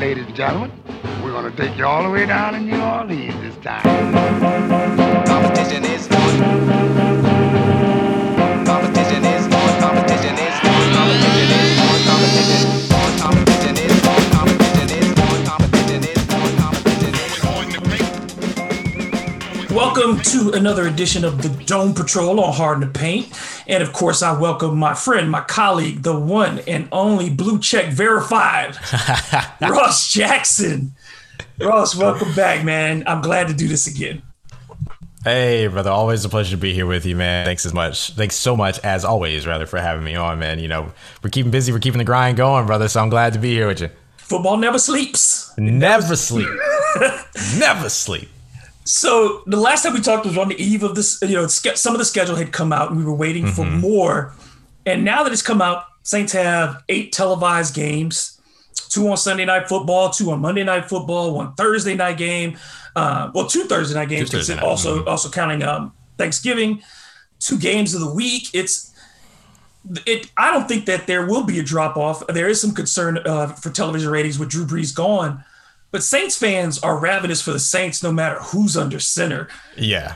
Ladies 0.00 0.26
and 0.26 0.36
gentlemen, 0.36 0.70
we're 1.24 1.32
going 1.32 1.50
to 1.50 1.56
take 1.56 1.74
you 1.78 1.86
all 1.86 2.02
the 2.02 2.10
way 2.10 2.26
down 2.26 2.52
to 2.52 2.60
New 2.60 2.78
Orleans 2.78 3.34
this 3.40 3.56
time. 3.64 3.82
Competition 5.24 5.86
is 5.86 6.06
on. 6.08 6.38
Competition 8.66 9.24
is 9.24 9.46
on. 9.46 9.80
Competition 9.80 10.36
is 10.36 10.60
on. 10.60 10.92
Competition 10.92 11.48
is 11.56 11.80
on. 11.80 12.04
Competition 12.04 12.60
is 12.60 12.92
on. 12.92 13.08
Competition 13.20 13.76
is 13.78 14.04
on. 14.04 14.20
Competition 14.36 14.92
is 14.92 15.16
on. 15.16 15.44
Competition 15.48 16.04
is 16.04 16.28
on. 16.28 16.50
Competition 16.58 17.14
is 17.14 17.44
on. 19.70 19.74
Welcome 19.74 20.20
to 20.24 20.52
another 20.52 20.86
edition 20.88 21.24
of 21.24 21.40
the 21.40 21.48
Dome 21.64 21.94
Patrol 21.94 22.38
on 22.38 22.52
Hard 22.52 22.82
to 22.82 22.86
Paint. 22.86 23.32
And 23.68 23.82
of 23.82 23.92
course, 23.92 24.22
I 24.22 24.38
welcome 24.38 24.78
my 24.78 24.94
friend, 24.94 25.30
my 25.30 25.40
colleague, 25.40 26.02
the 26.02 26.18
one 26.18 26.60
and 26.60 26.88
only 26.92 27.30
blue 27.30 27.58
check 27.58 27.92
verified, 27.92 28.76
Ross 29.60 30.12
Jackson. 30.12 30.92
Ross, 31.60 31.96
welcome 31.96 32.32
back, 32.34 32.64
man. 32.64 33.02
I'm 33.06 33.22
glad 33.22 33.48
to 33.48 33.54
do 33.54 33.66
this 33.66 33.86
again. 33.86 34.22
Hey, 35.24 35.66
brother. 35.66 35.90
Always 35.90 36.24
a 36.24 36.28
pleasure 36.28 36.52
to 36.52 36.56
be 36.56 36.72
here 36.72 36.86
with 36.86 37.04
you, 37.04 37.16
man. 37.16 37.44
Thanks 37.44 37.66
as 37.66 37.74
much. 37.74 38.10
Thanks 38.10 38.36
so 38.36 38.56
much, 38.56 38.78
as 38.84 39.04
always, 39.04 39.44
rather, 39.44 39.66
for 39.66 39.80
having 39.80 40.04
me 40.04 40.14
on, 40.14 40.38
man. 40.38 40.60
You 40.60 40.68
know, 40.68 40.92
we're 41.20 41.30
keeping 41.30 41.50
busy. 41.50 41.72
We're 41.72 41.80
keeping 41.80 41.98
the 41.98 42.04
grind 42.04 42.36
going, 42.36 42.66
brother. 42.66 42.86
So 42.86 43.00
I'm 43.00 43.08
glad 43.08 43.32
to 43.32 43.40
be 43.40 43.52
here 43.52 43.66
with 43.66 43.80
you. 43.80 43.90
Football 44.18 44.58
never 44.58 44.78
sleeps. 44.78 45.52
Never 45.58 46.14
sleep. 46.14 46.48
never 47.58 47.88
sleep. 47.88 48.28
So 48.86 49.42
the 49.46 49.56
last 49.56 49.82
time 49.82 49.94
we 49.94 50.00
talked 50.00 50.24
was 50.24 50.38
on 50.38 50.48
the 50.48 50.62
eve 50.62 50.84
of 50.84 50.94
this. 50.94 51.20
You 51.20 51.34
know, 51.34 51.46
some 51.48 51.94
of 51.94 51.98
the 51.98 52.04
schedule 52.04 52.36
had 52.36 52.52
come 52.52 52.72
out, 52.72 52.88
and 52.88 52.98
we 52.98 53.04
were 53.04 53.14
waiting 53.14 53.44
mm-hmm. 53.44 53.54
for 53.54 53.64
more. 53.64 54.32
And 54.86 55.04
now 55.04 55.24
that 55.24 55.32
it's 55.32 55.42
come 55.42 55.60
out, 55.60 55.84
Saints 56.04 56.32
have 56.32 56.84
eight 56.88 57.12
televised 57.12 57.74
games: 57.74 58.40
two 58.88 59.08
on 59.08 59.16
Sunday 59.16 59.44
night 59.44 59.68
football, 59.68 60.10
two 60.10 60.30
on 60.30 60.40
Monday 60.40 60.62
night 60.62 60.88
football, 60.88 61.34
one 61.34 61.52
Thursday 61.54 61.96
night 61.96 62.16
game. 62.16 62.56
Uh, 62.94 63.32
well, 63.34 63.46
two 63.46 63.64
Thursday 63.64 63.98
night 63.98 64.08
games, 64.08 64.30
Thursday 64.30 64.54
night. 64.54 64.64
also 64.64 65.00
mm-hmm. 65.00 65.08
also 65.08 65.30
counting 65.30 65.64
um, 65.64 65.92
Thanksgiving. 66.16 66.80
Two 67.40 67.58
games 67.58 67.92
of 67.92 68.00
the 68.00 68.10
week. 68.14 68.54
It's 68.54 68.94
it. 70.06 70.30
I 70.36 70.52
don't 70.52 70.68
think 70.68 70.86
that 70.86 71.08
there 71.08 71.26
will 71.26 71.42
be 71.42 71.58
a 71.58 71.62
drop 71.64 71.96
off. 71.96 72.24
There 72.28 72.48
is 72.48 72.60
some 72.60 72.72
concern 72.72 73.18
uh, 73.18 73.48
for 73.48 73.70
television 73.70 74.10
ratings 74.10 74.38
with 74.38 74.48
Drew 74.48 74.64
Brees 74.64 74.94
gone 74.94 75.44
but 75.90 76.02
Saints 76.02 76.36
fans 76.36 76.78
are 76.80 76.98
ravenous 76.98 77.42
for 77.42 77.52
the 77.52 77.58
Saints 77.58 78.02
no 78.02 78.12
matter 78.12 78.38
who's 78.40 78.76
under 78.76 79.00
center. 79.00 79.48
Yeah. 79.76 80.14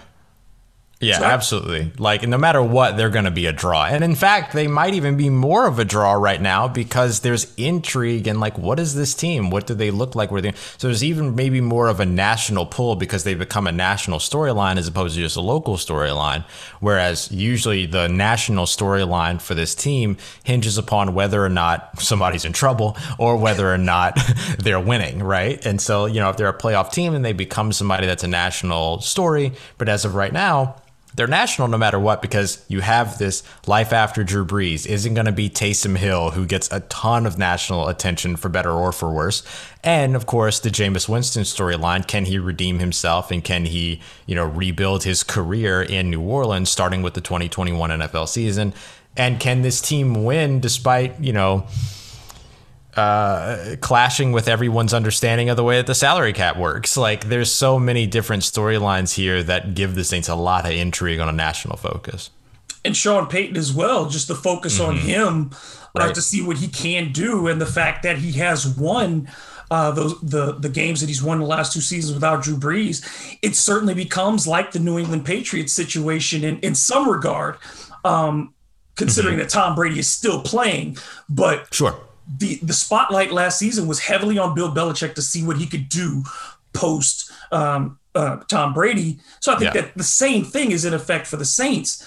Yeah, 1.03 1.19
so, 1.19 1.25
absolutely. 1.25 1.93
Like 1.97 2.29
no 2.29 2.37
matter 2.37 2.63
what, 2.63 2.99
they're 2.99 3.09
going 3.09 3.25
to 3.25 3.31
be 3.31 3.47
a 3.47 3.53
draw. 3.53 3.87
And 3.87 4.05
in 4.05 4.15
fact, 4.15 4.53
they 4.53 4.69
might 4.69 4.93
even 4.93 5.17
be 5.17 5.31
more 5.31 5.67
of 5.67 5.79
a 5.79 5.85
draw 5.85 6.13
right 6.13 6.41
now 6.41 6.69
because 6.69 7.21
there's 7.21 7.51
intrigue 7.57 8.27
and 8.27 8.39
like 8.39 8.59
what 8.59 8.79
is 8.79 8.95
this 8.95 9.15
team? 9.15 9.49
What 9.49 9.67
do 9.67 9.73
they 9.73 9.91
look 9.91 10.15
like? 10.15 10.31
Where 10.31 10.43
they 10.43 10.53
So 10.77 10.89
there's 10.89 11.03
even 11.03 11.35
maybe 11.35 11.63
more 11.63 11.89
of 11.89 12.01
a 12.01 12.07
national 12.07 12.67
pull 12.67 12.97
because 12.97 13.25
they've 13.25 13.39
become 13.39 13.67
a 13.67 13.73
national 13.73 14.19
storyline 14.19 14.77
as 14.77 14.89
opposed 14.89 15.15
to 15.15 15.23
just 15.23 15.39
a 15.39 15.41
local 15.41 15.79
storyline. 15.79 16.45
Whereas 16.81 17.33
usually 17.33 17.87
the 17.87 18.07
national 18.07 18.67
storyline 18.67 19.41
for 19.41 19.55
this 19.55 19.75
team 19.75 20.19
hinges 20.45 20.77
upon 20.77 21.15
whether 21.15 21.43
or 21.43 21.49
not 21.49 21.99
somebody's 22.03 22.45
in 22.45 22.53
trouble 22.53 22.99
or 23.19 23.39
whether 23.39 23.73
or 23.73 23.79
not 23.79 24.19
they're 24.59 24.79
winning, 24.79 25.23
right? 25.23 25.65
And 25.65 25.81
so, 25.81 26.05
you 26.05 26.21
know, 26.21 26.29
if 26.29 26.37
they're 26.37 26.49
a 26.49 26.59
playoff 26.59 26.93
team 26.93 27.15
and 27.15 27.25
they 27.25 27.33
become 27.33 27.73
somebody 27.73 28.07
that's 28.07 28.23
a 28.23 28.29
national 28.29 29.01
story, 29.01 29.53
but 29.79 29.89
as 29.89 30.05
of 30.05 30.15
right 30.15 30.33
now, 30.33 30.77
they're 31.15 31.27
national 31.27 31.69
no 31.69 31.79
matter 31.79 31.99
what 31.99 32.23
because 32.23 32.65
you 32.69 32.81
have 32.81 33.19
this 33.19 33.43
life 33.67 33.93
after 33.93 34.23
Drew 34.23 34.45
Brees 34.45 34.87
isn't 34.87 35.15
going 35.15 35.27
to 35.27 35.33
be 35.33 35.51
Taysom 35.51 35.97
Hill 35.97 36.31
who 36.31 36.47
gets 36.47 36.71
a 36.71 36.81
ton 36.81 37.27
of 37.27 37.39
national 37.39 37.89
attention 37.89 38.37
for 38.37 38.49
better 38.49 38.71
or 38.71 38.93
for 38.93 39.11
worse, 39.11 39.43
and 39.83 40.15
of 40.15 40.27
course 40.27 40.61
the 40.61 40.71
Jameis 40.71 41.09
Winston 41.09 41.43
storyline. 41.43 42.07
Can 42.07 42.25
he 42.25 42.39
redeem 42.39 42.79
himself 42.79 43.31
and 43.31 43.43
can 43.43 43.67
he 43.67 44.01
you 44.27 44.35
know 44.35 44.45
rebuild 44.45 45.05
his 45.05 45.23
career 45.23 45.83
in 45.83 46.11
New 46.11 46.23
Orleans 46.23 46.71
starting 46.71 47.03
with 47.03 47.15
the 47.15 47.21
2021 47.21 47.91
NFL 47.91 48.29
season? 48.29 48.75
And 49.17 49.41
can 49.41 49.63
this 49.63 49.81
team 49.81 50.25
win 50.25 50.61
despite 50.61 51.21
you 51.21 51.33
know? 51.33 51.67
Uh, 52.97 53.77
clashing 53.81 54.33
with 54.33 54.49
everyone's 54.49 54.93
understanding 54.93 55.49
of 55.49 55.57
the 55.57 55.65
way 55.65 55.77
that 55.77 55.87
the 55.87 55.95
salary 55.95 56.33
cap 56.33 56.57
works. 56.57 56.97
Like, 56.97 57.29
there's 57.29 57.51
so 57.51 57.79
many 57.79 58.07
different 58.07 58.43
storylines 58.43 59.15
here 59.15 59.43
that 59.43 59.75
give 59.75 59.95
the 59.95 60.05
Saints 60.05 60.29
a 60.29 60.35
lot 60.35 60.67
of 60.67 60.73
intrigue 60.73 61.21
on 61.21 61.29
a 61.29 61.33
national 61.33 61.77
focus. 61.77 62.31
And 62.85 62.97
Sean 62.97 63.27
Payton 63.27 63.57
as 63.57 63.73
well, 63.73 64.09
just 64.09 64.29
the 64.29 64.35
focus 64.35 64.79
mm-hmm. 64.79 64.91
on 64.91 64.97
him 64.97 65.51
uh, 65.95 66.07
right. 66.07 66.15
to 66.15 66.23
see 66.23 66.43
what 66.43 66.59
he 66.59 66.69
can 66.69 67.13
do, 67.13 67.47
and 67.47 67.61
the 67.61 67.67
fact 67.67 68.03
that 68.03 68.19
he 68.19 68.33
has 68.33 68.67
won. 68.67 69.29
Uh, 69.73 69.93
those 69.93 70.21
the 70.21 70.55
the 70.55 70.69
games 70.69 71.01
that 71.01 71.07
he's 71.07 71.23
won 71.23 71.39
the 71.39 71.47
last 71.47 71.73
two 71.73 71.81
seasons 71.81 72.13
without 72.13 72.43
Drew 72.43 72.57
Brees, 72.57 73.39
it 73.41 73.55
certainly 73.55 73.95
becomes 73.95 74.45
like 74.45 74.73
the 74.73 74.81
New 74.81 74.99
England 74.99 75.25
Patriots 75.25 75.73
situation 75.73 76.43
in 76.43 76.59
in 76.59 76.75
some 76.75 77.09
regard, 77.09 77.57
um, 78.05 78.53
considering 78.97 79.35
mm-hmm. 79.35 79.43
that 79.43 79.49
Tom 79.49 79.77
Brady 79.77 80.01
is 80.01 80.09
still 80.09 80.43
playing. 80.43 80.97
But 81.29 81.73
sure, 81.73 82.01
the 82.37 82.57
the 82.63 82.73
spotlight 82.73 83.33
last 83.33 83.59
season 83.59 83.87
was 83.87 84.01
heavily 84.01 84.39
on 84.39 84.55
Bill 84.55 84.73
Belichick 84.73 85.15
to 85.15 85.23
see 85.23 85.45
what 85.45 85.57
he 85.57 85.67
could 85.67 85.89
do 85.89 86.23
post 86.73 87.31
um, 87.53 87.99
uh, 88.15 88.37
Tom 88.49 88.73
Brady. 88.73 89.19
So 89.41 89.53
I 89.53 89.59
think 89.59 89.75
yeah. 89.75 89.83
that 89.83 89.97
the 89.97 90.05
same 90.05 90.45
thing 90.45 90.73
is 90.73 90.85
in 90.85 90.95
effect 90.95 91.27
for 91.27 91.37
the 91.37 91.45
Saints, 91.45 92.07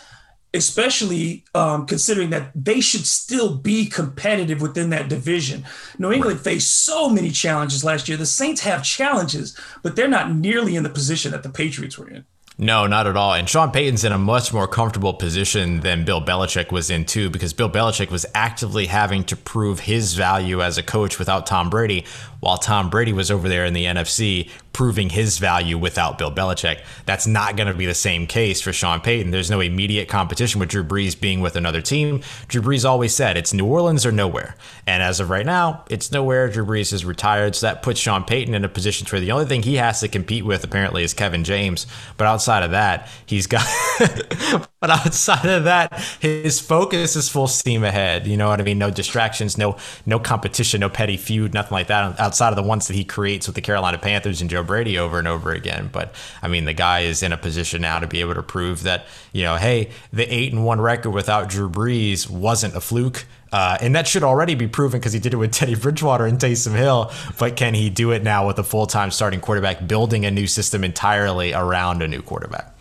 especially 0.54 1.44
um, 1.54 1.86
considering 1.86 2.30
that 2.30 2.52
they 2.56 2.80
should 2.80 3.06
still 3.06 3.56
be 3.56 3.88
competitive 3.88 4.62
within 4.62 4.90
that 4.92 5.10
division. 5.10 5.66
New 5.98 6.12
England 6.12 6.38
right. 6.38 6.46
faced 6.46 6.86
so 6.86 7.10
many 7.10 7.32
challenges 7.32 7.84
last 7.84 8.08
year. 8.08 8.18
The 8.18 8.26
Saints 8.26 8.62
have 8.62 8.84
challenges, 8.84 9.58
but 9.82 9.96
they're 9.96 10.08
not 10.08 10.34
nearly 10.36 10.76
in 10.76 10.84
the 10.84 10.90
position 10.90 11.32
that 11.32 11.44
the 11.44 11.50
Patriots 11.50 11.98
were 11.98 12.10
in. 12.10 12.26
No, 12.58 12.86
not 12.86 13.08
at 13.08 13.18
all. 13.18 13.34
And 13.34 13.50
Sean 13.50 13.72
Payton's 13.72 14.04
in 14.04 14.12
a 14.12 14.18
much 14.18 14.54
more 14.54 14.68
comfortable 14.68 15.14
position 15.16 15.80
than 15.80 16.06
Bill 16.06 16.22
Belichick 16.22 16.72
was 16.72 16.92
in, 16.92 17.06
too, 17.06 17.32
because 17.32 17.52
Bill 17.52 17.70
Belichick 17.70 18.12
was 18.12 18.28
actively 18.36 18.86
having 18.86 19.24
to 19.26 19.36
prove 19.36 19.82
his 19.82 20.14
value 20.14 20.62
as 20.62 20.78
a 20.78 20.84
coach 20.84 21.18
without 21.18 21.48
Tom 21.48 21.72
Brady, 21.72 22.06
while 22.44 22.58
Tom 22.58 22.90
Brady 22.90 23.14
was 23.14 23.32
over 23.32 23.48
there 23.48 23.66
in 23.66 23.74
the 23.74 23.86
NFC 23.86 24.50
proving 24.74 25.10
his 25.10 25.38
value 25.38 25.78
without 25.78 26.18
Bill 26.18 26.32
Belichick. 26.32 26.82
That's 27.06 27.28
not 27.28 27.56
going 27.56 27.68
to 27.68 27.74
be 27.76 27.86
the 27.86 27.94
same 27.94 28.26
case 28.26 28.60
for 28.60 28.74
Sean 28.74 29.00
Payton. 29.00 29.32
There's 29.32 29.52
no 29.52 29.62
immediate 29.62 30.10
competition 30.10 30.60
with 30.60 30.70
Drew 30.70 30.84
Brees 30.84 31.20
being 31.20 31.42
with 31.42 31.56
another 31.56 31.80
team. 31.80 32.22
Drew 32.48 32.62
Brees 32.62 32.84
always 32.84 33.16
said 33.16 33.38
it's 33.38 33.54
New 33.54 33.66
Orleans 33.66 34.06
or 34.06 34.12
nowhere. 34.12 34.56
And 34.88 35.02
as 35.04 35.20
of 35.20 35.30
right 35.30 35.46
now, 35.46 35.86
it's 35.90 36.12
nowhere. 36.12 36.50
Drew 36.50 36.66
Brees 36.66 36.92
is 36.92 37.06
retired. 37.06 37.56
So 37.56 37.68
that 37.68 37.84
puts 37.84 38.00
Sean 38.00 38.24
Payton 38.24 38.56
in 38.56 38.66
a 38.66 38.70
position 38.70 39.08
where 39.08 39.22
the 39.22 39.32
only 39.32 39.46
thing 39.46 39.62
he 39.64 39.76
has 39.76 40.00
to 40.00 40.08
compete 40.08 40.44
with 40.44 40.64
apparently 40.64 41.04
is 41.04 41.14
Kevin 41.14 41.44
James. 41.44 41.86
But 42.18 42.26
outside 42.26 42.64
of 42.64 42.72
that, 42.72 43.08
he's 43.26 43.46
got. 43.46 43.66
but 44.82 44.90
outside 44.90 45.46
of 45.46 45.66
that, 45.66 45.94
his 46.20 46.60
focus 46.60 47.16
is 47.16 47.30
full 47.30 47.48
steam 47.48 47.84
ahead. 47.84 48.26
You 48.26 48.38
know 48.38 48.50
what 48.50 48.60
I 48.60 48.64
mean? 48.64 48.80
No 48.80 48.90
distractions, 48.90 49.58
no 49.58 49.78
no 50.06 50.20
competition, 50.20 50.82
no 50.82 50.90
petty 50.90 51.16
feud, 51.16 51.54
nothing 51.54 51.76
like 51.76 51.88
that 51.88 52.20
outside 52.34 52.50
of 52.50 52.56
the 52.56 52.64
ones 52.64 52.88
that 52.88 52.96
he 52.96 53.06
creates 53.06 53.46
with 53.46 53.54
the 53.54 53.62
Carolina 53.62 54.00
Panthers 54.00 54.42
and 54.42 54.50
Joe 54.50 54.64
Brady 54.64 54.98
over 54.98 55.20
and 55.20 55.28
over 55.28 55.52
again. 55.52 55.88
But 55.92 56.16
I 56.42 56.48
mean, 56.48 56.66
the 56.66 56.74
guy 56.74 57.02
is 57.02 57.22
in 57.22 57.32
a 57.32 57.38
position 57.38 57.84
now 57.84 58.00
to 58.00 58.08
be 58.08 58.22
able 58.22 58.34
to 58.34 58.42
prove 58.42 58.82
that, 58.84 59.06
you 59.34 59.44
know, 59.44 59.56
hey, 59.56 59.92
the 60.12 60.26
eight 60.34 60.52
and 60.52 60.66
one 60.66 60.82
record 60.82 61.12
without 61.12 61.48
Drew 61.48 61.70
Brees 61.70 62.28
wasn't 62.28 62.76
a 62.76 62.82
fluke. 62.82 63.26
Uh, 63.52 63.78
and 63.82 63.96
that 63.96 64.08
should 64.08 64.24
already 64.24 64.56
be 64.56 64.68
proven 64.68 65.00
because 65.00 65.14
he 65.14 65.20
did 65.20 65.32
it 65.32 65.38
with 65.38 65.52
Teddy 65.52 65.76
Bridgewater 65.76 66.26
and 66.26 66.40
Taysom 66.40 66.76
Hill. 66.76 67.12
But 67.38 67.56
can 67.56 67.76
he 67.76 67.92
do 67.92 68.10
it 68.10 68.24
now 68.24 68.48
with 68.48 68.58
a 68.58 68.64
full 68.64 68.88
time 68.88 69.12
starting 69.12 69.40
quarterback, 69.40 69.88
building 69.88 70.26
a 70.26 70.32
new 70.32 70.48
system 70.48 70.84
entirely 70.84 71.54
around 71.54 72.02
a 72.02 72.08
new 72.08 72.24
quarterback? 72.24 72.74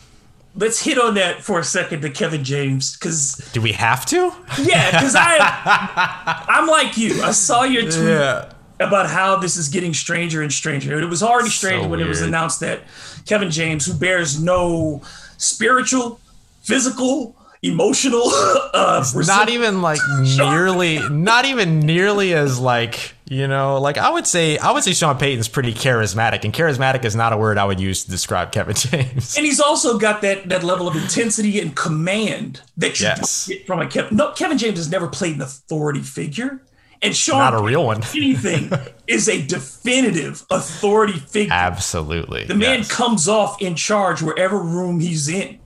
let's 0.54 0.82
hit 0.82 0.98
on 0.98 1.14
that 1.14 1.42
for 1.42 1.58
a 1.58 1.64
second 1.64 2.02
to 2.02 2.10
Kevin 2.10 2.44
James 2.44 2.96
because 2.96 3.36
do 3.52 3.60
we 3.60 3.72
have 3.72 4.04
to? 4.06 4.32
Yeah, 4.60 4.90
because 4.90 5.14
I 5.16 6.44
I'm 6.48 6.66
like 6.66 6.96
you. 6.96 7.22
I 7.22 7.32
saw 7.32 7.64
your 7.64 7.82
tweet 7.82 8.04
yeah. 8.04 8.51
About 8.86 9.08
how 9.08 9.36
this 9.36 9.56
is 9.56 9.68
getting 9.68 9.94
stranger 9.94 10.42
and 10.42 10.52
stranger. 10.52 11.00
It 11.00 11.06
was 11.06 11.22
already 11.22 11.50
strange 11.50 11.82
so 11.82 11.88
when 11.88 11.98
weird. 11.98 12.06
it 12.06 12.08
was 12.08 12.22
announced 12.22 12.60
that 12.60 12.82
Kevin 13.26 13.50
James, 13.50 13.86
who 13.86 13.94
bears 13.94 14.42
no 14.42 15.02
spiritual, 15.38 16.20
physical, 16.62 17.36
emotional, 17.62 18.22
uh, 18.74 19.04
not 19.14 19.48
even 19.48 19.82
like 19.82 20.00
nearly, 20.20 20.98
not 21.08 21.44
even 21.44 21.80
nearly 21.80 22.34
as 22.34 22.58
like 22.58 23.14
you 23.32 23.48
know, 23.48 23.80
like 23.80 23.96
I 23.96 24.10
would 24.10 24.26
say, 24.26 24.58
I 24.58 24.72
would 24.72 24.82
say 24.84 24.92
Sean 24.92 25.16
Payton's 25.16 25.48
pretty 25.48 25.72
charismatic, 25.72 26.44
and 26.44 26.52
charismatic 26.52 27.02
is 27.06 27.16
not 27.16 27.32
a 27.32 27.36
word 27.38 27.56
I 27.56 27.64
would 27.64 27.80
use 27.80 28.04
to 28.04 28.10
describe 28.10 28.52
Kevin 28.52 28.74
James. 28.76 29.36
And 29.38 29.46
he's 29.46 29.58
also 29.60 29.98
got 29.98 30.20
that 30.20 30.50
that 30.50 30.62
level 30.62 30.86
of 30.86 30.96
intensity 30.96 31.58
and 31.58 31.74
command 31.74 32.60
that 32.76 33.00
you 33.00 33.06
yes. 33.06 33.48
get 33.48 33.66
from 33.66 33.80
a 33.80 33.86
Kevin. 33.86 34.18
No, 34.18 34.32
Kevin 34.32 34.58
James 34.58 34.76
has 34.76 34.90
never 34.90 35.08
played 35.08 35.36
an 35.36 35.40
authority 35.40 36.02
figure, 36.02 36.60
and 37.02 37.14
Sean 37.16 37.38
not 37.38 37.54
a 37.54 37.62
real 37.62 37.84
one. 37.84 38.02
anything 38.14 38.70
is 39.06 39.28
a 39.28 39.44
definitive 39.44 40.44
authority 40.50 41.18
figure. 41.18 41.52
Absolutely, 41.52 42.44
the 42.44 42.54
man 42.54 42.78
yes. 42.78 42.90
comes 42.90 43.28
off 43.28 43.60
in 43.60 43.74
charge 43.74 44.22
wherever 44.22 44.58
room 44.58 45.00
he's 45.00 45.28
in. 45.28 45.58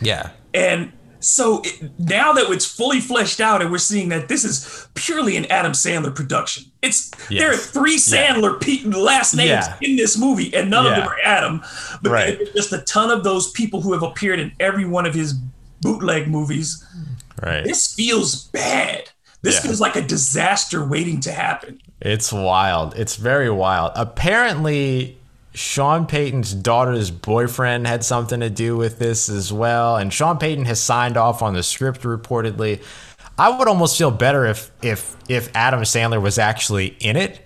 Yeah, 0.00 0.30
and 0.52 0.92
So 1.22 1.62
it, 1.64 1.90
now 2.00 2.32
that 2.32 2.50
it's 2.50 2.66
fully 2.66 3.00
fleshed 3.00 3.40
out, 3.40 3.62
and 3.62 3.70
we're 3.70 3.78
seeing 3.78 4.08
that 4.08 4.28
this 4.28 4.44
is 4.44 4.88
purely 4.94 5.36
an 5.36 5.46
Adam 5.46 5.72
Sandler 5.72 6.14
production. 6.14 6.64
It's 6.82 7.10
yes. 7.30 7.40
there 7.40 7.52
are 7.52 7.56
three 7.56 7.96
Sandler 7.96 8.60
yeah. 8.66 8.96
last 8.96 9.34
names 9.34 9.48
yeah. 9.48 9.76
in 9.80 9.96
this 9.96 10.18
movie, 10.18 10.54
and 10.54 10.68
none 10.68 10.84
yeah. 10.84 10.90
of 10.90 10.96
them 10.96 11.08
are 11.08 11.18
Adam. 11.22 11.62
But 12.02 12.10
right. 12.10 12.36
there's 12.36 12.52
just 12.52 12.72
a 12.72 12.78
ton 12.78 13.10
of 13.10 13.22
those 13.22 13.52
people 13.52 13.80
who 13.80 13.92
have 13.92 14.02
appeared 14.02 14.40
in 14.40 14.52
every 14.58 14.84
one 14.84 15.06
of 15.06 15.14
his 15.14 15.34
bootleg 15.80 16.26
movies. 16.28 16.84
Right. 17.40 17.62
This 17.62 17.94
feels 17.94 18.46
bad. 18.48 19.10
This 19.42 19.58
feels 19.58 19.80
like 19.80 19.96
a 19.96 20.02
disaster 20.02 20.84
waiting 20.84 21.20
to 21.20 21.32
happen. 21.32 21.80
It's 22.00 22.32
wild. 22.32 22.96
It's 22.96 23.16
very 23.16 23.50
wild. 23.50 23.92
Apparently, 23.96 25.18
Sean 25.52 26.06
Payton's 26.06 26.54
daughter's 26.54 27.10
boyfriend 27.10 27.86
had 27.86 28.04
something 28.04 28.40
to 28.40 28.48
do 28.48 28.76
with 28.76 28.98
this 28.98 29.28
as 29.28 29.52
well. 29.52 29.96
And 29.96 30.12
Sean 30.12 30.38
Payton 30.38 30.64
has 30.66 30.80
signed 30.80 31.16
off 31.16 31.42
on 31.42 31.54
the 31.54 31.62
script 31.62 32.02
reportedly. 32.02 32.82
I 33.36 33.56
would 33.56 33.66
almost 33.66 33.98
feel 33.98 34.10
better 34.10 34.46
if 34.46 34.70
if 34.82 35.16
if 35.28 35.50
Adam 35.54 35.80
Sandler 35.80 36.22
was 36.22 36.38
actually 36.38 36.96
in 37.00 37.16
it 37.16 37.41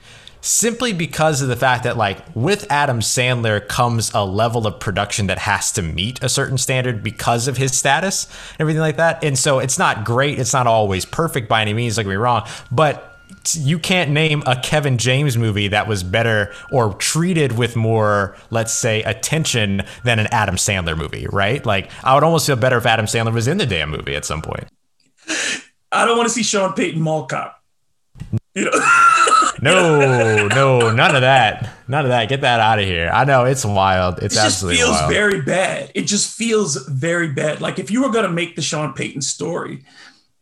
simply 0.47 0.93
because 0.93 1.43
of 1.43 1.49
the 1.49 1.57
fact 1.57 1.83
that 1.83 1.97
like 1.97 2.19
with 2.35 2.71
Adam 2.71 3.01
Sandler 3.01 3.67
comes 3.67 4.13
a 4.15 4.25
level 4.25 4.67
of 4.67 4.79
production 4.79 5.27
that 5.27 5.39
has 5.41 5.73
to 5.73 5.83
meet 5.83 6.23
a 6.23 6.29
certain 6.29 6.57
standard 6.57 7.03
because 7.03 7.49
of 7.49 7.57
his 7.57 7.77
status 7.77 8.27
and 8.53 8.61
everything 8.61 8.81
like 8.81 8.97
that. 8.97 9.25
And 9.25 9.37
so 9.37 9.59
it's 9.59 9.79
not 9.79 10.05
great, 10.05 10.39
it's 10.39 10.53
not 10.53 10.69
always 10.69 11.05
perfect 11.05 11.49
by 11.49 11.63
any 11.63 11.75
means, 11.75 11.97
get 11.97 12.07
me 12.07 12.15
wrong, 12.15 12.47
but 12.71 13.19
you 13.55 13.79
can't 13.79 14.13
name 14.13 14.43
a 14.47 14.61
Kevin 14.61 14.99
James 14.99 15.37
movie 15.37 15.69
that 15.69 15.89
was 15.89 16.05
better 16.05 16.53
or 16.71 16.95
treated 16.95 17.59
with 17.59 17.75
more, 17.75 18.37
let's 18.51 18.73
say, 18.73 19.03
attention 19.03 19.83
than 20.05 20.21
an 20.21 20.29
Adam 20.31 20.55
Sandler 20.55 20.97
movie, 20.97 21.27
right? 21.31 21.65
Like, 21.67 21.91
I 22.05 22.15
would 22.15 22.23
almost 22.23 22.47
feel 22.47 22.57
better 22.57 22.79
if 22.79 22.87
Adam 22.87 23.07
Sandler 23.07 23.33
was 23.33 23.49
in 23.49 23.59
the 23.59 23.67
damn 23.67 23.91
movie 23.91 24.15
at 24.15 24.25
some 24.25 24.43
point. 24.43 24.69
I 25.93 26.05
don't 26.05 26.17
want 26.17 26.29
to 26.29 26.35
see 26.35 26.43
Sean 26.43 26.73
Payton 26.73 27.01
mall 27.01 27.27
cop. 27.27 27.63
You 28.55 28.65
know? 28.65 28.71
no, 29.63 30.49
no, 30.49 30.91
none 30.91 31.15
of 31.15 31.23
that. 31.23 31.71
None 31.89 32.05
of 32.05 32.11
that. 32.11 32.29
Get 32.29 32.41
that 32.43 32.61
out 32.61 32.79
of 32.79 32.85
here. 32.85 33.11
I 33.13 33.25
know 33.25 33.45
it's 33.45 33.65
wild. 33.65 34.23
It's 34.23 34.37
it 34.37 34.41
absolutely 34.41 34.79
feels 34.79 34.91
wild. 34.91 35.13
very 35.13 35.43
bad. 35.43 35.93
It 35.95 36.03
just 36.03 36.37
feels 36.37 36.77
very 36.89 37.33
bad. 37.33 37.61
Like 37.61 37.79
if 37.79 37.91
you 37.91 38.03
were 38.03 38.11
going 38.11 38.25
to 38.25 38.33
make 38.33 38.57
the 38.57 38.63
Sean 38.63 38.93
Payton 38.93 39.23
story, 39.23 39.85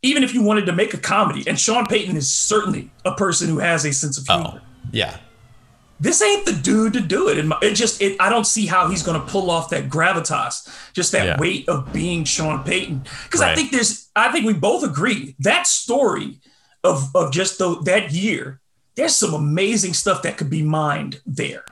even 0.03 0.23
if 0.23 0.35
you 0.35 0.43
wanted 0.43 0.67
to 0.67 0.73
make 0.73 0.95
a 0.95 0.99
comedy, 0.99 1.45
and 1.47 1.59
Sean 1.59 1.87
Payton 1.87 2.17
is 2.17 2.33
certainly 2.33 2.91
a 3.05 3.15
person 3.15 3.49
who 3.49 3.59
has 3.59 3.85
a 3.85 3.93
sense 3.93 4.19
of 4.19 4.27
oh, 4.29 4.35
humor. 4.35 4.63
Oh, 4.63 4.89
yeah. 4.93 5.19
This 6.01 6.21
ain't 6.21 6.45
the 6.45 6.53
dude 6.53 6.93
to 6.95 7.01
do 7.01 7.29
it. 7.29 7.39
And 7.39 7.55
it 7.63 7.75
just, 7.75 8.03
it, 8.03 8.21
I 8.21 8.29
don't 8.29 8.47
see 8.47 8.67
how 8.67 8.89
he's 8.89 9.03
going 9.03 9.19
to 9.19 9.27
pull 9.27 9.51
off 9.51 9.71
that 9.71 9.89
gravitas, 9.89 10.93
just 10.93 11.13
that 11.13 11.25
yeah. 11.25 11.39
weight 11.39 11.69
of 11.69 11.93
being 11.93 12.25
Sean 12.25 12.65
Payton. 12.65 13.05
Because 13.23 13.41
right. 13.41 13.53
I 13.53 13.55
think 13.55 13.71
there's, 13.71 14.11
I 14.15 14.31
think 14.33 14.45
we 14.45 14.53
both 14.55 14.85
agree 14.85 15.37
that 15.39 15.67
story 15.67 16.41
of 16.83 17.15
of 17.15 17.33
just 17.33 17.59
the, 17.59 17.81
that 17.85 18.13
year. 18.13 18.61
There's 18.95 19.15
some 19.15 19.35
amazing 19.35 19.95
stuff 19.95 20.23
that 20.23 20.37
could 20.37 20.51
be 20.51 20.63
mined 20.63 21.21
there. 21.27 21.65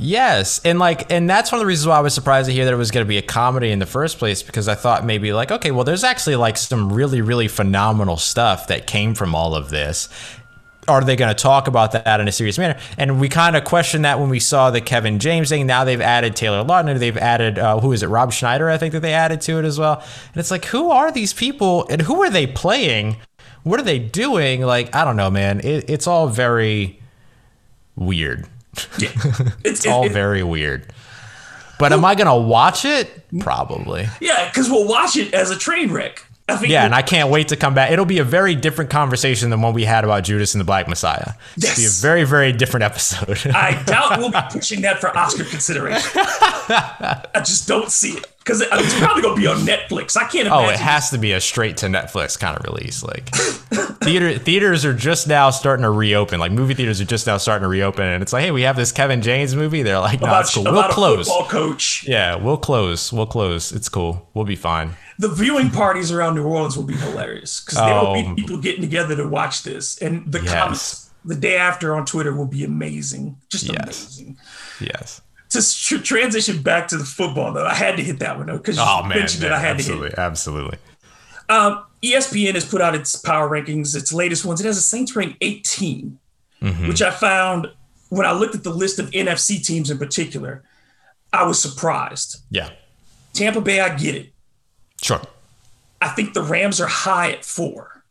Yes, 0.00 0.60
and 0.64 0.78
like, 0.78 1.10
and 1.10 1.28
that's 1.28 1.50
one 1.50 1.58
of 1.58 1.62
the 1.62 1.66
reasons 1.66 1.88
why 1.88 1.96
I 1.96 2.00
was 2.00 2.14
surprised 2.14 2.46
to 2.46 2.52
hear 2.52 2.64
that 2.66 2.72
it 2.72 2.76
was 2.76 2.92
going 2.92 3.04
to 3.04 3.08
be 3.08 3.18
a 3.18 3.22
comedy 3.22 3.72
in 3.72 3.80
the 3.80 3.86
first 3.86 4.18
place 4.18 4.44
because 4.44 4.68
I 4.68 4.76
thought 4.76 5.04
maybe 5.04 5.32
like, 5.32 5.50
okay, 5.50 5.72
well, 5.72 5.82
there's 5.82 6.04
actually 6.04 6.36
like 6.36 6.56
some 6.56 6.92
really, 6.92 7.20
really 7.20 7.48
phenomenal 7.48 8.16
stuff 8.16 8.68
that 8.68 8.86
came 8.86 9.14
from 9.14 9.34
all 9.34 9.56
of 9.56 9.70
this. 9.70 10.08
Are 10.86 11.02
they 11.02 11.16
going 11.16 11.34
to 11.34 11.42
talk 11.42 11.66
about 11.66 11.92
that 11.92 12.20
in 12.20 12.28
a 12.28 12.32
serious 12.32 12.58
manner? 12.58 12.78
And 12.96 13.20
we 13.20 13.28
kind 13.28 13.56
of 13.56 13.64
questioned 13.64 14.04
that 14.04 14.20
when 14.20 14.30
we 14.30 14.38
saw 14.38 14.70
the 14.70 14.80
Kevin 14.80 15.18
James 15.18 15.48
thing. 15.48 15.66
Now 15.66 15.84
they've 15.84 16.00
added 16.00 16.36
Taylor 16.36 16.64
Lautner. 16.64 16.96
They've 16.98 17.16
added 17.16 17.58
uh, 17.58 17.80
who 17.80 17.92
is 17.92 18.04
it? 18.04 18.06
Rob 18.06 18.32
Schneider, 18.32 18.70
I 18.70 18.78
think 18.78 18.92
that 18.92 19.00
they 19.00 19.12
added 19.12 19.40
to 19.42 19.58
it 19.58 19.64
as 19.64 19.80
well. 19.80 20.00
And 20.32 20.36
it's 20.36 20.52
like, 20.52 20.64
who 20.66 20.92
are 20.92 21.10
these 21.10 21.32
people 21.32 21.86
and 21.90 22.00
who 22.02 22.22
are 22.22 22.30
they 22.30 22.46
playing? 22.46 23.16
What 23.68 23.78
are 23.80 23.84
they 23.84 23.98
doing? 23.98 24.62
Like, 24.62 24.94
I 24.94 25.04
don't 25.04 25.16
know, 25.16 25.30
man. 25.30 25.60
It, 25.60 25.88
it's 25.88 26.06
all 26.06 26.28
very 26.28 27.00
weird. 27.96 28.46
Yeah. 28.98 29.10
It's, 29.64 29.86
all 29.86 30.06
it, 30.06 30.12
very 30.12 30.42
weird. 30.42 30.86
But 31.78 31.90
well, 31.90 31.98
am 31.98 32.04
I 32.04 32.14
going 32.14 32.26
to 32.26 32.48
watch 32.48 32.84
it? 32.84 33.24
Probably. 33.40 34.08
Yeah, 34.20 34.48
because 34.48 34.70
we'll 34.70 34.88
watch 34.88 35.16
it 35.16 35.34
as 35.34 35.50
a 35.50 35.58
train 35.58 35.92
wreck. 35.92 36.24
Yeah, 36.62 36.84
and 36.84 36.94
I 36.94 37.02
can't 37.02 37.30
wait 37.30 37.48
to 37.48 37.56
come 37.56 37.74
back. 37.74 37.90
It'll 37.90 38.04
be 38.04 38.18
a 38.18 38.24
very 38.24 38.54
different 38.54 38.90
conversation 38.90 39.50
than 39.50 39.60
what 39.60 39.74
we 39.74 39.84
had 39.84 40.04
about 40.04 40.24
Judas 40.24 40.54
and 40.54 40.60
the 40.60 40.64
Black 40.64 40.88
Messiah. 40.88 41.32
Yes. 41.56 41.78
It'll 41.78 41.82
be 41.82 41.86
a 41.86 42.00
very, 42.00 42.24
very 42.24 42.52
different 42.52 42.84
episode. 42.84 43.38
I 43.54 43.82
doubt 43.86 44.18
we'll 44.18 44.30
be 44.30 44.38
pushing 44.50 44.82
that 44.82 45.00
for 45.00 45.16
Oscar 45.16 45.44
consideration. 45.44 46.10
I 46.14 47.42
just 47.44 47.68
don't 47.68 47.90
see 47.90 48.12
it 48.12 48.26
because 48.38 48.62
it's 48.62 48.98
probably 48.98 49.22
gonna 49.22 49.36
be 49.36 49.46
on 49.46 49.58
Netflix. 49.58 50.16
I 50.16 50.22
can't. 50.22 50.46
Imagine. 50.46 50.52
Oh, 50.52 50.70
it 50.70 50.78
has 50.78 51.10
to 51.10 51.18
be 51.18 51.32
a 51.32 51.40
straight 51.40 51.76
to 51.78 51.86
Netflix 51.86 52.38
kind 52.38 52.56
of 52.56 52.64
release. 52.64 53.02
Like 53.02 53.28
theater 54.02 54.38
theaters 54.38 54.84
are 54.84 54.94
just 54.94 55.28
now 55.28 55.50
starting 55.50 55.82
to 55.82 55.90
reopen. 55.90 56.40
Like 56.40 56.52
movie 56.52 56.74
theaters 56.74 57.00
are 57.00 57.04
just 57.04 57.26
now 57.26 57.36
starting 57.36 57.64
to 57.64 57.68
reopen, 57.68 58.04
and 58.06 58.22
it's 58.22 58.32
like, 58.32 58.44
hey, 58.44 58.50
we 58.50 58.62
have 58.62 58.76
this 58.76 58.90
Kevin 58.90 59.20
James 59.20 59.54
movie. 59.54 59.82
They're 59.82 60.00
like, 60.00 60.20
no, 60.20 60.40
it's 60.40 60.54
cool. 60.54 60.64
We'll 60.64 60.88
close. 60.88 61.28
coach. 61.48 62.06
Yeah, 62.08 62.36
we'll 62.36 62.56
close. 62.56 63.12
We'll 63.12 63.26
close. 63.26 63.72
It's 63.72 63.88
cool. 63.88 64.28
We'll 64.32 64.46
be 64.46 64.56
fine. 64.56 64.94
The 65.18 65.28
viewing 65.28 65.70
parties 65.70 66.12
around 66.12 66.36
New 66.36 66.44
Orleans 66.44 66.76
will 66.76 66.84
be 66.84 66.94
hilarious 66.94 67.60
because 67.60 67.78
there 67.78 67.94
will 67.94 68.14
be 68.14 68.26
oh. 68.26 68.34
people 68.34 68.58
getting 68.58 68.82
together 68.82 69.16
to 69.16 69.26
watch 69.26 69.62
this, 69.64 69.98
and 69.98 70.30
the 70.30 70.40
yes. 70.40 70.52
comments 70.52 71.10
the 71.24 71.34
day 71.34 71.56
after 71.56 71.94
on 71.94 72.06
Twitter 72.06 72.34
will 72.34 72.46
be 72.46 72.64
amazing. 72.64 73.36
Just 73.48 73.64
yes. 73.64 74.18
amazing. 74.18 74.38
Yes 74.80 75.20
to 75.50 75.98
transition 75.98 76.62
back 76.62 76.88
to 76.88 76.96
the 76.96 77.04
football 77.04 77.52
though, 77.52 77.66
I 77.66 77.74
had 77.74 77.96
to 77.96 78.02
hit 78.02 78.18
that 78.18 78.36
one 78.36 78.46
though 78.46 78.58
because 78.58 78.76
you 78.76 78.82
oh, 78.86 79.02
man, 79.02 79.20
mentioned 79.20 79.42
man, 79.42 79.52
it. 79.52 79.54
I 79.54 79.58
had 79.58 79.76
absolutely, 79.76 80.10
to 80.10 80.16
hit. 80.16 80.18
Absolutely. 80.18 80.78
Um, 81.48 81.84
ESPN 82.02 82.54
has 82.54 82.64
put 82.66 82.82
out 82.82 82.94
its 82.94 83.16
power 83.16 83.48
rankings, 83.48 83.96
its 83.96 84.12
latest 84.12 84.44
ones. 84.44 84.60
It 84.60 84.66
has 84.66 84.76
a 84.76 84.82
Saints 84.82 85.16
rank 85.16 85.36
18, 85.40 86.18
mm-hmm. 86.60 86.88
which 86.88 87.00
I 87.00 87.10
found 87.10 87.72
when 88.10 88.26
I 88.26 88.32
looked 88.32 88.54
at 88.54 88.62
the 88.62 88.70
list 88.70 88.98
of 88.98 89.10
NFC 89.10 89.64
teams 89.64 89.90
in 89.90 89.98
particular, 89.98 90.62
I 91.32 91.46
was 91.46 91.60
surprised. 91.60 92.42
Yeah. 92.50 92.70
Tampa 93.32 93.60
Bay, 93.60 93.80
I 93.80 93.96
get 93.96 94.14
it. 94.14 94.32
Sure. 95.02 95.20
I 96.00 96.08
think 96.08 96.34
the 96.34 96.42
Rams 96.42 96.80
are 96.80 96.86
high 96.86 97.32
at 97.32 97.44
4 97.44 98.02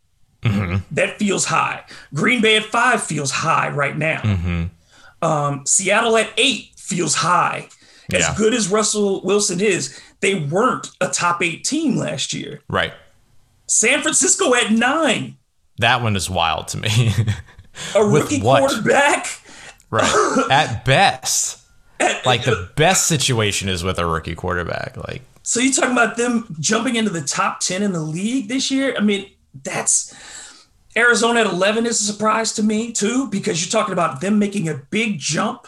mm-hmm. 0.44 0.78
That 0.92 1.18
feels 1.18 1.46
high. 1.46 1.84
Green 2.14 2.42
Bay 2.42 2.58
at 2.58 2.64
five 2.64 3.02
feels 3.04 3.32
high 3.32 3.70
right 3.70 3.98
now. 3.98 4.22
Mm-hmm. 4.22 5.26
Um, 5.26 5.66
Seattle 5.66 6.18
at 6.18 6.30
eight 6.38 6.72
feels 6.78 7.16
high. 7.16 7.70
As 8.14 8.22
yeah. 8.22 8.36
good 8.38 8.54
as 8.54 8.70
Russell 8.70 9.22
Wilson 9.24 9.60
is, 9.60 10.00
they 10.22 10.36
weren't 10.36 10.90
a 11.02 11.10
top 11.10 11.44
eight 11.44 11.64
team 11.64 11.98
last 11.98 12.34
year. 12.34 12.62
Right. 12.70 12.94
San 13.68 14.02
Francisco 14.02 14.54
at 14.56 14.72
nine. 14.72 15.38
That 15.80 16.02
one 16.02 16.16
is 16.16 16.30
wild 16.30 16.70
to 16.70 16.78
me. 16.78 17.12
a 17.96 18.04
rookie 18.06 18.42
quarterback. 18.42 19.28
Right. 19.90 20.48
At 20.52 20.86
best. 20.86 21.62
At, 22.00 22.26
like 22.26 22.44
the 22.44 22.70
best 22.76 23.08
situation 23.08 23.70
is 23.70 23.84
with 23.84 24.00
a 24.00 24.06
rookie 24.06 24.36
quarterback. 24.36 24.98
Like 24.98 25.22
So 25.48 25.62
you 25.62 25.72
talking 25.72 25.94
about 25.94 26.18
them 26.18 26.58
jumping 26.60 26.98
into 26.98 27.10
the 27.10 27.22
top 27.22 27.62
10 27.62 27.82
in 27.82 27.94
the 27.94 28.02
league 28.02 28.50
this 28.50 28.70
year? 28.70 28.94
I 28.98 29.00
mean, 29.00 29.32
that's 29.64 30.14
Arizona 30.94 31.40
at 31.40 31.46
11 31.46 31.86
is 31.86 32.02
a 32.02 32.04
surprise 32.04 32.52
to 32.56 32.64
me 32.64 32.92
too 32.92 33.30
because 33.30 33.64
you're 33.64 33.72
talking 33.72 33.94
about 33.94 34.20
them 34.20 34.40
making 34.40 34.68
a 34.68 34.74
big 34.74 35.20
jump 35.20 35.66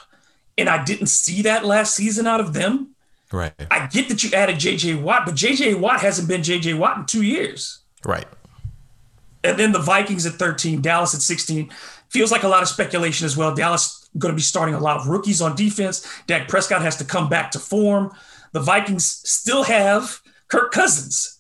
and 0.57 0.67
I 0.67 0.83
didn't 0.83 1.07
see 1.07 1.43
that 1.43 1.63
last 1.63 1.95
season 1.95 2.27
out 2.27 2.41
of 2.41 2.51
them. 2.51 2.93
Right. 3.31 3.53
I 3.71 3.87
get 3.87 4.09
that 4.09 4.21
you 4.21 4.31
added 4.33 4.57
JJ 4.57 5.01
Watt, 5.01 5.25
but 5.25 5.35
JJ 5.35 5.79
Watt 5.79 6.01
hasn't 6.01 6.27
been 6.27 6.41
JJ 6.41 6.77
Watt 6.77 6.97
in 6.97 7.05
two 7.05 7.23
years. 7.23 7.79
Right. 8.03 8.27
And 9.45 9.57
then 9.57 9.71
the 9.71 9.79
Vikings 9.79 10.25
at 10.25 10.33
13, 10.33 10.81
Dallas 10.81 11.15
at 11.15 11.21
16. 11.21 11.71
Feels 12.09 12.33
like 12.33 12.43
a 12.43 12.49
lot 12.49 12.63
of 12.63 12.67
speculation 12.67 13.25
as 13.25 13.37
well. 13.37 13.55
Dallas 13.55 14.09
going 14.17 14.33
to 14.33 14.35
be 14.35 14.41
starting 14.41 14.75
a 14.75 14.79
lot 14.79 14.97
of 14.97 15.07
rookies 15.07 15.41
on 15.41 15.55
defense. 15.55 16.05
Dak 16.27 16.49
Prescott 16.49 16.81
has 16.81 16.97
to 16.97 17.05
come 17.05 17.29
back 17.29 17.51
to 17.51 17.59
form. 17.59 18.11
The 18.51 18.59
Vikings 18.59 19.05
still 19.05 19.63
have 19.63 20.21
Kirk 20.47 20.71
Cousins. 20.71 21.39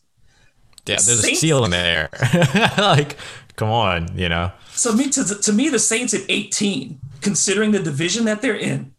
Yeah, 0.85 0.95
there's 0.95 1.21
Saints, 1.21 1.39
a 1.39 1.41
seal 1.41 1.65
in 1.65 1.71
there. 1.71 2.09
like, 2.77 3.17
come 3.55 3.69
on, 3.69 4.17
you 4.17 4.27
know. 4.29 4.51
So 4.71 4.93
me 4.93 5.09
to, 5.09 5.23
to 5.23 5.53
me, 5.53 5.69
the 5.69 5.79
Saints 5.79 6.13
at 6.13 6.21
18, 6.27 6.99
considering 7.21 7.71
the 7.71 7.79
division 7.79 8.25
that 8.25 8.41
they're 8.41 8.55
in, 8.55 8.93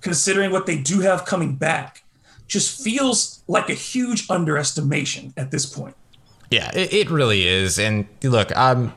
considering 0.00 0.50
what 0.50 0.66
they 0.66 0.76
do 0.76 1.00
have 1.00 1.24
coming 1.24 1.56
back, 1.56 2.04
just 2.46 2.82
feels 2.82 3.42
like 3.46 3.70
a 3.70 3.74
huge 3.74 4.28
underestimation 4.28 5.32
at 5.36 5.50
this 5.50 5.64
point. 5.64 5.94
Yeah, 6.50 6.70
it, 6.74 6.92
it 6.92 7.10
really 7.10 7.46
is. 7.46 7.78
And 7.78 8.06
look, 8.22 8.54
I'm 8.56 8.92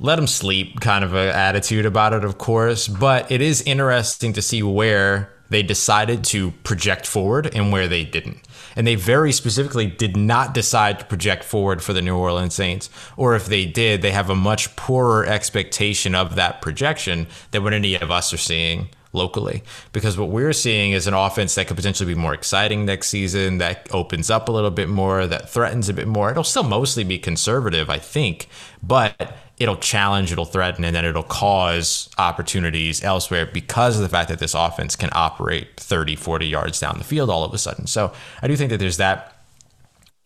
let 0.00 0.16
them 0.16 0.26
sleep 0.26 0.80
kind 0.80 1.04
of 1.04 1.14
an 1.14 1.28
attitude 1.28 1.86
about 1.86 2.12
it, 2.12 2.24
of 2.24 2.36
course, 2.36 2.88
but 2.88 3.30
it 3.30 3.40
is 3.40 3.62
interesting 3.62 4.32
to 4.32 4.42
see 4.42 4.62
where 4.62 5.31
they 5.52 5.62
decided 5.62 6.24
to 6.24 6.50
project 6.64 7.06
forward 7.06 7.54
and 7.54 7.72
where 7.72 7.88
they 7.88 8.04
didn't. 8.04 8.40
And 8.74 8.86
they 8.86 8.94
very 8.94 9.32
specifically 9.32 9.86
did 9.86 10.16
not 10.16 10.54
decide 10.54 10.98
to 10.98 11.04
project 11.04 11.44
forward 11.44 11.82
for 11.82 11.92
the 11.92 12.02
New 12.02 12.16
Orleans 12.16 12.54
Saints. 12.54 12.88
Or 13.16 13.34
if 13.34 13.46
they 13.46 13.66
did, 13.66 14.02
they 14.02 14.12
have 14.12 14.30
a 14.30 14.34
much 14.34 14.74
poorer 14.76 15.26
expectation 15.26 16.14
of 16.14 16.34
that 16.36 16.62
projection 16.62 17.26
than 17.50 17.64
what 17.64 17.74
any 17.74 17.94
of 17.94 18.10
us 18.10 18.32
are 18.32 18.38
seeing 18.38 18.88
locally. 19.12 19.62
Because 19.92 20.16
what 20.16 20.28
we're 20.28 20.52
seeing 20.52 20.92
is 20.92 21.06
an 21.06 21.14
offense 21.14 21.54
that 21.54 21.66
could 21.66 21.76
potentially 21.76 22.14
be 22.14 22.18
more 22.18 22.34
exciting 22.34 22.84
next 22.84 23.08
season, 23.08 23.58
that 23.58 23.88
opens 23.92 24.30
up 24.30 24.48
a 24.48 24.52
little 24.52 24.70
bit 24.70 24.88
more, 24.88 25.26
that 25.26 25.50
threatens 25.50 25.88
a 25.88 25.94
bit 25.94 26.08
more. 26.08 26.30
It'll 26.30 26.44
still 26.44 26.62
mostly 26.62 27.04
be 27.04 27.18
conservative, 27.18 27.90
I 27.90 27.98
think, 27.98 28.48
but 28.82 29.36
it'll 29.58 29.76
challenge, 29.76 30.32
it'll 30.32 30.44
threaten, 30.44 30.84
and 30.84 30.96
then 30.96 31.04
it'll 31.04 31.22
cause 31.22 32.10
opportunities 32.18 33.04
elsewhere 33.04 33.46
because 33.46 33.96
of 33.96 34.02
the 34.02 34.08
fact 34.08 34.28
that 34.28 34.38
this 34.38 34.54
offense 34.54 34.96
can 34.96 35.10
operate 35.12 35.78
30, 35.78 36.16
40 36.16 36.46
yards 36.46 36.80
down 36.80 36.96
the 36.98 37.04
field 37.04 37.30
all 37.30 37.44
of 37.44 37.54
a 37.54 37.58
sudden. 37.58 37.86
So 37.86 38.12
I 38.40 38.48
do 38.48 38.56
think 38.56 38.70
that 38.70 38.78
there's 38.78 38.96
that. 38.96 39.36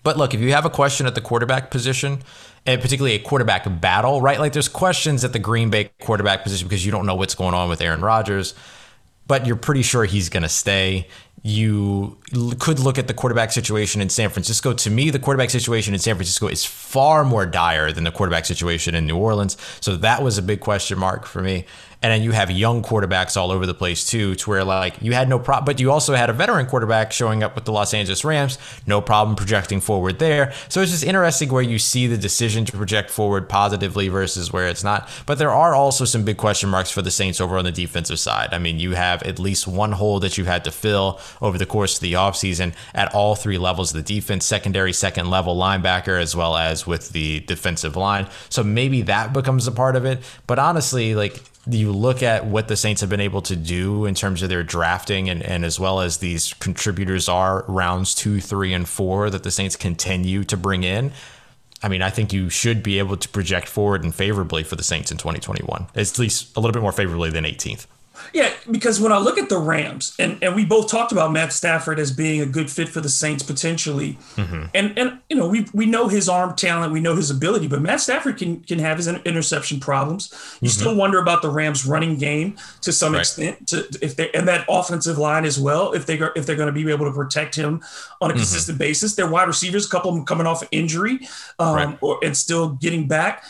But 0.02 0.16
look, 0.16 0.34
if 0.34 0.40
you 0.40 0.52
have 0.52 0.64
a 0.64 0.70
question 0.70 1.06
at 1.06 1.16
the 1.16 1.20
quarterback 1.20 1.70
position, 1.70 2.22
and 2.66 2.80
particularly 2.80 3.14
a 3.14 3.18
quarterback 3.18 3.64
battle, 3.80 4.20
right? 4.20 4.38
Like 4.40 4.52
there's 4.52 4.68
questions 4.68 5.24
at 5.24 5.32
the 5.32 5.38
Green 5.38 5.70
Bay 5.70 5.90
quarterback 6.02 6.42
position 6.42 6.68
because 6.68 6.84
you 6.84 6.92
don't 6.92 7.06
know 7.06 7.14
what's 7.14 7.34
going 7.34 7.54
on 7.54 7.68
with 7.68 7.80
Aaron 7.80 8.00
Rodgers, 8.00 8.54
but 9.26 9.46
you're 9.46 9.56
pretty 9.56 9.82
sure 9.82 10.04
he's 10.04 10.28
going 10.28 10.42
to 10.42 10.48
stay. 10.48 11.06
You 11.42 12.18
could 12.58 12.80
look 12.80 12.98
at 12.98 13.06
the 13.06 13.14
quarterback 13.14 13.52
situation 13.52 14.00
in 14.00 14.08
San 14.08 14.30
Francisco. 14.30 14.72
To 14.72 14.90
me, 14.90 15.10
the 15.10 15.20
quarterback 15.20 15.50
situation 15.50 15.94
in 15.94 16.00
San 16.00 16.16
Francisco 16.16 16.48
is 16.48 16.64
far 16.64 17.24
more 17.24 17.46
dire 17.46 17.92
than 17.92 18.02
the 18.02 18.10
quarterback 18.10 18.46
situation 18.46 18.96
in 18.96 19.06
New 19.06 19.16
Orleans. 19.16 19.56
So 19.80 19.96
that 19.96 20.24
was 20.24 20.38
a 20.38 20.42
big 20.42 20.60
question 20.60 20.98
mark 20.98 21.24
for 21.24 21.42
me. 21.42 21.64
And 22.02 22.12
then 22.12 22.22
you 22.22 22.32
have 22.32 22.50
young 22.50 22.82
quarterbacks 22.82 23.36
all 23.36 23.50
over 23.50 23.66
the 23.66 23.74
place 23.74 24.08
too, 24.08 24.34
to 24.36 24.50
where 24.50 24.64
like 24.64 25.00
you 25.00 25.12
had 25.12 25.28
no 25.28 25.38
problem, 25.38 25.64
but 25.64 25.80
you 25.80 25.90
also 25.90 26.14
had 26.14 26.30
a 26.30 26.32
veteran 26.32 26.66
quarterback 26.66 27.10
showing 27.12 27.42
up 27.42 27.54
with 27.54 27.64
the 27.64 27.72
Los 27.72 27.94
Angeles 27.94 28.24
Rams, 28.24 28.58
no 28.86 29.00
problem 29.00 29.34
projecting 29.36 29.80
forward 29.80 30.18
there. 30.18 30.52
So 30.68 30.82
it's 30.82 30.92
just 30.92 31.04
interesting 31.04 31.48
where 31.50 31.62
you 31.62 31.78
see 31.78 32.06
the 32.06 32.18
decision 32.18 32.64
to 32.66 32.76
project 32.76 33.10
forward 33.10 33.48
positively 33.48 34.08
versus 34.08 34.52
where 34.52 34.68
it's 34.68 34.84
not. 34.84 35.08
But 35.24 35.38
there 35.38 35.50
are 35.50 35.74
also 35.74 36.04
some 36.04 36.24
big 36.24 36.36
question 36.36 36.68
marks 36.68 36.90
for 36.90 37.02
the 37.02 37.10
Saints 37.10 37.40
over 37.40 37.56
on 37.56 37.64
the 37.64 37.72
defensive 37.72 38.20
side. 38.20 38.52
I 38.52 38.58
mean, 38.58 38.78
you 38.78 38.92
have 38.92 39.22
at 39.22 39.38
least 39.38 39.66
one 39.66 39.92
hole 39.92 40.20
that 40.20 40.36
you've 40.36 40.46
had 40.46 40.64
to 40.64 40.70
fill 40.70 41.18
over 41.40 41.58
the 41.58 41.66
course 41.66 41.96
of 41.96 42.02
the 42.02 42.12
offseason 42.12 42.74
at 42.94 43.14
all 43.14 43.34
three 43.34 43.58
levels 43.58 43.94
of 43.94 44.04
the 44.04 44.14
defense, 44.14 44.44
secondary, 44.44 44.92
second 44.92 45.30
level 45.30 45.56
linebacker, 45.56 46.20
as 46.20 46.36
well 46.36 46.56
as 46.56 46.86
with 46.86 47.10
the 47.10 47.40
defensive 47.40 47.96
line. 47.96 48.28
So 48.48 48.62
maybe 48.62 49.02
that 49.02 49.32
becomes 49.32 49.66
a 49.66 49.72
part 49.72 49.96
of 49.96 50.04
it. 50.04 50.22
But 50.46 50.58
honestly, 50.58 51.14
like 51.14 51.42
you 51.68 51.92
look 51.92 52.22
at 52.22 52.46
what 52.46 52.68
the 52.68 52.76
Saints 52.76 53.00
have 53.00 53.10
been 53.10 53.20
able 53.20 53.42
to 53.42 53.56
do 53.56 54.04
in 54.04 54.14
terms 54.14 54.42
of 54.42 54.48
their 54.48 54.62
drafting 54.62 55.28
and, 55.28 55.42
and 55.42 55.64
as 55.64 55.80
well 55.80 56.00
as 56.00 56.18
these 56.18 56.54
contributors 56.54 57.28
are 57.28 57.64
rounds 57.66 58.14
two, 58.14 58.40
three, 58.40 58.72
and 58.72 58.88
four 58.88 59.30
that 59.30 59.42
the 59.42 59.50
Saints 59.50 59.74
continue 59.74 60.44
to 60.44 60.56
bring 60.56 60.84
in. 60.84 61.12
I 61.82 61.88
mean, 61.88 62.02
I 62.02 62.10
think 62.10 62.32
you 62.32 62.48
should 62.50 62.82
be 62.82 62.98
able 62.98 63.16
to 63.16 63.28
project 63.28 63.68
forward 63.68 64.04
and 64.04 64.14
favorably 64.14 64.62
for 64.62 64.76
the 64.76 64.82
Saints 64.82 65.10
in 65.10 65.18
2021, 65.18 65.88
at 65.94 66.18
least 66.18 66.56
a 66.56 66.60
little 66.60 66.72
bit 66.72 66.82
more 66.82 66.92
favorably 66.92 67.30
than 67.30 67.44
18th. 67.44 67.86
Yeah, 68.32 68.52
because 68.70 69.00
when 69.00 69.12
I 69.12 69.18
look 69.18 69.38
at 69.38 69.48
the 69.48 69.58
Rams, 69.58 70.14
and, 70.18 70.42
and 70.42 70.54
we 70.54 70.64
both 70.64 70.90
talked 70.90 71.12
about 71.12 71.32
Matt 71.32 71.52
Stafford 71.52 71.98
as 71.98 72.10
being 72.10 72.40
a 72.40 72.46
good 72.46 72.70
fit 72.70 72.88
for 72.88 73.00
the 73.00 73.08
Saints 73.08 73.42
potentially, 73.42 74.18
mm-hmm. 74.36 74.64
and 74.74 74.98
and 74.98 75.18
you 75.28 75.36
know 75.36 75.48
we 75.48 75.66
we 75.72 75.86
know 75.86 76.08
his 76.08 76.28
arm 76.28 76.54
talent, 76.56 76.92
we 76.92 77.00
know 77.00 77.16
his 77.16 77.30
ability, 77.30 77.68
but 77.68 77.80
Matt 77.80 78.00
Stafford 78.00 78.36
can 78.38 78.60
can 78.60 78.78
have 78.78 78.98
his 78.98 79.08
interception 79.08 79.80
problems. 79.80 80.30
You 80.60 80.68
mm-hmm. 80.68 80.80
still 80.80 80.94
wonder 80.94 81.18
about 81.18 81.42
the 81.42 81.50
Rams' 81.50 81.86
running 81.86 82.16
game 82.18 82.56
to 82.82 82.92
some 82.92 83.12
right. 83.12 83.20
extent, 83.20 83.68
to 83.68 83.88
if 84.02 84.16
they 84.16 84.30
and 84.32 84.46
that 84.48 84.64
offensive 84.68 85.18
line 85.18 85.44
as 85.44 85.58
well, 85.58 85.92
if 85.92 86.06
they 86.06 86.20
if 86.34 86.46
they're 86.46 86.56
going 86.56 86.72
to 86.72 86.72
be 86.72 86.90
able 86.90 87.06
to 87.06 87.12
protect 87.12 87.54
him 87.54 87.82
on 88.20 88.30
a 88.30 88.32
mm-hmm. 88.32 88.40
consistent 88.40 88.78
basis. 88.78 89.14
Their 89.14 89.28
wide 89.28 89.48
receivers, 89.48 89.86
a 89.86 89.90
couple 89.90 90.10
of 90.10 90.16
them 90.16 90.26
coming 90.26 90.46
off 90.46 90.62
injury, 90.70 91.20
um, 91.58 91.74
right. 91.74 91.98
or 92.00 92.18
and 92.22 92.36
still 92.36 92.70
getting 92.70 93.08
back. 93.08 93.44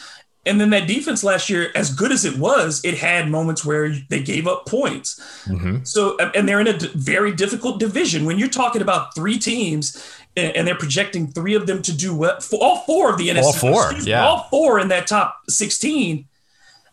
And 0.46 0.60
then 0.60 0.70
that 0.70 0.86
defense 0.86 1.24
last 1.24 1.50
year, 1.50 1.70
as 1.74 1.92
good 1.92 2.12
as 2.12 2.24
it 2.24 2.38
was, 2.38 2.82
it 2.84 2.96
had 2.96 3.28
moments 3.28 3.64
where 3.64 3.90
they 4.08 4.22
gave 4.22 4.46
up 4.46 4.66
points. 4.66 5.20
Mm-hmm. 5.44 5.84
So, 5.84 6.16
and 6.18 6.48
they're 6.48 6.60
in 6.60 6.68
a 6.68 6.78
very 6.94 7.32
difficult 7.32 7.80
division. 7.80 8.24
When 8.24 8.38
you're 8.38 8.48
talking 8.48 8.80
about 8.80 9.14
three 9.14 9.38
teams 9.38 10.02
and 10.36 10.66
they're 10.66 10.76
projecting 10.76 11.28
three 11.28 11.54
of 11.54 11.66
them 11.66 11.82
to 11.82 11.96
do 11.96 12.14
well, 12.14 12.38
all 12.60 12.78
four 12.80 13.10
of 13.10 13.18
the 13.18 13.28
NFC, 13.28 13.42
all 13.42 13.52
four, 13.52 13.92
yeah, 14.00 14.24
all 14.24 14.44
four 14.50 14.78
in 14.78 14.88
that 14.88 15.06
top 15.06 15.40
16. 15.48 16.26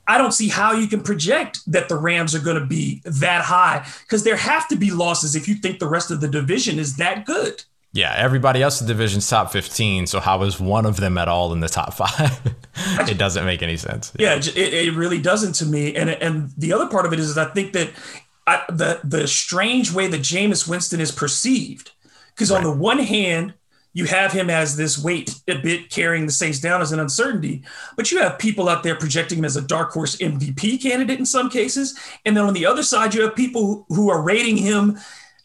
I 0.05 0.17
don't 0.17 0.33
see 0.33 0.49
how 0.49 0.73
you 0.73 0.87
can 0.87 1.01
project 1.01 1.59
that 1.71 1.87
the 1.87 1.95
Rams 1.95 2.35
are 2.35 2.39
going 2.39 2.59
to 2.59 2.65
be 2.65 3.01
that 3.05 3.43
high 3.43 3.87
because 4.01 4.23
there 4.23 4.35
have 4.35 4.67
to 4.67 4.75
be 4.75 4.91
losses 4.91 5.35
if 5.35 5.47
you 5.47 5.55
think 5.55 5.79
the 5.79 5.87
rest 5.87 6.11
of 6.11 6.19
the 6.19 6.27
division 6.27 6.77
is 6.77 6.97
that 6.97 7.25
good. 7.25 7.63
Yeah, 7.93 8.11
everybody 8.17 8.63
else 8.63 8.81
in 8.81 8.87
the 8.87 8.93
division's 8.93 9.29
top 9.29 9.51
15. 9.51 10.07
So 10.07 10.19
how 10.19 10.41
is 10.41 10.59
one 10.59 10.87
of 10.87 10.97
them 10.97 11.15
at 11.15 11.27
all 11.27 11.53
in 11.53 11.59
the 11.59 11.69
top 11.69 11.93
five? 11.93 12.41
it 13.07 13.19
doesn't 13.19 13.45
make 13.45 13.61
any 13.61 13.77
sense. 13.77 14.11
Yeah, 14.17 14.33
yeah 14.33 14.51
it, 14.55 14.73
it, 14.73 14.93
really 14.95 15.21
doesn't 15.21 15.53
to 15.53 15.65
me. 15.65 15.95
And 15.95 16.09
and 16.09 16.49
the 16.57 16.73
other 16.73 16.87
part 16.87 17.05
of 17.05 17.13
it 17.13 17.19
is, 17.19 17.37
I 17.37 17.45
think 17.45 17.73
that 17.73 17.91
I, 18.47 18.63
the 18.67 18.99
the 19.03 19.27
strange 19.27 19.91
way 19.91 20.07
that 20.07 20.21
Jameis 20.21 20.67
Winston 20.67 20.99
is 20.99 21.11
perceived, 21.11 21.91
because 22.33 22.49
right. 22.49 22.57
on 22.57 22.63
the 22.63 22.75
one 22.75 22.97
hand, 22.97 23.53
you 23.93 24.05
have 24.05 24.31
him 24.31 24.49
as 24.49 24.75
this 24.75 24.97
weight 24.97 25.39
a 25.47 25.59
bit 25.59 25.91
carrying 25.91 26.25
the 26.25 26.31
Saints 26.31 26.59
down 26.59 26.81
as 26.81 26.91
an 26.91 26.99
uncertainty, 26.99 27.61
but 27.95 28.11
you 28.11 28.17
have 28.17 28.39
people 28.39 28.69
out 28.69 28.81
there 28.81 28.95
projecting 28.95 29.37
him 29.37 29.45
as 29.45 29.55
a 29.55 29.61
dark 29.61 29.91
horse 29.91 30.17
MVP 30.17 30.81
candidate 30.81 31.19
in 31.19 31.27
some 31.27 31.47
cases, 31.47 31.97
and 32.25 32.35
then 32.35 32.43
on 32.43 32.55
the 32.55 32.65
other 32.65 32.81
side, 32.81 33.13
you 33.13 33.21
have 33.21 33.35
people 33.35 33.85
who 33.89 34.09
are 34.09 34.23
rating 34.23 34.57
him 34.57 34.97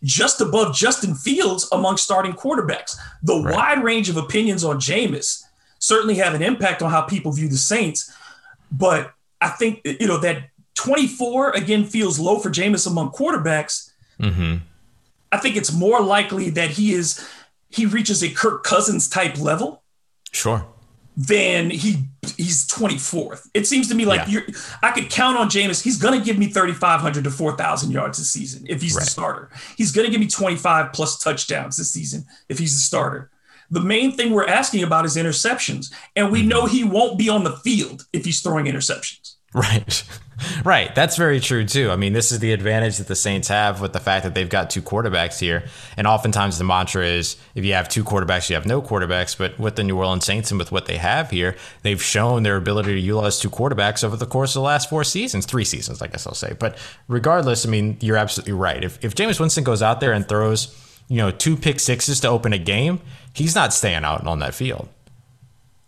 just 0.03 0.41
above 0.41 0.75
Justin 0.75 1.15
Fields 1.15 1.69
among 1.73 1.97
starting 1.97 2.33
quarterbacks. 2.33 2.97
The 3.23 3.41
right. 3.41 3.55
wide 3.55 3.85
range 3.85 4.09
of 4.09 4.17
opinions 4.17 4.65
on 4.65 4.79
Jameis 4.79 5.43
certainly 5.79 6.17
have 6.17 6.35
an 6.35 6.43
impact 6.43 6.83
on 6.83 6.91
how 6.91 7.03
people 7.03 7.33
view 7.33 7.49
the 7.49 7.57
Saints. 7.57 8.13
But 8.71 9.13
I 9.41 9.49
think, 9.49 9.81
you 9.85 10.07
know, 10.07 10.19
that 10.19 10.51
24 10.75 11.53
again 11.53 11.85
feels 11.85 12.19
low 12.19 12.39
for 12.39 12.51
Jameis 12.51 12.87
among 12.87 13.11
quarterbacks. 13.11 13.91
Mm-hmm. 14.21 14.57
I 15.31 15.39
think 15.39 15.57
it's 15.57 15.73
more 15.73 16.01
likely 16.01 16.51
that 16.51 16.71
he 16.71 16.93
is 16.93 17.29
he 17.71 17.85
reaches 17.85 18.23
a 18.23 18.31
Kirk 18.31 18.65
Cousins 18.65 19.09
type 19.09 19.39
level. 19.39 19.83
Sure 20.33 20.65
then 21.19 21.69
he 21.69 22.05
he's 22.37 22.67
24th. 22.67 23.49
It 23.55 23.67
seems 23.67 23.89
to 23.89 23.95
me 23.95 24.05
like 24.05 24.29
yeah. 24.29 24.41
you're 24.41 24.43
I 24.83 24.93
could 24.93 25.11
count 25.11 25.39
on 25.39 25.49
Jameis. 25.49 25.83
He's 25.83 25.99
gonna 25.99 26.21
give 26.21 26.39
me 26.39 26.47
3,500 26.47 27.25
to 27.25 27.31
4,000 27.31 27.91
yards 27.91 28.19
this 28.19 28.31
season 28.31 28.67
if 28.69 28.83
he's 28.83 28.95
right. 28.95 29.05
the 29.05 29.11
starter. 29.11 29.51
He's 29.77 29.93
gonna 29.93 30.11
give 30.11 30.21
me 30.21 30.29
25 30.29 30.93
plus 30.93 31.19
touchdowns 31.19 31.77
this 31.77 31.91
season 31.91 32.25
if 32.49 32.59
he's 32.59 32.75
the 32.75 32.81
starter. 32.81 33.31
The 33.71 33.81
main 33.81 34.13
thing 34.13 34.33
we're 34.33 34.47
asking 34.47 34.83
about 34.83 35.05
is 35.05 35.17
interceptions, 35.17 35.93
and 36.17 36.33
we 36.33 36.41
mm-hmm. 36.41 36.49
know 36.49 36.67
he 36.67 36.85
won't 36.85 37.19
be 37.19 37.29
on 37.29 37.45
the 37.45 37.57
field 37.59 38.07
if 38.13 38.25
he's 38.25 38.41
throwing 38.41 38.67
interceptions. 38.67 39.35
Right. 39.55 40.05
Right. 40.65 40.95
That's 40.95 41.17
very 41.17 41.41
true 41.41 41.65
too. 41.65 41.91
I 41.91 41.97
mean, 41.97 42.13
this 42.13 42.31
is 42.31 42.39
the 42.39 42.53
advantage 42.53 42.99
that 42.99 43.09
the 43.09 43.17
Saints 43.17 43.49
have 43.49 43.81
with 43.81 43.93
the 43.93 44.01
fact 44.01 44.25
that 44.25 44.35
they've 44.35 44.49
got 44.49 44.71
two 44.71 44.83
quarterbacks 44.83 45.41
here. 45.41 45.65
And 45.97 46.07
oftentimes 46.07 46.59
the 46.59 46.65
mantra 46.65 47.05
is 47.05 47.37
if 47.57 47.65
you 47.65 47.73
have 47.73 47.89
two 47.89 48.05
quarterbacks, 48.05 48.49
you 48.49 48.55
have 48.55 48.67
no 48.67 48.81
quarterbacks. 48.81 49.37
But 49.37 49.59
with 49.59 49.77
the 49.77 49.85
New 49.85 49.99
Orleans 49.99 50.25
Saints 50.25 50.51
and 50.51 50.59
with 50.59 50.71
what 50.71 50.87
they 50.87 50.97
have 50.97 51.31
here, 51.31 51.57
they've 51.83 52.01
shown 52.03 52.45
their 52.45 52.57
ability 52.57 52.95
to 52.95 53.01
utilize 53.01 53.41
two 53.41 53.51
quarterbacks 53.51 54.05
over 54.05 54.17
the 54.17 54.27
course 54.27 54.51
of 54.51 54.61
the 54.61 54.67
last 54.67 54.89
four 54.89 55.03
seasons, 55.03 55.45
three 55.45 55.65
seasons, 55.65 56.01
I 56.01 56.07
guess 56.07 56.27
I'll 56.27 56.35
say. 56.35 56.55
But 56.59 56.79
regardless, 57.09 57.67
I 57.67 57.69
mean, 57.69 57.97
you're 58.01 58.17
absolutely 58.17 58.55
right. 58.55 58.85
If 58.85 59.05
if 59.05 59.15
Jameis 59.17 59.41
Winston 59.41 59.65
goes 59.65 59.83
out 59.83 60.01
there 60.01 60.13
and 60.13 60.29
throws, 60.29 60.73
you 61.09 61.17
know, 61.17 61.33
two 61.33 61.57
pick 61.57 61.81
sixes 61.81 62.21
to 62.21 62.29
open 62.29 62.53
a 62.53 62.59
game, 62.59 63.01
he's 63.33 63.57
not 63.57 63.73
staying 63.73 64.05
out 64.05 64.25
on 64.25 64.39
that 64.39 64.55
field 64.55 64.89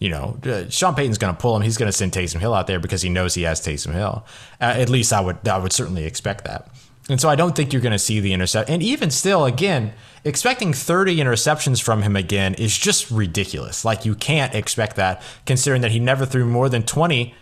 you 0.01 0.09
know, 0.09 0.39
uh, 0.45 0.69
Sean 0.71 0.95
Payton's 0.95 1.19
going 1.19 1.35
to 1.35 1.41
pull 1.41 1.55
him. 1.55 1.63
He's 1.63 1.77
going 1.77 1.89
to 1.89 1.97
send 1.97 2.13
Taysom 2.13 2.41
Hill 2.41 2.55
out 2.55 2.67
there 2.67 2.81
because 2.81 3.03
he 3.03 3.11
knows 3.11 3.35
he 3.35 3.43
has 3.43 3.61
Taysom 3.61 3.93
Hill. 3.93 4.25
Uh, 4.61 4.75
at 4.77 4.89
least 4.89 5.13
I 5.13 5.21
would 5.21 5.47
I 5.47 5.59
would 5.59 5.73
certainly 5.73 6.05
expect 6.05 6.45
that. 6.47 6.69
And 7.11 7.21
so 7.21 7.29
I 7.29 7.37
don't 7.37 7.55
think 7.55 7.73
you're 7.73 7.83
going 7.83 7.93
to 7.93 7.99
see 7.99 8.21
the 8.21 8.33
intercept. 8.33 8.71
And 8.71 8.83
even 8.83 9.11
still, 9.11 9.45
again, 9.45 9.93
expecting 10.25 10.73
30 10.73 11.17
interceptions 11.17 11.83
from 11.83 12.03
him 12.03 12.15
again 12.15 12.55
is 12.55 12.77
just 12.79 13.11
ridiculous. 13.11 13.85
Like 13.85 14.05
you 14.05 14.15
can't 14.15 14.55
expect 14.55 14.97
that, 14.97 15.21
considering 15.45 15.83
that 15.83 15.91
he 15.91 15.99
never 15.99 16.25
threw 16.25 16.47
more 16.47 16.69
than 16.69 16.85
20 16.85 17.35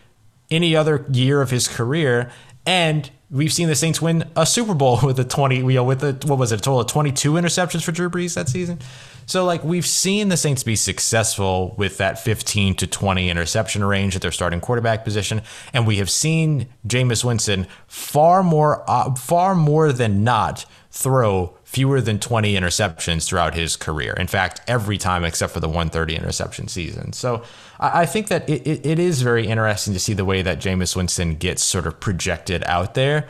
any 0.51 0.75
other 0.75 1.05
year 1.13 1.43
of 1.43 1.51
his 1.51 1.69
career. 1.69 2.31
And 2.65 3.11
we've 3.31 3.53
seen 3.53 3.69
the 3.69 3.75
Saints 3.75 4.01
win 4.01 4.25
a 4.37 4.47
Super 4.47 4.75
Bowl 4.75 5.01
with 5.03 5.19
a 5.19 5.25
20, 5.25 5.57
you 5.57 5.63
know, 5.75 5.85
with 5.85 6.03
a, 6.03 6.13
what 6.27 6.39
was 6.39 6.53
it, 6.53 6.61
a 6.61 6.63
total 6.63 6.81
of 6.81 6.87
22 6.87 7.33
interceptions 7.33 7.83
for 7.83 7.93
Drew 7.93 8.11
Brees 8.11 8.35
that 8.35 8.49
season. 8.49 8.79
So, 9.27 9.45
like, 9.45 9.63
we've 9.63 9.87
seen 9.87 10.31
the 10.31 10.39
Saints 10.39 10.63
be 10.63 10.75
successful 10.75 11.75
with 11.77 11.99
that 11.99 12.19
15 12.19 12.77
to 12.77 12.87
20 12.87 13.29
interception 13.29 13.85
range 13.85 14.17
at 14.17 14.23
their 14.23 14.33
starting 14.33 14.61
quarterback 14.61 15.05
position. 15.05 15.43
And 15.75 15.87
we 15.87 15.99
have 15.99 16.09
seen 16.09 16.69
Jameis 16.87 17.23
Winston 17.23 17.67
far 17.87 18.43
more, 18.43 18.89
uh, 18.89 19.15
far 19.15 19.55
more 19.55 19.93
than 19.93 20.25
not 20.25 20.65
throw 20.91 21.58
fewer 21.69 22.01
than 22.01 22.19
20 22.19 22.55
interceptions 22.55 23.27
throughout 23.27 23.55
his 23.55 23.77
career. 23.77 24.15
In 24.15 24.27
fact, 24.27 24.63
every 24.67 24.97
time 24.97 25.23
except 25.23 25.53
for 25.53 25.61
the 25.61 25.69
130 25.69 26.17
interception 26.17 26.67
season. 26.67 27.13
So 27.13 27.43
I, 27.79 28.07
think 28.07 28.29
that 28.29 28.49
it, 28.49 28.67
it, 28.67 28.87
it 28.87 28.99
is 28.99 29.21
very 29.21 29.47
interesting 29.47 29.93
to 29.93 30.01
see 30.01 30.15
the 30.15 30.25
way 30.25 30.41
that 30.41 30.61
Jameis 30.61 30.97
Winston 30.97 31.35
gets 31.35 31.63
sort 31.63 31.87
of 31.87 32.01
projected 32.01 32.65
out 32.65 32.95
there 32.95 33.29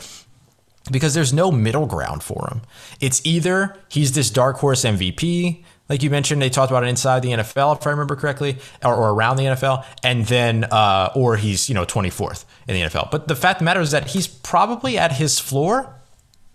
because 0.88 1.14
there's 1.14 1.33
no 1.33 1.50
middle 1.50 1.87
ground 1.87 2.23
for 2.23 2.49
him. 2.49 2.62
It's 3.00 3.21
either 3.26 3.76
he's 3.88 4.12
this 4.12 4.30
dark 4.30 4.59
horse 4.59 4.85
MVP 4.85 5.64
like 5.88 6.02
you 6.02 6.11
mentioned, 6.11 6.42
they 6.42 6.50
talked 6.50 6.71
about 6.71 6.85
it 6.85 6.88
inside 6.88 7.23
the 7.23 7.30
NFL, 7.30 7.78
if 7.78 7.87
I 7.87 7.90
remember 7.90 8.14
correctly, 8.14 8.59
or, 8.85 8.95
or 8.95 9.11
around 9.11 9.37
the 9.37 9.45
NFL, 9.45 9.87
and 10.04 10.26
then 10.26 10.64
uh, 10.64 11.11
or 11.14 11.37
he's 11.37 11.68
you 11.68 11.75
know 11.75 11.87
24th 11.87 12.45
in 12.66 12.75
the 12.75 12.83
NFL. 12.83 13.11
But 13.11 13.26
the 13.26 13.35
fact 13.35 13.57
of 13.57 13.59
the 13.61 13.64
matter 13.64 13.80
is 13.80 13.92
that 13.92 14.09
he's 14.09 14.26
probably 14.26 14.99
at 14.99 15.12
his 15.12 15.38
floor 15.38 15.97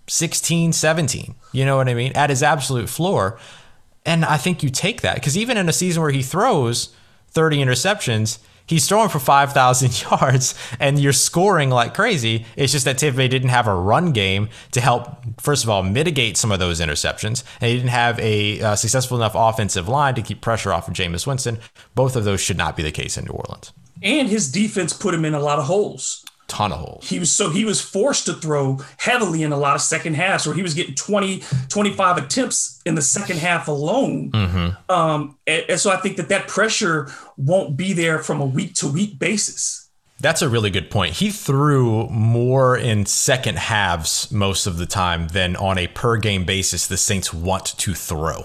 16, 0.08 0.74
17. 0.74 1.36
You 1.52 1.66
know 1.66 1.78
what 1.78 1.90
I 1.90 1.94
mean? 1.94 2.12
At 2.14 2.30
his 2.30 2.44
absolute 2.44 2.90
floor. 2.90 3.40
And 4.06 4.26
I 4.26 4.38
think 4.38 4.64
you 4.64 4.70
take 4.70 5.02
that 5.02 5.16
because 5.16 5.38
even 5.38 5.58
in 5.58 5.70
a 5.70 5.74
season 5.74 6.02
where 6.02 6.12
he 6.12 6.22
throws 6.22 6.94
30 7.30 7.58
interceptions, 7.58 8.40
he's 8.66 8.88
throwing 8.88 9.10
for 9.10 9.20
5,000 9.20 10.02
yards 10.12 10.56
and 10.80 11.00
you're 11.00 11.14
scoring 11.14 11.70
like 11.70 11.94
crazy. 11.94 12.46
It's 12.58 12.74
just 12.74 12.86
that 12.86 12.98
Tampa 12.98 13.18
Bay 13.18 13.28
didn't 13.28 13.50
have 13.50 13.68
a 13.68 13.76
run 13.76 14.12
game 14.12 14.50
to 14.72 14.82
help, 14.82 15.08
first 15.40 15.64
of 15.64 15.70
all, 15.70 15.84
mitigate 15.84 16.36
some 16.36 16.52
of 16.52 16.60
those 16.60 16.82
interceptions. 16.82 17.44
And 17.62 17.70
he 17.72 17.78
didn't 17.78 17.90
have 17.90 18.20
a 18.20 18.62
uh, 18.62 18.76
successful 18.76 19.18
enough 19.18 19.34
offensive 19.36 19.88
line 19.88 20.16
to 20.16 20.22
keep 20.22 20.42
pressure 20.42 20.74
off 20.74 20.88
of 20.88 20.94
Jameis 20.94 21.26
Winston. 21.26 21.60
Both 21.96 22.16
of 22.16 22.26
those 22.26 22.42
should 22.42 22.58
not 22.58 22.76
be 22.76 22.84
the 22.84 22.92
case 22.92 23.18
in 23.18 23.26
New 23.26 23.32
Orleans. 23.32 23.72
And 24.02 24.28
his 24.28 24.52
defense 24.52 24.92
put 24.92 25.14
him 25.14 25.24
in 25.24 25.34
a 25.34 25.40
lot 25.40 25.60
of 25.60 25.66
holes 25.66 26.23
ton 26.48 26.72
of 26.72 26.80
holes. 26.80 27.10
He 27.10 27.20
was 27.20 27.32
so 27.32 27.50
he 27.50 27.66
was 27.66 27.82
forced 27.82 28.26
to 28.26 28.34
throw 28.34 28.80
heavily 28.98 29.44
in 29.44 29.52
a 29.52 29.58
lot 29.58 29.76
of 29.76 29.82
second 29.82 30.16
halves 30.16 30.46
where 30.46 30.56
he 30.56 30.62
was 30.62 30.74
getting 30.74 30.96
20, 30.96 31.42
25 31.70 32.18
attempts 32.18 32.82
in 32.86 32.96
the 32.96 33.02
second 33.02 33.40
half 33.40 33.68
alone. 33.68 34.32
Mm-hmm. 34.32 34.92
Um, 34.92 35.38
and, 35.48 35.66
and 35.70 35.80
so 35.80 35.92
I 35.92 35.98
think 35.98 36.18
that 36.18 36.30
that 36.30 36.48
pressure 36.48 37.10
won't 37.38 37.78
be 37.78 37.94
there 37.94 38.20
from 38.20 38.42
a 38.42 38.46
week 38.46 38.76
to 38.76 38.88
week 38.88 39.20
basis. 39.20 39.84
That's 40.24 40.42
a 40.42 40.48
really 40.48 40.70
good 40.70 40.90
point. 40.90 41.16
He 41.16 41.32
threw 41.32 42.08
more 42.08 42.78
in 42.78 43.06
second 43.06 43.58
halves 43.58 44.32
most 44.32 44.68
of 44.68 44.78
the 44.78 44.86
time 44.86 45.28
than 45.28 45.58
on 45.58 45.78
a 45.78 45.88
per 45.88 46.16
game 46.16 46.46
basis 46.46 46.88
the 46.88 46.96
Saints 46.96 47.34
want 47.34 47.78
to 47.78 47.94
throw. 47.94 48.42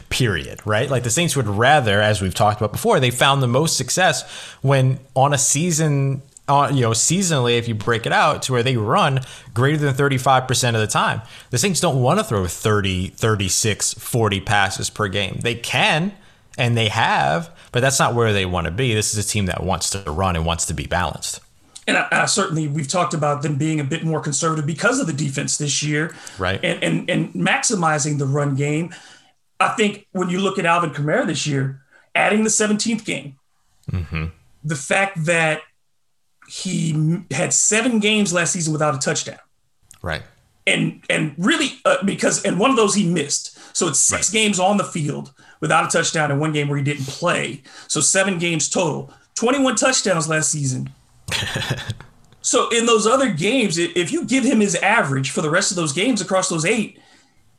Period. 0.10 0.60
Right? 0.66 0.90
Like 0.90 1.04
the 1.04 1.10
Saints 1.10 1.34
would 1.36 1.46
rather, 1.46 2.02
as 2.02 2.20
we've 2.20 2.34
talked 2.34 2.60
about 2.60 2.72
before, 2.72 3.00
they 3.00 3.10
found 3.10 3.42
the 3.42 3.48
most 3.48 3.78
success 3.78 4.30
when 4.60 4.98
on 5.14 5.32
a 5.32 5.38
season 5.38 6.20
uh, 6.48 6.70
you 6.72 6.80
know, 6.80 6.90
seasonally, 6.90 7.56
if 7.58 7.68
you 7.68 7.74
break 7.74 8.04
it 8.04 8.12
out 8.12 8.42
to 8.42 8.52
where 8.52 8.62
they 8.62 8.76
run 8.76 9.20
greater 9.54 9.78
than 9.78 9.94
35% 9.94 10.74
of 10.74 10.80
the 10.80 10.86
time. 10.86 11.22
The 11.50 11.58
Saints 11.58 11.80
don't 11.80 12.02
want 12.02 12.18
to 12.18 12.24
throw 12.24 12.46
30, 12.46 13.08
36, 13.08 13.94
40 13.94 14.40
passes 14.40 14.90
per 14.90 15.08
game. 15.08 15.38
They 15.40 15.54
can, 15.54 16.12
and 16.58 16.76
they 16.76 16.88
have, 16.88 17.50
but 17.70 17.80
that's 17.80 17.98
not 17.98 18.14
where 18.14 18.32
they 18.32 18.44
want 18.44 18.66
to 18.66 18.70
be. 18.72 18.92
This 18.92 19.16
is 19.16 19.24
a 19.24 19.28
team 19.28 19.46
that 19.46 19.62
wants 19.62 19.90
to 19.90 20.02
run 20.10 20.34
and 20.34 20.44
wants 20.44 20.66
to 20.66 20.74
be 20.74 20.86
balanced. 20.86 21.40
And 21.86 21.96
I, 21.96 22.26
certainly, 22.26 22.68
we've 22.68 22.86
talked 22.86 23.12
about 23.12 23.42
them 23.42 23.56
being 23.56 23.80
a 23.80 23.84
bit 23.84 24.04
more 24.04 24.20
conservative 24.20 24.66
because 24.66 25.00
of 25.00 25.08
the 25.08 25.12
defense 25.12 25.58
this 25.58 25.82
year, 25.82 26.14
right? 26.38 26.60
And 26.62 26.82
and, 26.82 27.10
and 27.10 27.32
maximizing 27.32 28.18
the 28.18 28.26
run 28.26 28.54
game. 28.54 28.94
I 29.58 29.70
think 29.70 30.06
when 30.12 30.28
you 30.28 30.38
look 30.38 30.60
at 30.60 30.66
Alvin 30.66 30.90
Kamara 30.90 31.26
this 31.26 31.44
year, 31.44 31.82
adding 32.14 32.44
the 32.44 32.50
17th 32.50 33.04
game, 33.04 33.36
mm-hmm. 33.90 34.26
the 34.62 34.76
fact 34.76 35.24
that 35.24 35.62
he 36.48 37.22
had 37.30 37.52
seven 37.52 37.98
games 37.98 38.32
last 38.32 38.52
season 38.52 38.72
without 38.72 38.94
a 38.94 38.98
touchdown. 38.98 39.38
Right. 40.02 40.22
And 40.66 41.02
and 41.10 41.34
really 41.38 41.72
uh, 41.84 42.04
because 42.04 42.42
and 42.44 42.58
one 42.58 42.70
of 42.70 42.76
those 42.76 42.94
he 42.94 43.08
missed. 43.08 43.58
So 43.76 43.88
it's 43.88 43.98
six 43.98 44.28
right. 44.28 44.40
games 44.40 44.60
on 44.60 44.76
the 44.76 44.84
field 44.84 45.32
without 45.60 45.84
a 45.84 45.88
touchdown 45.88 46.30
and 46.30 46.40
one 46.40 46.52
game 46.52 46.68
where 46.68 46.78
he 46.78 46.84
didn't 46.84 47.06
play. 47.06 47.62
So 47.88 48.00
seven 48.00 48.38
games 48.38 48.68
total. 48.68 49.12
21 49.34 49.76
touchdowns 49.76 50.28
last 50.28 50.50
season. 50.50 50.90
so 52.42 52.68
in 52.70 52.86
those 52.86 53.06
other 53.06 53.32
games, 53.32 53.78
if 53.78 54.12
you 54.12 54.24
give 54.24 54.44
him 54.44 54.60
his 54.60 54.74
average 54.76 55.30
for 55.30 55.40
the 55.40 55.50
rest 55.50 55.70
of 55.70 55.76
those 55.76 55.92
games 55.92 56.20
across 56.20 56.48
those 56.48 56.66
eight, 56.66 56.98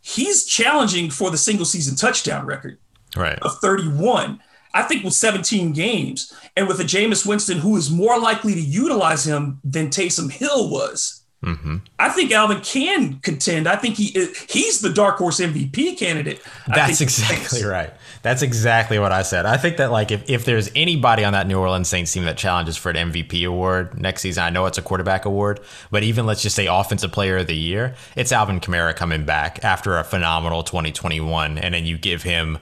he's 0.02 0.46
challenging 0.46 1.10
for 1.10 1.32
the 1.32 1.38
single 1.38 1.66
season 1.66 1.96
touchdown 1.96 2.46
record 2.46 2.78
right. 3.16 3.40
of 3.40 3.58
31. 3.60 4.40
I 4.74 4.84
think 4.84 5.04
with 5.04 5.14
17 5.14 5.74
games 5.74 6.34
and 6.56 6.68
with 6.68 6.80
a 6.80 6.84
Jameis 6.84 7.26
Winston 7.26 7.60
who 7.60 7.78
is 7.78 7.92
more 7.92 8.20
likely 8.20 8.54
to 8.54 8.62
utilize 8.62 9.26
him 9.26 9.60
than 9.64 9.90
Taysom 9.90 10.32
Hill 10.32 10.70
was. 10.70 11.24
Mm-hmm. 11.44 11.78
I 12.00 12.08
think 12.08 12.32
Alvin 12.32 12.62
can 12.62 13.20
contend. 13.20 13.68
I 13.68 13.76
think 13.76 13.96
he 13.96 14.30
he's 14.48 14.80
the 14.80 14.90
dark 14.90 15.18
horse 15.18 15.42
MVP 15.42 15.98
candidate. 15.98 16.42
That's 16.68 17.02
exactly 17.02 17.66
right. 17.66 17.92
That's 18.22 18.42
exactly 18.42 18.98
what 18.98 19.12
I 19.12 19.24
said. 19.24 19.46
I 19.46 19.58
think 19.58 19.76
that 19.76 19.92
like 19.92 20.12
if, 20.12 20.30
if 20.30 20.46
there's 20.46 20.72
anybody 20.74 21.26
on 21.26 21.34
that 21.34 21.46
New 21.46 21.60
Orleans 21.60 21.90
Saints 21.90 22.14
team 22.14 22.24
that 22.24 22.38
challenges 22.38 22.78
for 22.78 22.92
an 22.92 23.12
MVP 23.12 23.46
award 23.46 24.00
next 24.00 24.22
season, 24.22 24.42
I 24.42 24.52
know 24.52 24.66
it's 24.68 24.78
a 24.78 24.82
quarterback 24.82 25.26
award, 25.26 25.60
but 25.92 26.04
even 26.04 26.26
let's 26.26 26.42
just 26.42 26.56
say 26.56 26.68
offensive 26.68 27.12
player 27.12 27.38
of 27.38 27.48
the 27.48 27.58
year, 27.58 27.94
it's 28.16 28.32
Alvin 28.32 28.62
Kamara 28.62 28.96
coming 28.96 29.26
back 29.26 29.62
after 29.66 29.98
a 29.98 30.06
phenomenal 30.06 30.64
2021, 30.64 31.58
and 31.58 31.74
then 31.74 31.86
you 31.86 31.98
give 31.98 32.24
him 32.24 32.58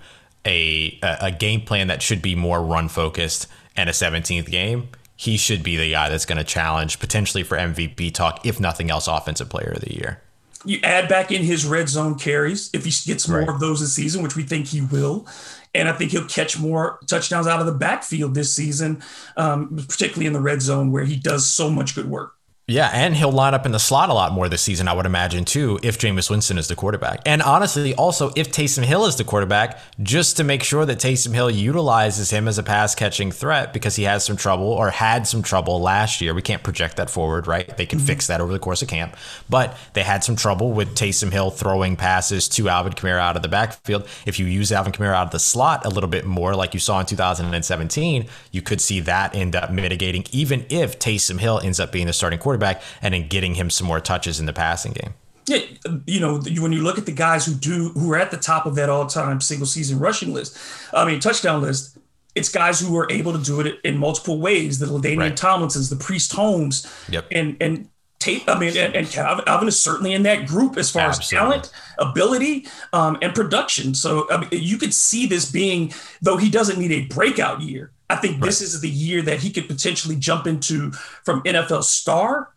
a 0.46 1.00
a 1.02 1.32
game 1.32 1.62
plan 1.62 1.88
that 1.88 2.02
should 2.02 2.22
be 2.22 2.36
more 2.36 2.62
run 2.64 2.90
focused 2.90 3.48
and 3.76 3.90
a 3.90 3.94
17th 3.94 4.50
game, 4.50 4.90
he 5.16 5.38
should 5.38 5.64
be 5.64 5.78
the 5.78 5.92
guy 5.92 6.10
that's 6.10 6.26
going 6.26 6.38
to 6.38 6.44
challenge 6.44 7.00
potentially 7.00 7.44
for 7.44 7.58
MVP 7.58 8.14
talk, 8.14 8.46
if 8.46 8.60
nothing 8.60 8.90
else, 8.90 9.08
offensive 9.08 9.50
player 9.50 9.72
of 9.76 9.82
the 9.82 9.94
year. 9.94 10.22
You 10.66 10.80
add 10.84 11.08
back 11.08 11.32
in 11.32 11.44
his 11.44 11.66
red 11.66 11.90
zone 11.90 12.16
carries 12.16 12.70
if 12.74 12.86
he 12.86 12.92
gets 13.06 13.28
more 13.28 13.40
right. 13.40 13.50
of 13.50 13.60
those 13.60 13.80
this 13.80 13.94
season, 13.94 14.22
which 14.24 14.36
we 14.36 14.44
think 14.44 14.68
he 14.68 14.82
will. 14.82 15.28
And 15.74 15.88
I 15.88 15.94
think 15.94 16.12
he'll 16.12 16.28
catch 16.28 16.60
more 16.60 17.00
touchdowns 17.08 17.48
out 17.48 17.60
of 17.60 17.66
the 17.66 17.72
backfield 17.72 18.36
this 18.36 18.54
season, 18.54 19.02
um, 19.38 19.86
particularly 19.88 20.28
in 20.28 20.34
the 20.34 20.42
red 20.42 20.62
zone 20.62 20.92
where 20.92 21.06
he 21.06 21.16
does 21.16 21.50
so 21.50 21.70
much 21.70 21.96
good 21.96 22.10
work. 22.10 22.36
Yeah, 22.72 22.90
and 22.94 23.18
he'll 23.18 23.34
line 23.34 23.54
up 23.54 23.66
in 23.66 23.74
the 23.74 23.80
slot 23.80 24.08
a 24.08 24.14
lot 24.14 24.32
more 24.32 24.48
this 24.48 24.62
season, 24.62 24.88
I 24.88 24.94
would 24.94 25.06
imagine, 25.06 25.44
too, 25.44 25.78
if 25.84 26.00
Jameis 26.00 26.30
Winston 26.30 26.58
is 26.58 26.70
the 26.70 26.76
quarterback. 26.76 27.22
And 27.26 27.42
honestly, 27.42 27.94
also 27.94 28.32
if 28.38 28.50
Taysom 28.50 28.86
Hill 28.86 29.06
is 29.06 29.18
the 29.18 29.26
quarterback, 29.26 29.78
just 30.02 30.38
to 30.38 30.46
make 30.46 30.64
sure 30.64 30.86
that 30.86 30.98
Taysom 30.98 31.34
Hill 31.34 31.52
utilizes 31.52 32.30
him 32.30 32.48
as 32.48 32.58
a 32.58 32.64
pass 32.64 32.96
catching 32.96 33.30
threat 33.30 33.74
because 33.74 33.98
he 33.98 34.04
has 34.04 34.24
some 34.24 34.38
trouble 34.38 34.68
or 34.68 34.90
had 34.90 35.28
some 35.28 35.44
trouble 35.44 35.82
last 35.82 36.22
year. 36.22 36.34
We 36.34 36.42
can't 36.42 36.64
project 36.64 36.96
that 36.96 37.10
forward, 37.10 37.46
right? 37.46 37.76
They 37.76 37.86
can 37.86 38.00
mm-hmm. 38.00 38.08
fix 38.08 38.28
that 38.28 38.40
over 38.40 38.54
the 38.54 38.60
course 38.60 38.82
of 38.82 38.88
camp. 38.88 39.18
But 39.50 39.78
they 39.92 40.04
had 40.04 40.24
some 40.24 40.38
trouble 40.38 40.72
with 40.72 40.96
Taysom 40.96 41.34
Hill 41.34 41.52
throwing 41.52 41.98
passes 41.98 42.48
to 42.50 42.70
Alvin 42.70 42.94
Kamara 42.94 43.20
out 43.20 43.36
of 43.36 43.42
the 43.42 43.50
backfield. 43.50 44.08
If 44.26 44.40
you 44.40 44.46
use 44.46 44.72
Alvin 44.72 44.94
Kamara 44.94 45.16
out 45.16 45.28
of 45.28 45.32
the 45.32 45.40
slot 45.40 45.86
a 45.86 45.90
little 45.90 46.10
bit 46.10 46.26
more, 46.26 46.56
like 46.56 46.74
you 46.74 46.80
saw 46.80 47.02
in 47.02 47.06
2017, 47.06 48.28
you 48.52 48.62
could 48.62 48.80
see 48.80 49.02
that 49.02 49.36
end 49.36 49.58
up 49.58 49.72
mitigating, 49.72 50.24
even 50.32 50.66
if 50.70 51.00
Taysom 51.00 51.38
Hill 51.38 51.60
ends 51.60 51.82
up 51.82 51.92
being 51.92 52.08
the 52.08 52.14
starting 52.14 52.40
quarterback 52.40 52.61
quarterback 52.62 52.84
and 53.02 53.16
in 53.16 53.28
getting 53.28 53.56
him 53.56 53.70
some 53.70 53.88
more 53.88 54.00
touches 54.00 54.40
in 54.40 54.46
the 54.46 54.54
passing 54.54 54.94
game. 54.94 55.14
Yeah, 55.48 55.60
you 56.06 56.20
know, 56.20 56.40
when 56.40 56.72
you 56.72 56.82
look 56.82 56.98
at 56.98 57.06
the 57.06 57.12
guys 57.12 57.46
who 57.46 57.54
do 57.54 57.90
who 57.90 58.12
are 58.14 58.18
at 58.18 58.32
the 58.32 58.38
top 58.38 58.66
of 58.66 58.76
that 58.76 58.90
all-time 58.90 59.42
single 59.42 59.66
season 59.66 60.00
rushing 60.00 60.34
list, 60.34 60.58
I 60.94 61.04
mean 61.04 61.20
touchdown 61.20 61.62
list, 61.62 61.98
it's 62.36 62.48
guys 62.48 62.80
who 62.80 62.96
are 62.98 63.12
able 63.12 63.34
to 63.34 63.44
do 63.44 63.60
it 63.60 63.80
in 63.84 63.98
multiple 63.98 64.40
ways. 64.40 64.80
The 64.80 64.86
LaDainian 64.86 65.18
right. 65.18 65.36
Tomlinsons, 65.36 65.90
the 65.90 65.96
Priest 65.96 66.32
Holmes, 66.34 66.86
yep. 67.10 67.26
and 67.32 67.58
and 67.60 67.90
Tate. 68.20 68.48
I 68.48 68.58
mean, 68.60 68.78
and, 68.78 68.96
and 68.96 69.10
Calvin, 69.10 69.44
Alvin 69.48 69.68
is 69.68 69.80
certainly 69.80 70.14
in 70.14 70.24
that 70.24 70.46
group 70.46 70.78
as 70.78 70.92
far 70.92 71.08
Absolutely. 71.08 71.58
as 71.58 71.70
talent, 71.70 71.74
ability, 71.98 72.68
um, 72.94 73.18
and 73.24 73.34
production. 73.34 73.96
So 73.96 74.30
I 74.30 74.38
mean, 74.38 74.50
you 74.52 74.78
could 74.78 74.94
see 74.94 75.26
this 75.26 75.52
being, 75.52 75.92
though 76.22 76.38
he 76.38 76.52
doesn't 76.52 76.78
need 76.80 76.92
a 76.92 77.08
breakout 77.08 77.62
year. 77.62 77.92
I 78.12 78.18
think 78.18 78.42
right. 78.42 78.44
this 78.44 78.62
is 78.62 78.82
the 78.82 78.90
year 78.90 79.22
that 79.22 79.40
he 79.40 79.52
could 79.52 79.68
potentially 79.68 80.18
jump 80.18 80.46
into 80.46 80.92
from 80.92 81.42
NFL 81.44 81.84
star 81.84 82.54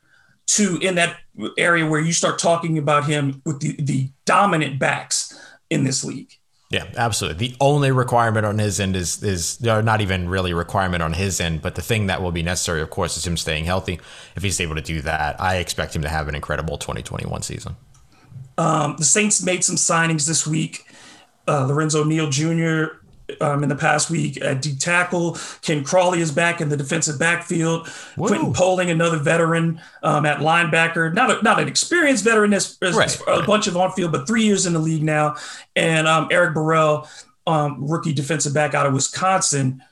to 0.47 0.79
in 0.83 0.97
that 0.97 1.17
area 1.57 1.87
where 1.87 2.01
you 2.01 2.13
start 2.13 2.41
talking 2.41 2.77
about 2.77 3.05
him 3.05 3.41
with 3.47 3.61
the, 3.61 3.77
the 3.81 4.11
dominant 4.25 4.81
backs 4.81 5.39
in 5.71 5.85
this 5.85 6.03
league. 6.03 6.33
Yeah, 6.71 6.87
absolutely. 6.97 7.49
The 7.49 7.57
only 7.61 7.93
requirement 7.93 8.45
on 8.45 8.59
his 8.59 8.81
end 8.81 8.97
is 8.97 9.23
is 9.23 9.61
not 9.63 10.01
even 10.01 10.29
really 10.29 10.51
a 10.51 10.57
requirement 10.57 11.05
on 11.05 11.13
his 11.13 11.41
end, 11.41 11.63
but 11.63 11.77
the 11.77 11.83
thing 11.83 12.09
that 12.09 12.21
will 12.21 12.33
be 12.33 12.43
necessary, 12.43 12.81
of 12.83 12.91
course, 12.91 13.17
is 13.17 13.25
him 13.25 13.37
staying 13.37 13.65
healthy. 13.65 14.01
If 14.35 14.43
he's 14.43 14.61
able 14.61 14.75
to 14.75 14.83
do 14.83 15.03
that, 15.03 15.41
I 15.41 15.57
expect 15.59 15.95
him 15.95 16.03
to 16.03 16.09
have 16.09 16.27
an 16.27 16.35
incredible 16.35 16.79
2021 16.79 17.43
season. 17.43 17.77
Um, 18.59 18.97
the 18.99 19.05
Saints 19.05 19.41
made 19.41 19.63
some 19.63 19.77
signings 19.77 20.27
this 20.27 20.49
week. 20.49 20.85
Uh, 21.47 21.67
Lorenzo 21.67 22.03
Neal 22.03 22.29
Jr 22.29 23.04
um, 23.41 23.63
in 23.63 23.69
the 23.69 23.77
past 23.77 24.11
week 24.11 24.41
at 24.43 24.63
D 24.63 24.77
tackle. 24.77 25.39
Ken 25.63 25.85
Crawley 25.85 26.21
is 26.21 26.31
back 26.31 26.61
in 26.61 26.69
the 26.69 26.77
defensive 26.77 27.19
backfield. 27.19 27.89
Whoa. 28.17 28.29
Quinton 28.29 28.53
Poling, 28.53 28.91
another 28.91 29.19
veteran 29.19 29.81
um, 30.03 30.27
at 30.27 30.39
linebacker. 30.39 31.13
Not 31.13 31.31
a, 31.31 31.43
not 31.43 31.61
an 31.61 31.69
experienced 31.69 32.25
veteran, 32.25 32.53
as, 32.53 32.79
as 32.83 32.95
right, 32.95 33.21
a 33.27 33.39
right. 33.39 33.47
bunch 33.47 33.67
of 33.67 33.77
on 33.77 33.93
field, 33.93 34.13
but 34.13 34.27
three 34.27 34.45
years 34.45 34.67
in 34.67 34.73
the 34.73 34.79
league 34.79 35.03
now. 35.03 35.37
And 35.75 36.07
um, 36.07 36.29
Eric 36.31 36.55
Burrell, 36.55 37.09
um, 37.47 37.87
rookie 37.87 38.13
defensive 38.13 38.55
back 38.55 38.75
out 38.75 38.87
of 38.87 38.93
Wisconsin. 38.93 39.83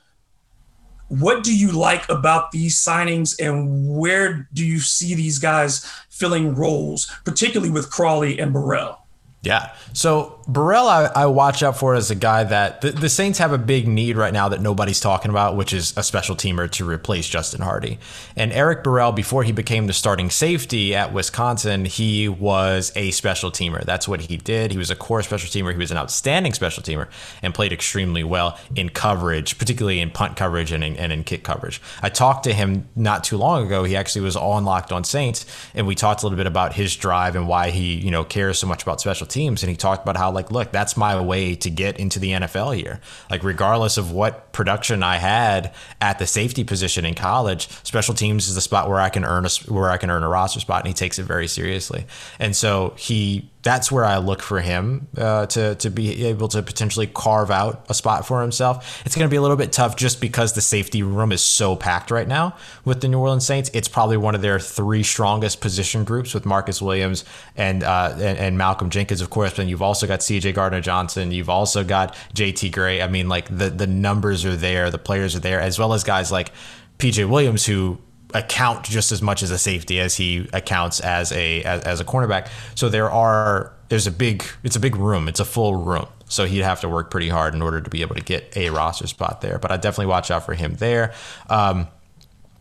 What 1.09 1.43
do 1.43 1.55
you 1.55 1.71
like 1.71 2.09
about 2.09 2.51
these 2.51 2.75
signings, 2.83 3.39
and 3.39 3.95
where 3.95 4.47
do 4.53 4.65
you 4.65 4.79
see 4.79 5.13
these 5.13 5.37
guys 5.37 5.85
filling 6.09 6.55
roles, 6.55 7.11
particularly 7.23 7.71
with 7.71 7.91
Crawley 7.91 8.39
and 8.39 8.51
Burrell? 8.51 8.99
Yeah. 9.43 9.75
So 9.91 10.41
Burrell, 10.45 10.87
I, 10.87 11.05
I, 11.15 11.25
watch 11.27 11.63
out 11.63 11.77
for 11.77 11.95
as 11.95 12.11
a 12.11 12.15
guy 12.15 12.43
that 12.43 12.81
the, 12.81 12.91
the, 12.91 13.07
Saints 13.07 13.39
have 13.39 13.53
a 13.53 13.57
big 13.57 13.87
need 13.87 14.17
right 14.17 14.33
now 14.33 14.49
that 14.49 14.61
nobody's 14.61 14.99
talking 14.99 15.31
about, 15.31 15.55
which 15.55 15.71
is 15.71 15.95
a 15.95 16.03
special 16.03 16.35
teamer 16.35 16.69
to 16.71 16.85
replace 16.85 17.29
Justin 17.29 17.61
Hardy. 17.61 17.97
And 18.35 18.51
Eric 18.51 18.83
Burrell, 18.83 19.13
before 19.13 19.43
he 19.43 19.53
became 19.53 19.87
the 19.87 19.93
starting 19.93 20.29
safety 20.29 20.93
at 20.95 21.13
Wisconsin, 21.13 21.85
he 21.85 22.27
was 22.27 22.91
a 22.97 23.11
special 23.11 23.51
teamer. 23.51 23.85
That's 23.85 24.05
what 24.05 24.19
he 24.19 24.35
did. 24.35 24.71
He 24.71 24.77
was 24.77 24.91
a 24.91 24.97
core 24.97 25.23
special 25.23 25.47
teamer. 25.47 25.71
He 25.71 25.77
was 25.77 25.91
an 25.91 25.97
outstanding 25.97 26.53
special 26.53 26.83
teamer 26.83 27.07
and 27.41 27.53
played 27.53 27.71
extremely 27.71 28.25
well 28.25 28.59
in 28.75 28.89
coverage, 28.89 29.57
particularly 29.57 30.01
in 30.01 30.11
punt 30.11 30.35
coverage 30.35 30.73
and 30.73 30.83
in, 30.83 30.97
and 30.97 31.13
in 31.13 31.23
kick 31.23 31.45
coverage. 31.45 31.81
I 32.01 32.09
talked 32.09 32.43
to 32.43 32.53
him 32.53 32.89
not 32.97 33.23
too 33.23 33.37
long 33.37 33.65
ago. 33.65 33.85
He 33.85 33.95
actually 33.95 34.23
was 34.23 34.35
on 34.35 34.65
Locked 34.65 34.91
on 34.91 35.05
Saints, 35.05 35.45
and 35.73 35.87
we 35.87 35.95
talked 35.95 36.21
a 36.21 36.25
little 36.25 36.37
bit 36.37 36.47
about 36.47 36.73
his 36.73 36.97
drive 36.97 37.37
and 37.37 37.47
why 37.47 37.69
he 37.69 37.95
you 37.95 38.11
know 38.11 38.25
cares 38.25 38.59
so 38.59 38.67
much 38.67 38.83
about 38.83 38.99
special 38.99 39.25
teams. 39.25 39.63
And 39.63 39.69
he 39.69 39.77
talked 39.77 40.03
about 40.03 40.17
how 40.17 40.32
like, 40.33 40.51
look, 40.51 40.71
that's 40.71 40.97
my 40.97 41.19
way 41.21 41.55
to 41.55 41.69
get 41.69 41.99
into 41.99 42.19
the 42.19 42.31
NFL 42.31 42.75
here. 42.75 42.99
Like, 43.29 43.43
regardless 43.43 43.97
of 43.97 44.11
what 44.11 44.51
production 44.51 45.03
I 45.03 45.17
had 45.17 45.73
at 46.01 46.19
the 46.19 46.27
safety 46.27 46.63
position 46.63 47.05
in 47.05 47.15
college, 47.15 47.69
special 47.83 48.13
teams 48.13 48.47
is 48.47 48.55
the 48.55 48.61
spot 48.61 48.89
where 48.89 48.99
I 48.99 49.09
can 49.09 49.23
earn 49.25 49.45
a 49.45 49.49
where 49.71 49.89
I 49.89 49.97
can 49.97 50.09
earn 50.09 50.23
a 50.23 50.29
roster 50.29 50.59
spot, 50.59 50.81
and 50.81 50.87
he 50.87 50.93
takes 50.93 51.19
it 51.19 51.23
very 51.23 51.47
seriously. 51.47 52.05
And 52.39 52.55
so 52.55 52.93
he 52.97 53.49
that's 53.63 53.89
where 53.89 54.03
I 54.03 54.17
look 54.17 54.41
for 54.41 54.59
him 54.59 55.07
uh, 55.17 55.45
to 55.47 55.75
to 55.75 55.89
be 55.89 56.25
able 56.25 56.49
to 56.49 56.61
potentially 56.61 57.07
carve 57.07 57.49
out 57.49 57.85
a 57.89 57.93
spot 57.93 58.27
for 58.27 58.41
himself. 58.41 59.01
It's 59.05 59.15
going 59.15 59.27
to 59.27 59.31
be 59.31 59.37
a 59.37 59.41
little 59.41 59.57
bit 59.57 59.71
tough 59.71 59.95
just 59.95 60.19
because 60.19 60.53
the 60.53 60.61
safety 60.61 61.01
room 61.01 61.31
is 61.31 61.41
so 61.41 61.75
packed 61.75 62.11
right 62.11 62.27
now 62.27 62.57
with 62.83 62.99
the 62.99 63.07
New 63.07 63.19
Orleans 63.19 63.45
Saints. 63.45 63.71
It's 63.73 63.87
probably 63.87 64.17
one 64.17 64.35
of 64.35 64.41
their 64.41 64.59
three 64.59 65.01
strongest 65.01 65.61
position 65.61 66.03
groups 66.03 66.33
with 66.33 66.45
Marcus 66.45 66.81
Williams 66.81 67.23
and 67.55 67.83
uh, 67.83 68.11
and, 68.15 68.37
and, 68.37 68.57
Malcolm 68.57 68.89
Jenkins, 68.89 69.21
of 69.21 69.29
course. 69.29 69.53
But 69.55 69.67
you've 69.67 69.81
also 69.81 70.07
got 70.07 70.21
C.J. 70.21 70.51
Gardner 70.51 70.81
Johnson. 70.81 71.31
You've 71.31 71.49
also 71.49 71.85
got 71.85 72.17
J.T. 72.33 72.69
Gray. 72.69 73.01
I 73.01 73.07
mean, 73.07 73.29
like 73.29 73.45
the 73.55 73.69
the 73.69 73.87
numbers 73.87 74.43
are 74.43 74.57
there, 74.57 74.91
the 74.91 74.97
players 74.97 75.35
are 75.37 75.39
there, 75.39 75.61
as 75.61 75.79
well 75.79 75.93
as 75.93 76.03
guys 76.03 76.33
like 76.33 76.51
P.J. 76.97 77.25
Williams 77.25 77.65
who 77.65 77.97
account 78.33 78.83
just 78.83 79.11
as 79.11 79.21
much 79.21 79.43
as 79.43 79.51
a 79.51 79.57
safety 79.57 79.99
as 79.99 80.15
he 80.15 80.47
accounts 80.53 80.99
as 80.99 81.31
a 81.31 81.63
as, 81.63 81.81
as 81.83 81.99
a 81.99 82.05
cornerback. 82.05 82.49
So 82.75 82.89
there 82.89 83.09
are 83.11 83.73
there's 83.89 84.07
a 84.07 84.11
big 84.11 84.43
it's 84.63 84.75
a 84.75 84.79
big 84.79 84.95
room. 84.95 85.27
It's 85.27 85.39
a 85.39 85.45
full 85.45 85.75
room. 85.75 86.07
So 86.25 86.45
he'd 86.45 86.59
have 86.59 86.81
to 86.81 86.89
work 86.89 87.11
pretty 87.11 87.29
hard 87.29 87.53
in 87.53 87.61
order 87.61 87.79
to 87.79 87.89
be 87.89 88.01
able 88.01 88.15
to 88.15 88.21
get 88.23 88.55
a 88.57 88.69
roster 88.69 89.07
spot 89.07 89.41
there. 89.41 89.59
But 89.59 89.71
I 89.71 89.77
definitely 89.77 90.07
watch 90.07 90.31
out 90.31 90.45
for 90.45 90.55
him 90.55 90.75
there. 90.75 91.13
Um, 91.49 91.87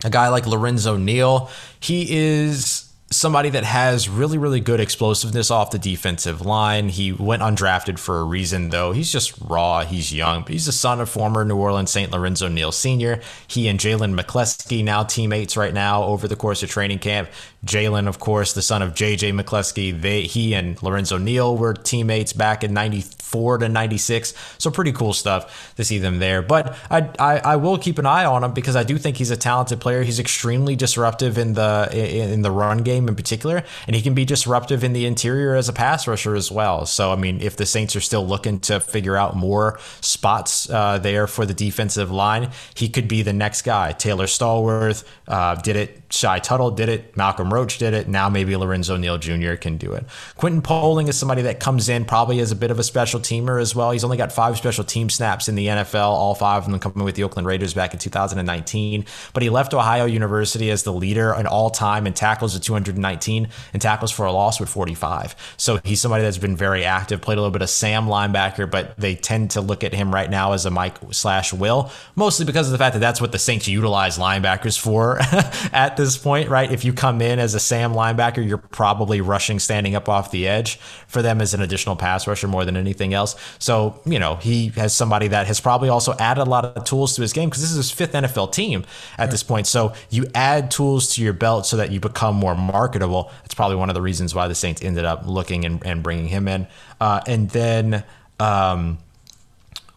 a 0.04 0.11
guy 0.11 0.28
like 0.28 0.46
Lorenzo 0.46 0.96
Neal, 0.96 1.50
he 1.80 2.06
is 2.11 2.82
somebody 3.12 3.51
that 3.51 3.64
has 3.64 4.09
really, 4.09 4.38
really 4.38 4.61
good 4.61 4.81
explosiveness 4.81 5.51
off 5.51 5.70
the 5.70 5.79
defensive 5.79 6.40
line. 6.40 6.88
He 6.88 7.12
went 7.12 7.42
undrafted 7.42 7.98
for 7.98 8.18
a 8.18 8.25
reason, 8.25 8.70
though. 8.70 8.92
He's 8.92 9.12
just 9.12 9.35
raw. 9.40 9.85
He's 9.85 10.12
young, 10.12 10.42
but 10.42 10.53
he's 10.53 10.66
the 10.66 10.72
son 10.72 11.01
of 11.01 11.09
former 11.09 11.44
New 11.44 11.57
Orleans 11.57 11.90
St. 11.90 12.11
Lorenzo 12.11 12.48
Neal 12.48 12.72
Sr. 12.72 13.20
He 13.46 13.68
and 13.68 13.79
Jalen 13.79 14.18
McCleskey 14.18 14.83
now 14.83 15.05
teammates 15.05 15.57
right 15.57 15.75
now 15.75 16.05
over 16.05 16.27
the 16.27 16.37
course 16.37 16.62
of 16.62 16.70
training 16.70 16.98
camp. 16.98 17.29
Jalen, 17.64 18.09
of 18.09 18.18
course, 18.18 18.55
the 18.55 18.62
son 18.62 18.83
of 18.83 18.92
JJ 18.92 19.40
McCleskey. 19.40 20.01
They, 20.01 20.22
he 20.22 20.55
and 20.55 20.83
Lorenzo 20.83 21.16
Neal 21.16 21.57
were 21.57 21.75
teammates 21.75 22.33
back 22.33 22.64
in 22.64 22.75
94 22.75 23.59
to 23.59 23.68
96. 23.68 24.35
So 24.59 24.70
pretty 24.70 24.92
cool 24.92 25.12
stuff 25.12 25.75
to 25.77 25.85
see 25.85 25.98
them 25.98 26.18
there. 26.18 26.42
But 26.42 26.77
I, 26.90 27.09
I, 27.18 27.38
I 27.38 27.57
will 27.57 27.79
keep 27.79 27.98
an 27.98 28.07
eye 28.07 28.25
on 28.25 28.42
him 28.42 28.53
because 28.53 28.75
I 28.75 28.83
do 28.83 28.98
think 28.98 29.16
he's 29.16 29.31
a 29.31 29.37
talented 29.37 29.81
player. 29.81 30.03
He's 30.03 30.18
extremely 30.18 30.75
disruptive 30.75 31.38
in 31.38 31.53
the, 31.53 31.88
in 31.92 32.42
the 32.42 32.51
run 32.51 32.79
game 32.79 33.02
in 33.09 33.15
particular, 33.15 33.65
and 33.87 33.97
he 33.97 34.03
can 34.03 34.15
be 34.15 34.25
disruptive 34.25 34.85
in 34.85 34.93
the 34.93 35.07
interior 35.07 35.55
as 35.55 35.69
a 35.69 35.73
pass 35.73 36.07
rusher 36.07 36.35
as 36.35 36.51
well. 36.51 36.87
So, 36.87 37.12
I 37.12 37.17
mean, 37.17 37.41
if 37.41 37.57
the 37.57 37.67
Saints 37.67 37.97
are 37.97 38.01
still 38.01 38.27
looking 38.27 38.61
to 38.61 38.81
figure 38.81 39.17
out 39.17 39.37
more 39.37 39.79
spots 40.01 40.69
uh, 40.71 40.99
there 40.99 41.27
for 41.27 41.47
the 41.47 41.55
defensive 41.55 42.11
line, 42.11 42.51
he 42.75 42.88
could 42.88 43.09
be 43.09 43.23
the 43.23 43.33
next 43.33 43.62
guy. 43.62 43.93
Taylor 43.93 44.27
Stallworth 44.27 45.05
uh, 45.29 45.55
did 45.57 45.77
it 45.77 46.02
Shy 46.12 46.38
Tuttle 46.38 46.70
did 46.70 46.88
it. 46.88 47.16
Malcolm 47.16 47.53
Roach 47.53 47.79
did 47.79 47.94
it. 47.94 48.07
Now 48.07 48.29
maybe 48.29 48.55
Lorenzo 48.55 48.96
Neal 48.96 49.16
Jr. 49.16 49.55
can 49.55 49.79
do 49.79 49.92
it. 49.92 50.05
Quinton 50.37 50.61
Poling 50.61 51.09
is 51.09 51.16
somebody 51.16 51.42
that 51.42 51.59
comes 51.59 51.88
in 51.88 52.05
probably 52.05 52.40
as 52.40 52.53
a 52.53 52.57
bit 52.57 52.70
of 52.70 52.79
a 52.79 52.83
special 52.83 53.18
teamer 53.18 53.61
as 53.61 53.75
well. 53.75 53.92
He's 53.92 54.05
only 54.05 54.18
got 54.18 54.31
five 54.31 54.59
special 54.59 54.85
team 54.85 55.09
snaps 55.09 55.48
in 55.48 55.55
the 55.55 55.68
NFL, 55.68 56.09
all 56.09 56.35
five 56.35 56.64
of 56.64 56.70
them 56.70 56.79
coming 56.81 57.05
with 57.05 57.14
the 57.14 57.25
Oakland 57.25 57.46
Raiders 57.48 57.72
back 57.72 57.94
in 57.94 57.98
2019. 57.98 59.07
But 59.33 59.42
he 59.42 59.48
left 59.48 59.72
Ohio 59.72 60.05
University 60.05 60.70
as 60.70 60.83
the 60.83 60.92
leader 60.92 61.35
in 61.35 61.46
all 61.46 61.70
time 61.70 62.07
in 62.07 62.12
tackles 62.12 62.53
with 62.53 62.62
219 62.62 63.48
and 63.72 63.83
tackles 63.83 64.11
for 64.11 64.27
a 64.27 64.33
loss 64.33 64.61
with 64.61 64.68
45. 64.68 65.35
So 65.57 65.81
he's 65.83 66.01
somebody 66.01 66.25
that's 66.25 66.38
been 66.38 66.57
very 66.57 66.85
active, 66.85 67.22
played 67.22 67.38
a 67.38 67.40
little 67.40 67.53
bit 67.53 67.62
of 67.62 67.70
Sam 67.70 68.07
linebacker, 68.07 68.70
but 68.70 68.96
they 68.98 69.14
tend 69.14 69.53
to 69.53 69.62
look 69.62 69.83
at 69.83 69.94
him 69.94 70.14
right 70.14 70.29
now 70.29 70.53
as 70.53 70.66
a 70.66 70.70
Mike 70.70 70.98
slash 71.11 71.55
Will, 71.55 71.90
mostly 72.16 72.44
because 72.44 72.68
of 72.68 72.72
the 72.72 72.79
fact 72.79 72.92
that 72.92 73.01
that's 73.01 73.20
what 73.20 73.33
the 73.33 73.38
Saints 73.38 73.66
utilize 73.66 74.18
linebackers 74.18 74.79
for 74.79 75.18
at 75.72 75.96
the 75.96 76.02
this 76.05 76.19
point, 76.19 76.49
right? 76.49 76.71
If 76.71 76.85
you 76.85 76.93
come 76.93 77.21
in 77.21 77.38
as 77.38 77.55
a 77.55 77.61
Sam 77.61 77.93
linebacker, 77.93 78.47
you're 78.47 78.59
probably 78.59 79.21
rushing 79.21 79.59
standing 79.59 79.95
up 79.95 80.09
off 80.09 80.31
the 80.31 80.47
edge 80.49 80.77
for 81.07 81.23
them 81.23 81.41
as 81.41 81.55
an 81.55 81.61
additional 81.61 81.97
pass 81.97 82.27
rusher 82.27 82.49
more 82.49 82.65
than 82.65 82.77
anything 82.77 83.15
else. 83.15 83.37
So, 83.59 84.01
you 84.05 84.19
know, 84.19 84.37
he 84.37 84.69
has 84.71 84.95
somebody 84.95 85.29
that 85.29 85.47
has 85.47 85.61
probably 85.61 85.88
also 85.88 86.15
added 86.19 86.43
a 86.43 86.45
lot 86.45 86.65
of 86.65 86.85
tools 86.85 87.15
to 87.17 87.23
his 87.23 87.33
game 87.33 87.49
because 87.49 87.62
this 87.62 87.71
is 87.71 87.77
his 87.77 87.91
fifth 87.91 88.12
NFL 88.12 88.53
team 88.53 88.85
at 89.15 89.19
right. 89.19 89.31
this 89.31 89.43
point. 89.43 89.67
So 89.67 89.93
you 90.11 90.27
add 90.35 90.71
tools 90.71 91.15
to 91.15 91.23
your 91.23 91.33
belt 91.33 91.67
so 91.67 91.77
that 91.77 91.91
you 91.91 92.01
become 92.01 92.37
more 92.37 92.55
marketable. 92.55 93.31
That's 93.43 93.55
probably 93.55 93.77
one 93.77 93.91
of 93.91 93.95
the 93.95 94.03
reasons 94.03 94.35
why 94.35 94.49
the 94.49 94.55
Saints 94.55 94.83
ended 94.83 95.05
up 95.05 95.27
looking 95.27 95.65
and, 95.65 95.85
and 95.87 96.03
bringing 96.03 96.29
him 96.29 96.49
in. 96.49 96.67
Uh, 97.01 97.21
and 97.27 97.51
then 97.51 98.05
um, 98.41 98.99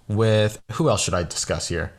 with 0.07 0.61
who 0.73 0.89
else 0.89 1.03
should 1.03 1.13
I 1.13 1.23
discuss 1.23 1.67
here? 1.67 1.93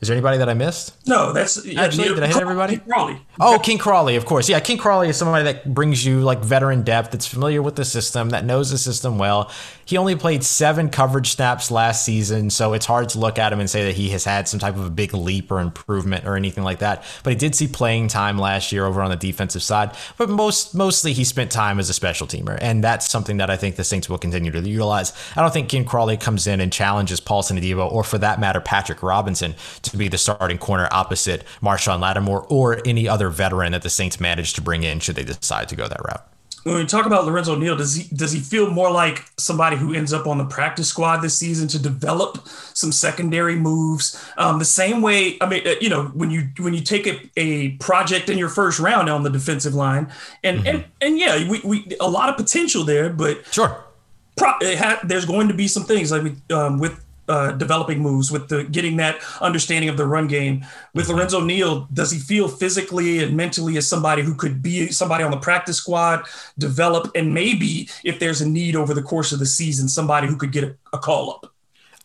Is 0.00 0.08
there 0.08 0.14
anybody 0.14 0.36
that 0.38 0.48
I 0.48 0.52
missed? 0.52 0.94
No, 1.08 1.32
that's 1.32 1.64
yeah, 1.64 1.82
actually. 1.82 2.08
Did 2.08 2.22
I 2.22 2.26
hit 2.26 2.36
everybody? 2.36 2.76
Ken 2.76 2.86
Crawley. 2.86 3.22
Oh, 3.40 3.58
Ken 3.58 3.78
Crawley, 3.78 4.16
of 4.16 4.26
course. 4.26 4.46
Yeah, 4.46 4.60
Ken 4.60 4.76
Crawley 4.76 5.08
is 5.08 5.16
somebody 5.16 5.44
that 5.44 5.72
brings 5.72 6.04
you 6.04 6.20
like 6.20 6.40
veteran 6.40 6.82
depth, 6.82 7.12
that's 7.12 7.26
familiar 7.26 7.62
with 7.62 7.76
the 7.76 7.84
system, 7.84 8.28
that 8.30 8.44
knows 8.44 8.70
the 8.70 8.76
system 8.76 9.16
well. 9.16 9.50
He 9.86 9.96
only 9.96 10.14
played 10.14 10.44
seven 10.44 10.90
coverage 10.90 11.30
snaps 11.30 11.70
last 11.70 12.04
season, 12.04 12.50
so 12.50 12.74
it's 12.74 12.84
hard 12.84 13.08
to 13.10 13.18
look 13.18 13.38
at 13.38 13.52
him 13.52 13.60
and 13.60 13.70
say 13.70 13.84
that 13.84 13.94
he 13.94 14.10
has 14.10 14.24
had 14.24 14.48
some 14.48 14.60
type 14.60 14.74
of 14.74 14.84
a 14.84 14.90
big 14.90 15.14
leap 15.14 15.50
or 15.50 15.60
improvement 15.60 16.26
or 16.26 16.36
anything 16.36 16.64
like 16.64 16.80
that. 16.80 17.02
But 17.22 17.30
he 17.30 17.38
did 17.38 17.54
see 17.54 17.66
playing 17.66 18.08
time 18.08 18.36
last 18.36 18.72
year 18.72 18.84
over 18.84 19.00
on 19.00 19.10
the 19.10 19.16
defensive 19.16 19.62
side. 19.62 19.92
But 20.18 20.28
most 20.28 20.74
mostly 20.74 21.14
he 21.14 21.24
spent 21.24 21.50
time 21.50 21.78
as 21.78 21.88
a 21.88 21.94
special 21.94 22.26
teamer, 22.26 22.58
and 22.60 22.84
that's 22.84 23.08
something 23.08 23.38
that 23.38 23.48
I 23.48 23.56
think 23.56 23.76
the 23.76 23.84
Saints 23.84 24.10
will 24.10 24.18
continue 24.18 24.50
to 24.50 24.60
utilize. 24.60 25.14
I 25.36 25.40
don't 25.40 25.52
think 25.52 25.70
Ken 25.70 25.86
Crawley 25.86 26.18
comes 26.18 26.46
in 26.46 26.60
and 26.60 26.70
challenges 26.70 27.20
Paulson 27.20 27.56
Adebo, 27.56 27.90
or 27.90 28.04
for 28.04 28.18
that 28.18 28.40
matter, 28.40 28.60
Patrick 28.60 29.02
Robinson 29.02 29.54
to 29.90 29.96
be 29.96 30.08
the 30.08 30.18
starting 30.18 30.58
corner 30.58 30.88
opposite 30.90 31.44
Marshon 31.60 32.00
Lattimore 32.00 32.46
or 32.48 32.80
any 32.84 33.08
other 33.08 33.28
veteran 33.28 33.72
that 33.72 33.82
the 33.82 33.90
Saints 33.90 34.20
managed 34.20 34.54
to 34.56 34.62
bring 34.62 34.82
in 34.82 35.00
should 35.00 35.16
they 35.16 35.24
decide 35.24 35.68
to 35.68 35.76
go 35.76 35.88
that 35.88 36.00
route 36.04 36.26
when 36.66 36.78
we 36.78 36.84
talk 36.84 37.06
about 37.06 37.24
Lorenzo 37.24 37.54
Neal, 37.54 37.76
does 37.76 37.94
he 37.94 38.12
does 38.14 38.32
he 38.32 38.40
feel 38.40 38.68
more 38.68 38.90
like 38.90 39.24
somebody 39.38 39.76
who 39.76 39.94
ends 39.94 40.12
up 40.12 40.26
on 40.26 40.36
the 40.36 40.44
practice 40.44 40.88
squad 40.88 41.18
this 41.18 41.38
season 41.38 41.68
to 41.68 41.78
develop 41.78 42.48
some 42.48 42.90
secondary 42.90 43.54
moves? 43.54 44.20
Um, 44.36 44.58
the 44.58 44.64
same 44.64 45.00
way, 45.00 45.38
I 45.40 45.48
mean, 45.48 45.64
uh, 45.64 45.76
you 45.80 45.88
know, 45.88 46.06
when 46.06 46.32
you 46.32 46.48
when 46.58 46.74
you 46.74 46.80
take 46.80 47.06
a, 47.06 47.20
a 47.36 47.70
project 47.76 48.28
in 48.28 48.36
your 48.36 48.48
first 48.48 48.80
round 48.80 49.08
on 49.08 49.22
the 49.22 49.30
defensive 49.30 49.74
line, 49.74 50.12
and 50.42 50.58
mm-hmm. 50.58 50.66
and 50.66 50.84
and 51.00 51.18
yeah, 51.20 51.48
we, 51.48 51.60
we 51.60 51.96
a 52.00 52.10
lot 52.10 52.30
of 52.30 52.36
potential 52.36 52.82
there, 52.82 53.10
but 53.10 53.46
sure, 53.52 53.84
pro, 54.36 54.50
ha, 54.60 54.98
there's 55.04 55.24
going 55.24 55.46
to 55.46 55.54
be 55.54 55.68
some 55.68 55.84
things 55.84 56.10
like 56.10 56.24
we, 56.24 56.34
um, 56.52 56.80
with 56.80 57.05
uh, 57.28 57.52
developing 57.52 58.00
moves, 58.00 58.30
with 58.30 58.48
the 58.48 58.64
getting 58.64 58.96
that 58.96 59.20
understanding 59.40 59.88
of 59.88 59.96
the 59.96 60.06
run 60.06 60.26
game. 60.26 60.64
With 60.94 61.06
mm-hmm. 61.06 61.16
Lorenzo 61.16 61.40
Neal, 61.40 61.88
does 61.92 62.10
he 62.10 62.18
feel 62.18 62.48
physically 62.48 63.22
and 63.22 63.36
mentally 63.36 63.76
as 63.76 63.88
somebody 63.88 64.22
who 64.22 64.34
could 64.34 64.62
be 64.62 64.88
somebody 64.88 65.24
on 65.24 65.30
the 65.30 65.36
practice 65.36 65.76
squad, 65.76 66.26
develop, 66.58 67.10
and 67.14 67.34
maybe 67.34 67.88
if 68.04 68.18
there's 68.18 68.40
a 68.40 68.48
need 68.48 68.76
over 68.76 68.94
the 68.94 69.02
course 69.02 69.32
of 69.32 69.38
the 69.38 69.46
season, 69.46 69.88
somebody 69.88 70.26
who 70.26 70.36
could 70.36 70.52
get 70.52 70.64
a, 70.64 70.76
a 70.92 70.98
call 70.98 71.30
up? 71.30 71.52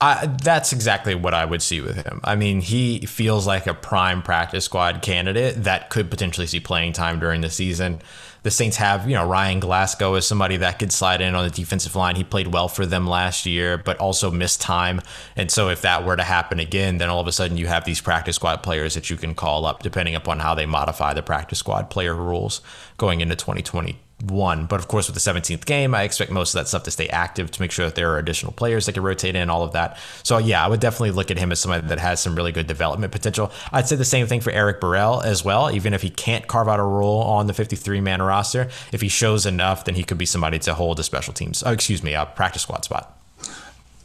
I, 0.04 0.26
that's 0.26 0.74
exactly 0.74 1.14
what 1.14 1.36
I 1.36 1.46
would 1.46 1.62
see 1.62 1.80
with 1.80 1.96
him. 1.96 2.22
I 2.24 2.36
mean, 2.36 2.60
he 2.60 3.06
feels 3.06 3.46
like 3.46 3.68
a 3.68 3.76
prime 3.76 4.24
practice 4.24 4.66
squad 4.66 5.04
candidate 5.04 5.64
that 5.64 5.92
could 5.92 6.10
potentially 6.10 6.48
see 6.48 6.60
playing 6.60 6.94
time 6.94 7.20
during 7.20 7.42
the 7.42 7.52
season 7.52 8.02
the 8.44 8.52
Saints 8.52 8.78
have, 8.78 9.08
you 9.08 9.16
know, 9.16 9.28
Ryan 9.28 9.60
Glasgow 9.60 10.16
as 10.16 10.26
somebody 10.26 10.58
that 10.58 10.80
could 10.80 10.92
slide 10.92 11.22
in 11.22 11.36
on 11.36 11.44
the 11.44 11.52
defensive 11.52 11.96
line. 11.96 12.16
He 12.16 12.24
played 12.24 12.48
well 12.48 12.68
for 12.68 12.86
them 12.86 13.06
last 13.06 13.46
year, 13.46 13.78
but 13.78 13.98
also 13.98 14.32
missed 14.32 14.62
time. 14.62 15.02
And 15.36 15.52
so 15.52 15.70
if 15.70 15.82
that 15.84 16.06
were 16.06 16.16
to 16.16 16.24
happen 16.24 16.60
again, 16.60 16.98
then 16.98 17.10
all 17.10 17.20
of 17.20 17.28
a 17.28 17.32
sudden 17.32 17.58
you 17.58 17.68
have 17.68 17.86
these 17.86 18.02
practice 18.02 18.38
squad 18.38 18.64
players 18.64 18.96
that 18.96 19.10
you 19.10 19.18
can 19.18 19.36
call 19.36 19.66
up 19.66 19.84
depending 19.84 20.16
upon 20.16 20.40
how 20.40 20.56
they 20.56 20.66
modify 20.66 21.14
the 21.14 21.22
practice 21.22 21.60
squad 21.60 21.90
player 21.90 22.16
rules 22.16 22.62
going 22.98 23.22
into 23.22 23.36
2020 23.36 24.00
one. 24.24 24.66
But 24.66 24.80
of 24.80 24.88
course, 24.88 25.08
with 25.08 25.22
the 25.22 25.32
17th 25.32 25.66
game, 25.66 25.96
I 25.96 26.04
expect 26.04 26.32
most 26.32 26.54
of 26.54 26.60
that 26.60 26.68
stuff 26.68 26.84
to 26.84 26.92
stay 26.92 27.08
active 27.10 27.52
to 27.52 27.62
make 27.62 27.72
sure 27.72 27.86
that 27.86 27.96
there 27.96 28.12
are 28.12 28.18
additional 28.18 28.52
players 28.52 28.86
that 28.86 28.94
can 28.94 29.04
rotate 29.04 29.36
in, 29.36 29.50
all 29.50 29.64
of 29.64 29.74
that. 29.74 29.98
So 30.24 30.38
yeah, 30.38 30.64
I 30.64 30.68
would 30.68 30.80
definitely 30.80 31.12
look 31.12 31.32
at 31.32 31.38
him 31.38 31.52
as 31.52 31.60
somebody 31.60 31.88
that 31.88 32.00
has 32.00 32.20
some 32.20 32.36
really 32.36 32.52
good 32.52 32.68
development 32.68 33.12
potential. 33.12 33.52
I'd 33.72 33.88
say 33.88 33.96
the 33.96 34.06
same 34.06 34.28
thing 34.28 34.42
for 34.42 34.52
Eric 34.52 34.80
Burrell 34.80 35.22
as 35.22 35.44
well. 35.44 35.72
Even 35.72 35.94
if 35.94 36.02
he 36.02 36.10
can't 36.10 36.48
carve 36.48 36.68
out 36.68 36.80
a 36.80 36.84
role 36.84 37.22
on 37.22 37.48
the 37.48 37.54
53 37.54 38.02
man 38.02 38.22
roster, 38.22 38.70
if 38.92 39.02
he 39.02 39.08
shows 39.08 39.46
enough, 39.46 39.86
then 39.86 39.96
he 39.96 40.04
could 40.04 40.18
be 40.18 40.26
somebody 40.26 40.60
to 40.60 40.74
hold 40.74 41.00
a 41.00 41.04
special 41.04 41.34
teams. 41.34 41.64
Oh, 41.66 41.72
excuse 41.72 42.04
me, 42.04 42.14
a 42.14 42.26
practice 42.26 42.64
squad 42.64 42.86
spot. 42.86 43.18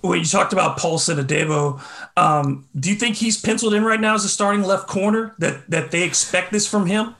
When 0.03 0.21
you 0.21 0.25
talked 0.25 0.53
about 0.53 0.77
Paulson 0.77 1.19
Adebo, 1.19 1.81
um, 2.17 2.67
do 2.79 2.91
you 2.91 2.95
think 2.95 3.17
he's 3.17 3.41
penciled 3.41 3.75
in 3.75 3.85
right 3.85 4.01
now 4.01 4.15
as 4.15 4.25
a 4.25 4.29
starting 4.29 4.63
left 4.63 4.87
corner? 4.87 5.35
That 5.39 5.69
that 5.69 5.91
they 5.91 6.05
expect 6.05 6.53
this 6.53 6.67
from 6.67 6.87
him? 6.87 7.17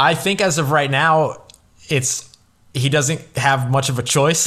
I 0.00 0.14
think 0.14 0.40
as 0.40 0.56
of 0.58 0.70
right 0.70 0.90
now, 0.90 1.42
it's 1.88 2.31
he 2.74 2.88
doesn't 2.88 3.20
have 3.36 3.70
much 3.70 3.90
of 3.90 3.98
a 3.98 4.02
choice 4.02 4.46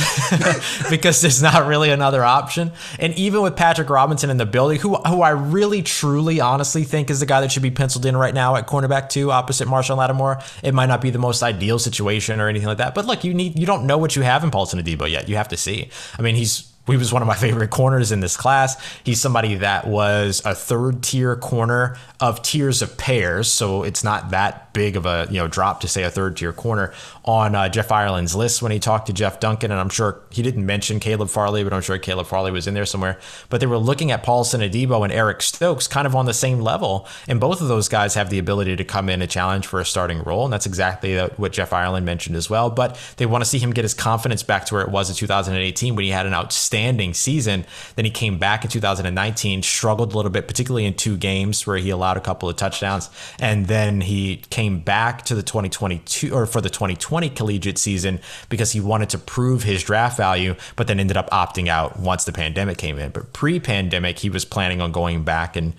because 0.89 1.21
there's 1.21 1.43
not 1.43 1.67
really 1.67 1.91
another 1.91 2.23
option. 2.23 2.71
And 2.97 3.13
even 3.13 3.43
with 3.43 3.55
Patrick 3.55 3.89
Robinson 3.89 4.31
in 4.31 4.37
the 4.37 4.47
building, 4.47 4.79
who 4.79 4.95
who 4.95 5.21
I 5.21 5.29
really 5.29 5.83
truly 5.83 6.39
honestly 6.39 6.83
think 6.83 7.11
is 7.11 7.19
the 7.19 7.27
guy 7.27 7.41
that 7.41 7.51
should 7.51 7.61
be 7.61 7.69
penciled 7.71 8.05
in 8.05 8.17
right 8.17 8.33
now 8.33 8.55
at 8.55 8.67
cornerback 8.67 9.09
two 9.09 9.31
opposite 9.31 9.67
Marshall 9.67 9.97
Lattimore, 9.97 10.41
it 10.63 10.73
might 10.73 10.87
not 10.87 11.01
be 11.01 11.11
the 11.11 11.19
most 11.19 11.43
ideal 11.43 11.77
situation 11.77 12.39
or 12.39 12.47
anything 12.47 12.67
like 12.67 12.79
that. 12.79 12.95
But 12.95 13.05
look, 13.05 13.23
you 13.23 13.33
need 13.33 13.59
you 13.59 13.67
don't 13.67 13.85
know 13.85 13.99
what 13.99 14.15
you 14.15 14.23
have 14.23 14.43
in 14.43 14.49
Paulson 14.49 14.79
Adebo 14.79 15.09
yet. 15.09 15.29
You 15.29 15.35
have 15.35 15.49
to 15.49 15.57
see. 15.57 15.89
I 16.17 16.23
mean, 16.23 16.33
he's 16.33 16.71
he 16.93 16.97
was 16.97 17.11
one 17.11 17.21
of 17.21 17.27
my 17.27 17.35
favorite 17.35 17.69
corners 17.69 18.11
in 18.11 18.19
this 18.19 18.37
class. 18.37 18.81
He's 19.03 19.19
somebody 19.19 19.55
that 19.55 19.87
was 19.87 20.41
a 20.45 20.53
third 20.53 21.03
tier 21.03 21.35
corner 21.35 21.97
of 22.19 22.41
tiers 22.41 22.81
of 22.81 22.97
pairs, 22.97 23.51
so 23.51 23.83
it's 23.83 24.03
not 24.03 24.29
that 24.31 24.73
big 24.73 24.95
of 24.95 25.05
a 25.05 25.27
you 25.29 25.37
know 25.39 25.47
drop 25.47 25.81
to 25.81 25.87
say 25.87 26.03
a 26.03 26.11
third 26.11 26.37
tier 26.37 26.53
corner 26.53 26.93
on 27.23 27.55
uh, 27.55 27.69
Jeff 27.69 27.91
Ireland's 27.91 28.35
list 28.35 28.61
when 28.61 28.71
he 28.71 28.79
talked 28.79 29.07
to 29.07 29.13
Jeff 29.13 29.39
Duncan, 29.39 29.71
and 29.71 29.79
I'm 29.79 29.89
sure 29.89 30.21
he 30.29 30.41
didn't 30.41 30.65
mention 30.65 30.99
Caleb 30.99 31.29
Farley, 31.29 31.63
but 31.63 31.73
I'm 31.73 31.81
sure 31.81 31.97
Caleb 31.97 32.27
Farley 32.27 32.51
was 32.51 32.67
in 32.67 32.73
there 32.73 32.85
somewhere. 32.85 33.19
But 33.49 33.61
they 33.61 33.67
were 33.67 33.77
looking 33.77 34.11
at 34.11 34.23
Paulson 34.23 34.61
Adebo 34.61 35.03
and 35.03 35.11
Eric 35.11 35.41
Stokes 35.41 35.87
kind 35.87 36.05
of 36.05 36.15
on 36.15 36.25
the 36.25 36.33
same 36.33 36.59
level, 36.59 37.07
and 37.27 37.39
both 37.39 37.61
of 37.61 37.67
those 37.67 37.89
guys 37.89 38.13
have 38.13 38.29
the 38.29 38.39
ability 38.39 38.75
to 38.75 38.83
come 38.83 39.09
in 39.09 39.21
and 39.21 39.31
challenge 39.31 39.65
for 39.65 39.79
a 39.79 39.85
starting 39.85 40.21
role, 40.23 40.45
and 40.45 40.53
that's 40.53 40.65
exactly 40.65 41.17
what 41.17 41.51
Jeff 41.51 41.73
Ireland 41.73 42.05
mentioned 42.05 42.35
as 42.35 42.49
well. 42.49 42.69
But 42.69 42.99
they 43.17 43.25
want 43.25 43.43
to 43.43 43.49
see 43.49 43.59
him 43.59 43.71
get 43.71 43.83
his 43.83 43.93
confidence 43.93 44.43
back 44.43 44.65
to 44.65 44.75
where 44.75 44.83
it 44.83 44.89
was 44.89 45.09
in 45.09 45.15
2018 45.15 45.95
when 45.95 46.05
he 46.05 46.11
had 46.11 46.25
an 46.25 46.33
outstanding 46.33 46.74
season. 47.13 47.65
Then 47.95 48.05
he 48.05 48.11
came 48.11 48.37
back 48.37 48.63
in 48.63 48.69
2019, 48.69 49.63
struggled 49.63 50.13
a 50.13 50.15
little 50.15 50.31
bit, 50.31 50.47
particularly 50.47 50.85
in 50.85 50.93
two 50.93 51.17
games 51.17 51.65
where 51.65 51.77
he 51.77 51.89
allowed 51.89 52.17
a 52.17 52.21
couple 52.21 52.49
of 52.49 52.55
touchdowns, 52.55 53.09
and 53.39 53.67
then 53.67 54.01
he 54.01 54.37
came 54.49 54.79
back 54.79 55.23
to 55.25 55.35
the 55.35 55.43
2022 55.43 56.33
or 56.33 56.45
for 56.45 56.61
the 56.61 56.69
2020 56.69 57.29
collegiate 57.29 57.77
season 57.77 58.19
because 58.49 58.71
he 58.71 58.79
wanted 58.79 59.09
to 59.09 59.17
prove 59.17 59.63
his 59.63 59.83
draft 59.83 60.17
value, 60.17 60.55
but 60.75 60.87
then 60.87 60.99
ended 60.99 61.17
up 61.17 61.29
opting 61.29 61.67
out 61.67 61.99
once 61.99 62.25
the 62.25 62.33
pandemic 62.33 62.77
came 62.77 62.99
in. 62.99 63.11
But 63.11 63.33
pre-pandemic, 63.33 64.19
he 64.19 64.29
was 64.29 64.45
planning 64.45 64.81
on 64.81 64.91
going 64.91 65.23
back 65.23 65.55
and 65.55 65.73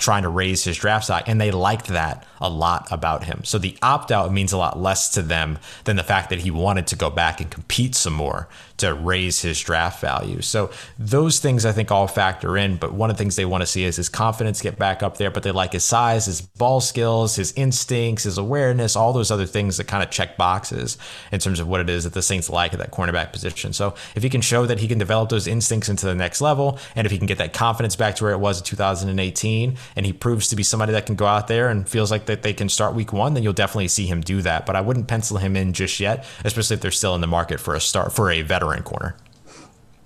trying 0.00 0.22
to 0.22 0.28
raise 0.28 0.64
his 0.64 0.76
draft 0.76 1.04
stock, 1.04 1.24
and 1.26 1.40
they 1.40 1.50
liked 1.50 1.88
that 1.88 2.26
a 2.40 2.48
lot 2.48 2.88
about 2.90 3.24
him. 3.24 3.42
So 3.44 3.58
the 3.58 3.76
opt 3.82 4.10
out 4.10 4.32
means 4.32 4.52
a 4.52 4.58
lot 4.58 4.78
less 4.78 5.10
to 5.10 5.22
them 5.22 5.58
than 5.84 5.96
the 5.96 6.02
fact 6.02 6.30
that 6.30 6.40
he 6.40 6.50
wanted 6.50 6.86
to 6.88 6.96
go 6.96 7.10
back 7.10 7.40
and 7.40 7.50
compete 7.50 7.94
some 7.94 8.14
more 8.14 8.48
to 8.80 8.94
raise 8.94 9.42
his 9.42 9.60
draft 9.60 10.00
value. 10.00 10.40
So 10.40 10.70
those 10.98 11.38
things 11.38 11.66
I 11.66 11.72
think 11.72 11.90
all 11.90 12.06
factor 12.06 12.56
in. 12.56 12.76
But 12.76 12.94
one 12.94 13.10
of 13.10 13.16
the 13.16 13.22
things 13.22 13.36
they 13.36 13.44
want 13.44 13.60
to 13.60 13.66
see 13.66 13.84
is 13.84 13.96
his 13.96 14.08
confidence 14.08 14.62
get 14.62 14.78
back 14.78 15.02
up 15.02 15.18
there. 15.18 15.30
But 15.30 15.42
they 15.42 15.52
like 15.52 15.72
his 15.72 15.84
size, 15.84 16.26
his 16.26 16.40
ball 16.40 16.80
skills, 16.80 17.36
his 17.36 17.52
instincts, 17.52 18.24
his 18.24 18.38
awareness, 18.38 18.96
all 18.96 19.12
those 19.12 19.30
other 19.30 19.44
things 19.44 19.76
that 19.76 19.84
kind 19.84 20.02
of 20.02 20.10
check 20.10 20.36
boxes 20.38 20.96
in 21.30 21.40
terms 21.40 21.60
of 21.60 21.68
what 21.68 21.80
it 21.80 21.90
is 21.90 22.04
that 22.04 22.14
the 22.14 22.22
Saints 22.22 22.48
like 22.48 22.72
at 22.72 22.78
that 22.78 22.90
cornerback 22.90 23.32
position. 23.32 23.74
So 23.74 23.94
if 24.14 24.22
he 24.22 24.30
can 24.30 24.40
show 24.40 24.64
that 24.64 24.78
he 24.78 24.88
can 24.88 24.98
develop 24.98 25.28
those 25.28 25.46
instincts 25.46 25.90
into 25.90 26.06
the 26.06 26.14
next 26.14 26.40
level, 26.40 26.78
and 26.96 27.04
if 27.04 27.12
he 27.12 27.18
can 27.18 27.26
get 27.26 27.38
that 27.38 27.52
confidence 27.52 27.96
back 27.96 28.14
to 28.16 28.24
where 28.24 28.32
it 28.32 28.40
was 28.40 28.60
in 28.60 28.64
2018, 28.64 29.76
and 29.96 30.06
he 30.06 30.12
proves 30.12 30.48
to 30.48 30.56
be 30.56 30.62
somebody 30.62 30.92
that 30.92 31.06
can 31.06 31.14
go 31.14 31.26
out 31.26 31.48
there 31.48 31.68
and 31.68 31.88
feels 31.88 32.10
like 32.10 32.26
that 32.26 32.42
they 32.42 32.52
can 32.52 32.68
start 32.68 32.94
week 32.94 33.12
one, 33.12 33.34
then 33.34 33.42
you'll 33.42 33.52
definitely 33.52 33.88
see 33.88 34.06
him 34.06 34.20
do 34.20 34.42
that. 34.42 34.66
But 34.66 34.76
I 34.76 34.80
wouldn't 34.80 35.08
pencil 35.08 35.38
him 35.38 35.56
in 35.56 35.72
just 35.72 36.00
yet, 36.00 36.24
especially 36.44 36.74
if 36.74 36.80
they're 36.80 36.90
still 36.90 37.14
in 37.14 37.20
the 37.20 37.26
market 37.26 37.60
for 37.60 37.74
a 37.74 37.80
start 37.80 38.12
for 38.12 38.30
a 38.30 38.42
veteran 38.42 38.82
corner. 38.82 39.16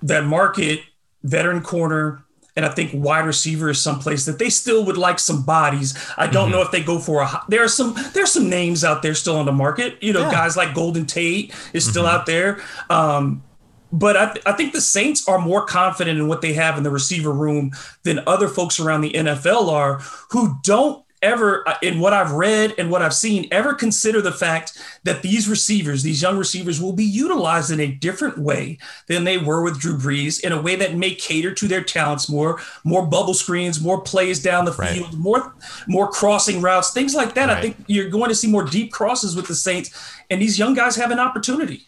That 0.01 0.25
market, 0.25 0.81
veteran 1.23 1.61
corner, 1.61 2.25
and 2.55 2.65
I 2.65 2.69
think 2.69 2.91
wide 2.93 3.25
receiver 3.25 3.69
is 3.69 3.81
someplace 3.81 4.25
that 4.25 4.39
they 4.39 4.49
still 4.49 4.85
would 4.85 4.97
like 4.97 5.19
some 5.19 5.43
bodies. 5.43 5.97
I 6.17 6.27
don't 6.27 6.45
mm-hmm. 6.45 6.51
know 6.53 6.61
if 6.61 6.71
they 6.71 6.81
go 6.81 6.99
for 6.99 7.21
a. 7.21 7.43
There 7.49 7.63
are 7.63 7.67
some 7.67 7.95
there's 8.13 8.31
some 8.31 8.49
names 8.49 8.83
out 8.83 9.01
there 9.01 9.13
still 9.13 9.35
on 9.35 9.45
the 9.45 9.51
market. 9.51 10.01
You 10.01 10.13
know, 10.13 10.21
yeah. 10.21 10.31
guys 10.31 10.55
like 10.55 10.73
Golden 10.73 11.05
Tate 11.05 11.53
is 11.73 11.87
still 11.87 12.05
mm-hmm. 12.05 12.15
out 12.15 12.25
there. 12.25 12.61
Um, 12.89 13.43
but 13.91 14.17
I, 14.17 14.33
th- 14.33 14.45
I 14.45 14.51
think 14.53 14.73
the 14.73 14.81
Saints 14.81 15.27
are 15.27 15.39
more 15.39 15.65
confident 15.65 16.19
in 16.19 16.27
what 16.27 16.41
they 16.41 16.53
have 16.53 16.77
in 16.77 16.83
the 16.83 16.91
receiver 16.91 17.31
room 17.31 17.71
than 18.03 18.23
other 18.27 18.47
folks 18.47 18.79
around 18.79 19.01
the 19.01 19.11
NFL 19.11 19.69
are, 19.69 19.99
who 20.31 20.57
don't 20.63 21.05
ever, 21.21 21.67
uh, 21.67 21.75
in 21.81 21.99
what 21.99 22.13
I've 22.13 22.31
read 22.31 22.75
and 22.77 22.91
what 22.91 23.01
I've 23.01 23.13
seen, 23.13 23.47
ever 23.51 23.73
consider 23.73 24.21
the 24.21 24.31
fact 24.31 24.77
that 25.03 25.21
these 25.21 25.49
receivers, 25.49 26.03
these 26.03 26.21
young 26.21 26.37
receivers, 26.37 26.79
will 26.79 26.93
be 26.93 27.03
utilized 27.03 27.71
in 27.71 27.79
a 27.79 27.87
different 27.87 28.37
way 28.37 28.77
than 29.07 29.23
they 29.23 29.37
were 29.37 29.63
with 29.63 29.79
Drew 29.79 29.97
Brees, 29.97 30.43
in 30.43 30.51
a 30.51 30.61
way 30.61 30.75
that 30.75 30.95
may 30.95 31.15
cater 31.15 31.53
to 31.53 31.67
their 31.67 31.83
talents 31.83 32.29
more, 32.29 32.59
more 32.83 33.05
bubble 33.05 33.33
screens, 33.33 33.81
more 33.81 34.01
plays 34.01 34.41
down 34.41 34.65
the 34.65 34.73
right. 34.73 34.93
field, 34.93 35.17
more 35.17 35.53
more 35.87 36.09
crossing 36.09 36.61
routes, 36.61 36.91
things 36.91 37.15
like 37.15 37.33
that. 37.33 37.47
Right. 37.49 37.57
I 37.57 37.61
think 37.61 37.77
you're 37.87 38.09
going 38.09 38.29
to 38.29 38.35
see 38.35 38.49
more 38.49 38.63
deep 38.63 38.91
crosses 38.91 39.35
with 39.35 39.47
the 39.47 39.55
Saints, 39.55 39.91
and 40.29 40.41
these 40.41 40.59
young 40.59 40.75
guys 40.75 40.95
have 40.95 41.11
an 41.11 41.19
opportunity. 41.19 41.87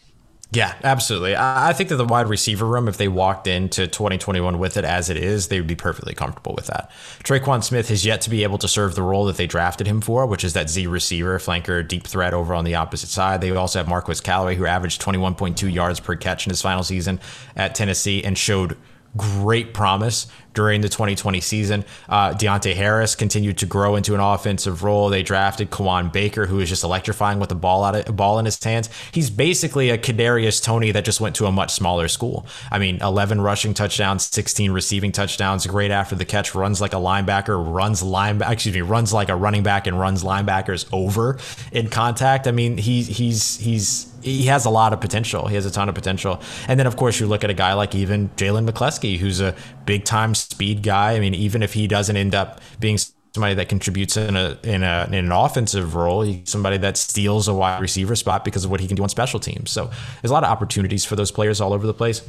Yeah, 0.50 0.74
absolutely. 0.82 1.36
I 1.36 1.74
think 1.74 1.90
that 1.90 1.96
the 1.96 2.06
wide 2.06 2.26
receiver 2.26 2.64
room, 2.64 2.88
if 2.88 2.96
they 2.96 3.08
walked 3.08 3.46
into 3.46 3.86
2021 3.86 4.58
with 4.58 4.78
it 4.78 4.84
as 4.84 5.10
it 5.10 5.18
is, 5.18 5.48
they 5.48 5.60
would 5.60 5.66
be 5.66 5.74
perfectly 5.74 6.14
comfortable 6.14 6.54
with 6.54 6.68
that. 6.68 6.90
Tre'Quan 7.22 7.62
Smith 7.62 7.90
has 7.90 8.06
yet 8.06 8.22
to 8.22 8.30
be 8.30 8.44
able 8.44 8.56
to 8.58 8.68
serve 8.68 8.94
the 8.94 9.02
role 9.02 9.26
that 9.26 9.36
they 9.36 9.46
drafted 9.46 9.86
him 9.86 10.00
for, 10.00 10.24
which 10.24 10.44
is 10.44 10.54
that 10.54 10.70
Z 10.70 10.86
receiver, 10.86 11.38
flanker, 11.38 11.86
deep 11.86 12.06
threat 12.06 12.32
over 12.32 12.54
on 12.54 12.64
the 12.64 12.76
opposite 12.76 13.10
side. 13.10 13.42
They 13.42 13.50
also 13.50 13.78
have 13.78 13.88
Marquez 13.88 14.22
Callaway, 14.22 14.54
who 14.54 14.64
averaged 14.64 15.02
21.2 15.02 15.70
yards 15.70 16.00
per 16.00 16.16
catch 16.16 16.46
in 16.46 16.50
his 16.50 16.62
final 16.62 16.82
season 16.82 17.20
at 17.54 17.74
Tennessee 17.74 18.24
and 18.24 18.38
showed 18.38 18.78
great 19.18 19.74
promise 19.74 20.28
during 20.58 20.80
the 20.80 20.88
2020 20.88 21.40
season. 21.40 21.84
Uh, 22.08 22.30
Deonte 22.30 22.74
Harris 22.74 23.14
continued 23.14 23.58
to 23.58 23.64
grow 23.64 23.94
into 23.94 24.14
an 24.14 24.20
offensive 24.20 24.82
role. 24.82 25.08
They 25.08 25.22
drafted 25.22 25.70
Kawaan 25.70 26.12
Baker, 26.12 26.46
who 26.46 26.58
is 26.58 26.68
just 26.68 26.82
electrifying 26.82 27.38
with 27.38 27.48
the 27.48 27.54
ball 27.54 27.84
out 27.84 27.94
of, 27.94 28.16
ball 28.16 28.40
in 28.40 28.44
his 28.44 28.60
hands. 28.60 28.90
He's 29.12 29.30
basically 29.30 29.90
a 29.90 29.96
Kadarius 29.96 30.60
Toney 30.60 30.90
that 30.90 31.04
just 31.04 31.20
went 31.20 31.36
to 31.36 31.46
a 31.46 31.52
much 31.52 31.70
smaller 31.70 32.08
school. 32.08 32.44
I 32.72 32.80
mean, 32.80 32.98
11 33.00 33.40
rushing 33.40 33.72
touchdowns, 33.72 34.24
16 34.34 34.72
receiving 34.72 35.12
touchdowns. 35.12 35.64
Great 35.64 35.92
after 35.92 36.16
the 36.16 36.24
catch. 36.24 36.56
Runs 36.56 36.80
like 36.80 36.92
a 36.92 36.96
linebacker. 36.96 37.56
Runs 37.72 38.02
line. 38.02 38.42
Excuse 38.42 38.74
me. 38.74 38.80
Runs 38.80 39.12
like 39.12 39.28
a 39.28 39.36
running 39.36 39.62
back 39.62 39.86
and 39.86 39.96
runs 39.96 40.24
linebackers 40.24 40.88
over 40.92 41.38
in 41.70 41.88
contact. 41.88 42.48
I 42.48 42.50
mean, 42.50 42.78
he 42.78 43.02
he's 43.04 43.58
he's 43.58 44.08
he 44.22 44.46
has 44.46 44.64
a 44.64 44.70
lot 44.70 44.92
of 44.92 45.00
potential. 45.00 45.46
He 45.46 45.54
has 45.54 45.66
a 45.66 45.70
ton 45.70 45.88
of 45.88 45.94
potential. 45.94 46.40
And 46.66 46.78
then, 46.78 46.86
of 46.86 46.96
course, 46.96 47.20
you 47.20 47.26
look 47.26 47.44
at 47.44 47.50
a 47.50 47.54
guy 47.54 47.74
like 47.74 47.94
even 47.94 48.28
Jalen 48.30 48.68
McCleskey, 48.68 49.18
who's 49.18 49.40
a 49.40 49.54
big 49.84 50.04
time 50.04 50.34
speed 50.50 50.82
guy. 50.82 51.12
I 51.12 51.20
mean, 51.20 51.34
even 51.34 51.62
if 51.62 51.74
he 51.74 51.86
doesn't 51.86 52.16
end 52.16 52.34
up 52.34 52.60
being 52.80 52.98
somebody 53.34 53.54
that 53.54 53.68
contributes 53.68 54.16
in 54.16 54.36
a 54.36 54.58
in 54.62 54.82
a 54.82 55.06
in 55.08 55.14
an 55.14 55.32
offensive 55.32 55.94
role, 55.94 56.22
he's 56.22 56.50
somebody 56.50 56.78
that 56.78 56.96
steals 56.96 57.48
a 57.48 57.54
wide 57.54 57.80
receiver 57.80 58.16
spot 58.16 58.44
because 58.44 58.64
of 58.64 58.70
what 58.70 58.80
he 58.80 58.86
can 58.86 58.96
do 58.96 59.02
on 59.02 59.08
special 59.08 59.40
teams. 59.40 59.70
So 59.70 59.90
there's 60.20 60.30
a 60.30 60.34
lot 60.34 60.44
of 60.44 60.50
opportunities 60.50 61.04
for 61.04 61.16
those 61.16 61.30
players 61.30 61.60
all 61.60 61.72
over 61.72 61.86
the 61.86 61.94
place. 61.94 62.22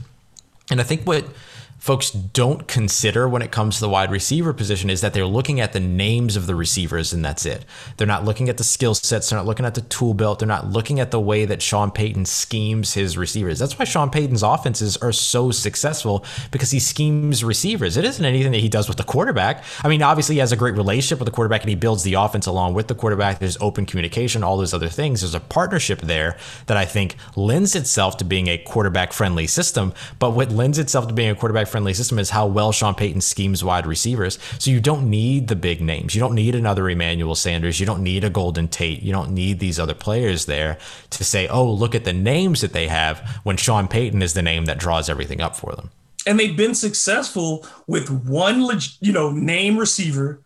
And 0.70 0.80
I 0.80 0.84
think 0.84 1.06
what 1.06 1.26
folks 1.80 2.12
don't 2.12 2.68
consider 2.68 3.28
when 3.28 3.42
it 3.42 3.52
comes 3.52 3.76
to 3.76 3.82
the 3.82 3.90
wide 3.90 4.12
receiver 4.12 4.54
position 4.54 4.90
is 4.90 5.02
that 5.02 5.14
they're 5.14 5.26
looking 5.26 5.60
at 5.60 5.74
the 5.74 5.80
names 5.80 6.36
of 6.36 6.46
the 6.46 6.56
receivers 6.56 7.14
and 7.14 7.24
that's 7.24 7.46
it. 7.46 7.66
They're 7.98 8.06
not 8.06 8.26
looking 8.26 8.50
at 8.50 8.58
the 8.58 8.64
skill 8.64 8.94
sets, 8.94 9.30
they're 9.30 9.40
not 9.40 9.46
looking 9.46 9.66
at 9.66 9.76
the 9.76 9.82
tool 9.82 10.14
belt, 10.14 10.40
they're 10.40 10.48
not 10.48 10.70
looking 10.70 11.00
at 11.00 11.12
the 11.12 11.20
way 11.20 11.46
that 11.46 11.62
Sean 11.62 11.90
Payton 11.90 12.26
schemes 12.26 12.94
his 12.94 13.18
receivers. 13.18 13.60
That's 13.60 13.80
why 13.80 13.86
Sean 13.86 14.10
Payton's 14.10 14.44
offenses 14.44 14.98
are 14.98 15.14
so 15.14 15.52
successful 15.52 16.26
because 16.52 16.72
he 16.72 16.80
schemes 16.80 17.44
receivers. 17.44 17.96
It 17.96 18.06
isn't 18.06 18.24
anything 18.24 18.52
that 18.52 18.60
he 18.60 18.70
does 18.70 18.90
with 18.90 18.98
the 18.98 19.04
quarterback. 19.04 19.64
I 19.84 19.88
mean, 19.88 20.04
obviously 20.04 20.36
he 20.36 20.40
has 20.40 20.52
a 20.52 20.58
great 20.58 20.76
relationship 20.76 21.20
with 21.20 21.28
the 21.28 21.32
quarterback 21.32 21.62
and 21.62 21.70
he 21.70 21.76
builds 21.76 22.04
the 22.04 22.16
offense 22.16 22.46
along 22.46 22.74
with 22.74 22.88
the 22.88 22.96
quarterback. 22.96 23.40
There's 23.40 23.58
open 23.62 23.86
communication, 23.86 24.44
all 24.44 24.58
those 24.58 24.74
other 24.74 24.90
things. 24.90 25.22
There's 25.22 25.34
a 25.34 25.40
partnership 25.40 26.02
there 26.02 26.38
that 26.66 26.76
I 26.76 26.86
think 26.86 27.16
lends 27.38 27.76
itself 27.76 28.18
to 28.18 28.26
being 28.26 28.48
a 28.48 28.58
quarterback 28.58 29.14
friendly 29.14 29.48
system. 29.48 29.94
But 30.20 30.32
what 30.32 30.52
lends 30.52 30.78
itself 30.78 31.08
to 31.08 31.14
being 31.14 31.30
a 31.30 31.36
quarterback 31.36 31.69
friendly 31.70 31.94
system 31.94 32.20
is 32.20 32.30
how 32.30 32.48
well 32.48 32.72
Sean 32.72 32.96
Payton 32.96 33.22
schemes 33.22 33.64
wide 33.64 33.86
receivers. 33.86 34.40
So 34.58 34.72
you 34.72 34.80
don't 34.80 35.10
need 35.10 35.48
the 35.48 35.56
big 35.56 35.82
names. 35.82 36.16
You 36.16 36.20
don't 36.20 36.36
need 36.36 36.56
another 36.56 36.90
Emmanuel 36.90 37.36
Sanders. 37.36 37.80
You 37.80 37.86
don't 37.86 38.04
need 38.04 38.24
a 38.24 38.30
Golden 38.30 38.68
Tate. 38.68 39.02
You 39.02 39.12
don't 39.12 39.32
need 39.32 39.60
these 39.60 39.80
other 39.80 39.94
players 39.94 40.46
there 40.46 40.78
to 41.12 41.24
say, 41.24 41.48
oh, 41.48 41.72
look 41.72 41.96
at 41.96 42.06
the 42.06 42.14
names 42.14 42.62
that 42.62 42.74
they 42.74 42.88
have 42.88 43.20
when 43.44 43.58
Sean 43.58 43.88
Payton 43.88 44.22
is 44.22 44.34
the 44.34 44.42
name 44.42 44.66
that 44.66 44.80
draws 44.80 45.10
everything 45.10 45.42
up 45.42 45.56
for 45.56 45.74
them. 45.74 45.92
And 46.28 46.40
they've 46.40 46.58
been 46.58 46.76
successful 46.76 47.66
with 47.88 48.10
one, 48.10 48.68
you 49.00 49.14
know, 49.14 49.32
name 49.32 49.78
receiver 49.78 50.42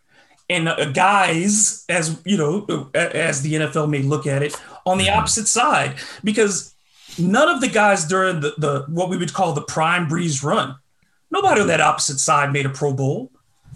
and 0.48 0.68
uh, 0.68 0.90
guys, 0.90 1.84
as 1.88 2.20
you 2.24 2.36
know, 2.36 2.90
as 2.94 3.42
the 3.42 3.54
NFL 3.54 3.88
may 3.88 4.02
look 4.02 4.26
at 4.26 4.42
it, 4.42 4.54
on 4.84 4.98
the 4.98 5.06
mm-hmm. 5.06 5.18
opposite 5.18 5.48
side 5.48 5.96
because 6.22 6.74
none 7.18 7.48
of 7.48 7.60
the 7.60 7.68
guys 7.68 8.04
during 8.04 8.40
the, 8.40 8.54
the 8.58 8.84
what 8.88 9.08
we 9.08 9.16
would 9.16 9.32
call 9.32 9.52
the 9.52 9.62
prime 9.62 10.06
Brees 10.06 10.44
run, 10.44 10.76
nobody 11.34 11.60
on 11.60 11.66
that 11.66 11.80
opposite 11.80 12.18
side 12.18 12.52
made 12.52 12.64
a 12.64 12.70
Pro 12.70 12.92
Bowl. 12.92 13.30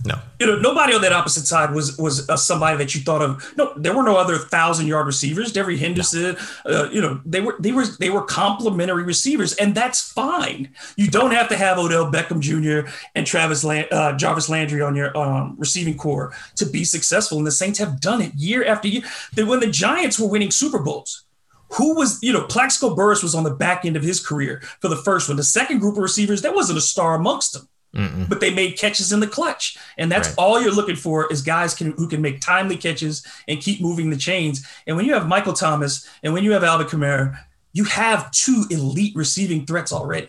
No, 0.04 0.14
you 0.38 0.46
know, 0.46 0.58
nobody 0.60 0.94
on 0.94 1.02
that 1.02 1.12
opposite 1.12 1.46
side 1.46 1.72
was 1.72 1.98
was 1.98 2.28
uh, 2.30 2.36
somebody 2.36 2.76
that 2.78 2.94
you 2.94 3.00
thought 3.00 3.20
of. 3.20 3.52
No, 3.56 3.72
there 3.76 3.94
were 3.94 4.04
no 4.04 4.16
other 4.16 4.38
thousand 4.38 4.86
yard 4.86 5.06
receivers. 5.06 5.52
Devery 5.52 5.76
Henderson, 5.76 6.36
no. 6.64 6.84
uh, 6.84 6.90
you 6.90 7.00
know, 7.00 7.20
they 7.26 7.40
were 7.40 7.56
they 7.58 7.72
were 7.72 7.84
they 7.98 8.08
were 8.08 8.22
complementary 8.22 9.02
receivers, 9.02 9.54
and 9.54 9.74
that's 9.74 10.12
fine. 10.12 10.72
You 10.96 11.10
don't 11.10 11.32
have 11.32 11.48
to 11.48 11.56
have 11.56 11.78
Odell 11.78 12.12
Beckham 12.12 12.38
Jr. 12.38 12.88
and 13.16 13.26
Travis 13.26 13.64
Land, 13.64 13.88
uh, 13.90 14.12
Jarvis 14.16 14.48
Landry 14.48 14.82
on 14.82 14.94
your 14.94 15.16
um, 15.18 15.56
receiving 15.58 15.96
core 15.96 16.32
to 16.56 16.64
be 16.64 16.84
successful. 16.84 17.38
And 17.38 17.46
the 17.46 17.52
Saints 17.52 17.80
have 17.80 18.00
done 18.00 18.22
it 18.22 18.32
year 18.34 18.64
after 18.64 18.86
year. 18.86 19.02
That 19.34 19.46
when 19.46 19.58
the 19.58 19.66
Giants 19.70 20.18
were 20.20 20.28
winning 20.28 20.52
Super 20.52 20.78
Bowls, 20.78 21.24
who 21.70 21.94
was, 21.94 22.18
you 22.22 22.32
know, 22.32 22.44
Plaxico 22.44 22.94
Burress 22.94 23.22
was 23.22 23.34
on 23.34 23.44
the 23.44 23.54
back 23.54 23.84
end 23.84 23.96
of 23.96 24.02
his 24.02 24.24
career 24.24 24.62
for 24.80 24.88
the 24.88 24.96
first 24.96 25.28
one. 25.28 25.36
The 25.36 25.44
second 25.44 25.78
group 25.80 25.96
of 25.96 26.02
receivers, 26.02 26.42
there 26.42 26.54
wasn't 26.54 26.78
a 26.78 26.82
star 26.82 27.14
amongst 27.14 27.52
them. 27.52 27.68
Mm-mm. 27.94 28.28
but 28.28 28.40
they 28.40 28.52
made 28.52 28.76
catches 28.76 29.12
in 29.12 29.20
the 29.20 29.26
clutch. 29.26 29.78
And 29.96 30.12
that's 30.12 30.28
right. 30.28 30.34
all 30.36 30.60
you're 30.60 30.74
looking 30.74 30.94
for 30.94 31.26
is 31.32 31.40
guys 31.40 31.74
can, 31.74 31.92
who 31.92 32.06
can 32.06 32.20
make 32.20 32.42
timely 32.42 32.76
catches 32.76 33.26
and 33.48 33.62
keep 33.62 33.80
moving 33.80 34.10
the 34.10 34.16
chains. 34.16 34.64
And 34.86 34.94
when 34.94 35.06
you 35.06 35.14
have 35.14 35.26
Michael 35.26 35.54
Thomas 35.54 36.06
and 36.22 36.34
when 36.34 36.44
you 36.44 36.52
have 36.52 36.62
Alvin 36.62 36.86
Kamara, 36.86 37.38
you 37.72 37.84
have 37.84 38.30
two 38.30 38.66
elite 38.70 39.16
receiving 39.16 39.64
threats 39.64 39.90
already. 39.90 40.28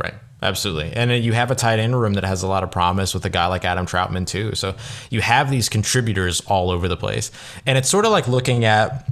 Right. 0.00 0.14
Absolutely. 0.42 0.92
And 0.92 1.12
you 1.24 1.32
have 1.32 1.50
a 1.50 1.56
tight 1.56 1.80
end 1.80 2.00
room 2.00 2.14
that 2.14 2.24
has 2.24 2.44
a 2.44 2.46
lot 2.46 2.62
of 2.62 2.70
promise 2.70 3.14
with 3.14 3.24
a 3.24 3.30
guy 3.30 3.46
like 3.46 3.64
Adam 3.64 3.84
Trautman, 3.84 4.26
too. 4.26 4.54
So 4.54 4.76
you 5.10 5.20
have 5.22 5.50
these 5.50 5.68
contributors 5.68 6.40
all 6.42 6.70
over 6.70 6.86
the 6.86 6.96
place. 6.96 7.32
And 7.66 7.76
it's 7.76 7.88
sort 7.88 8.04
of 8.04 8.12
like 8.12 8.28
looking 8.28 8.64
at, 8.64 9.08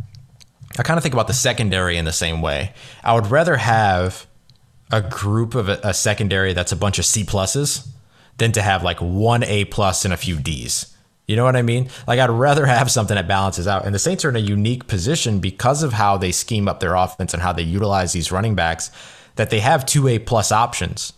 I 0.81 0.83
kind 0.83 0.97
of 0.97 1.03
think 1.03 1.12
about 1.12 1.27
the 1.27 1.35
secondary 1.35 1.99
in 1.99 2.07
the 2.07 2.12
same 2.12 2.40
way. 2.40 2.73
I 3.05 3.12
would 3.12 3.27
rather 3.27 3.59
have 3.59 4.27
a 4.90 5.03
group 5.03 5.55
of 5.55 5.69
a, 5.69 5.79
a 5.85 5.93
secondary 5.93 6.55
that's 6.55 6.73
a 6.73 6.77
bunch 6.77 6.99
of 6.99 7.05
C 7.05 7.23
pluses 7.23 7.87
than 8.38 8.53
to 8.53 8.62
have 8.62 8.83
like 8.83 8.99
one 8.99 9.45
A 9.45 9.66
plus 9.66 10.07
and 10.07 10.14
a 10.14 10.16
few 10.16 10.38
D's. 10.38 10.97
You 11.27 11.37
know 11.37 11.45
what 11.45 11.55
I 11.55 11.61
mean? 11.61 11.90
Like 12.07 12.19
I'd 12.19 12.31
rather 12.31 12.64
have 12.64 12.90
something 12.90 13.14
that 13.14 13.29
balances 13.29 13.69
out. 13.69 13.85
And 13.85 13.95
the 13.95 13.99
Saints 13.99 14.25
are 14.25 14.31
in 14.31 14.37
a 14.37 14.38
unique 14.38 14.87
position 14.87 15.38
because 15.38 15.83
of 15.83 15.93
how 15.93 16.16
they 16.16 16.33
scheme 16.33 16.66
up 16.66 16.81
their 16.81 16.95
offense 16.95 17.35
and 17.35 17.43
how 17.43 17.53
they 17.53 17.62
utilize 17.62 18.14
these 18.14 18.33
running 18.33 18.55
backs 18.55 18.90
that 19.37 19.51
they 19.51 19.61
have 19.61 19.85
two 19.85 20.09
A 20.09 20.19
plus 20.19 20.51
options 20.51 21.12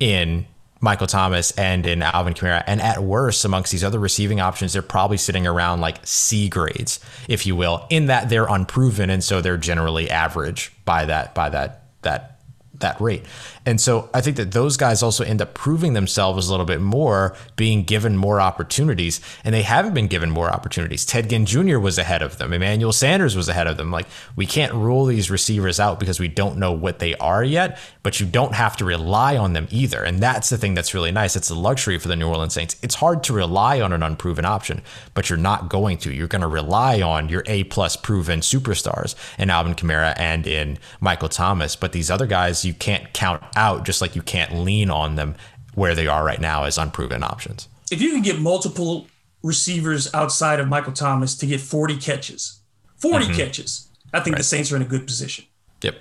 in 0.00 0.48
Michael 0.86 1.08
Thomas 1.08 1.50
and 1.58 1.84
in 1.84 2.00
Alvin 2.00 2.32
Kamara. 2.32 2.62
And 2.64 2.80
at 2.80 3.02
worst, 3.02 3.44
amongst 3.44 3.72
these 3.72 3.82
other 3.82 3.98
receiving 3.98 4.40
options, 4.40 4.72
they're 4.72 4.82
probably 4.82 5.16
sitting 5.16 5.44
around 5.44 5.80
like 5.80 5.98
C 6.06 6.48
grades, 6.48 7.00
if 7.28 7.44
you 7.44 7.56
will, 7.56 7.84
in 7.90 8.06
that 8.06 8.28
they're 8.28 8.46
unproven 8.46 9.10
and 9.10 9.22
so 9.22 9.40
they're 9.40 9.56
generally 9.56 10.08
average 10.08 10.72
by 10.84 11.04
that 11.06 11.34
by 11.34 11.48
that 11.48 11.82
that 12.02 12.40
that 12.78 13.00
rate. 13.00 13.24
And 13.66 13.80
so 13.80 14.08
I 14.14 14.20
think 14.20 14.36
that 14.36 14.52
those 14.52 14.76
guys 14.76 15.02
also 15.02 15.24
end 15.24 15.42
up 15.42 15.52
proving 15.52 15.92
themselves 15.92 16.46
a 16.46 16.50
little 16.52 16.64
bit 16.64 16.80
more, 16.80 17.36
being 17.56 17.82
given 17.82 18.16
more 18.16 18.40
opportunities, 18.40 19.20
and 19.44 19.52
they 19.52 19.62
haven't 19.62 19.92
been 19.92 20.06
given 20.06 20.30
more 20.30 20.48
opportunities. 20.50 21.04
Ted 21.04 21.28
Ginn 21.28 21.44
Jr. 21.44 21.78
was 21.78 21.98
ahead 21.98 22.22
of 22.22 22.38
them. 22.38 22.52
Emmanuel 22.52 22.92
Sanders 22.92 23.36
was 23.36 23.48
ahead 23.48 23.66
of 23.66 23.76
them. 23.76 23.90
Like 23.90 24.06
we 24.36 24.46
can't 24.46 24.72
rule 24.72 25.04
these 25.04 25.30
receivers 25.30 25.80
out 25.80 25.98
because 25.98 26.20
we 26.20 26.28
don't 26.28 26.58
know 26.58 26.72
what 26.72 27.00
they 27.00 27.16
are 27.16 27.42
yet, 27.42 27.78
but 28.04 28.20
you 28.20 28.26
don't 28.26 28.54
have 28.54 28.76
to 28.76 28.84
rely 28.84 29.36
on 29.36 29.52
them 29.52 29.66
either. 29.70 30.04
And 30.04 30.20
that's 30.20 30.48
the 30.48 30.56
thing 30.56 30.74
that's 30.74 30.94
really 30.94 31.10
nice. 31.10 31.34
It's 31.34 31.50
a 31.50 31.54
luxury 31.54 31.98
for 31.98 32.06
the 32.06 32.14
New 32.14 32.28
Orleans 32.28 32.54
Saints. 32.54 32.76
It's 32.82 32.94
hard 32.94 33.24
to 33.24 33.32
rely 33.32 33.80
on 33.80 33.92
an 33.92 34.04
unproven 34.04 34.44
option, 34.44 34.82
but 35.14 35.28
you're 35.28 35.36
not 35.36 35.68
going 35.68 35.98
to. 35.98 36.12
You're 36.12 36.28
going 36.28 36.42
to 36.42 36.46
rely 36.46 37.02
on 37.02 37.28
your 37.28 37.42
A 37.46 37.64
plus 37.64 37.96
proven 37.96 38.40
superstars 38.40 39.16
in 39.40 39.50
Alvin 39.50 39.74
Kamara 39.74 40.14
and 40.16 40.46
in 40.46 40.78
Michael 41.00 41.28
Thomas. 41.28 41.74
But 41.74 41.90
these 41.90 42.12
other 42.12 42.26
guys, 42.26 42.64
you 42.64 42.72
can't 42.72 43.12
count 43.12 43.42
out, 43.56 43.84
just 43.84 44.00
like 44.00 44.14
you 44.14 44.22
can't 44.22 44.54
lean 44.54 44.90
on 44.90 45.16
them 45.16 45.34
where 45.74 45.94
they 45.94 46.06
are 46.06 46.24
right 46.24 46.40
now 46.40 46.64
as 46.64 46.78
unproven 46.78 47.22
options. 47.22 47.68
If 47.90 48.00
you 48.00 48.10
can 48.10 48.22
get 48.22 48.40
multiple 48.40 49.06
receivers 49.42 50.12
outside 50.14 50.58
of 50.58 50.68
Michael 50.68 50.92
Thomas 50.92 51.36
to 51.36 51.46
get 51.46 51.60
40 51.60 51.96
catches, 51.98 52.60
40 52.96 53.26
mm-hmm. 53.26 53.36
catches, 53.36 53.88
I 54.12 54.20
think 54.20 54.34
right. 54.34 54.38
the 54.38 54.44
Saints 54.44 54.72
are 54.72 54.76
in 54.76 54.82
a 54.82 54.86
good 54.86 55.06
position. 55.06 55.44
Yep. 55.82 55.96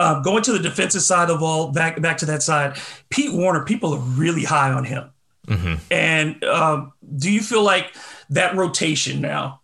Uh, 0.00 0.20
going 0.22 0.42
to 0.42 0.52
the 0.52 0.58
defensive 0.58 1.02
side 1.02 1.30
of 1.30 1.42
all, 1.42 1.72
back 1.72 2.00
back 2.00 2.16
to 2.18 2.26
that 2.26 2.42
side, 2.42 2.78
Pete 3.10 3.32
Werner, 3.32 3.64
people 3.64 3.92
are 3.92 3.98
really 3.98 4.44
high 4.44 4.72
on 4.72 4.84
him. 4.84 5.10
Mm-hmm. 5.46 5.74
And 5.90 6.42
um, 6.44 6.92
do 7.16 7.30
you 7.30 7.42
feel 7.42 7.62
like 7.62 7.94
that 8.30 8.56
rotation 8.56 9.20
now 9.20 9.60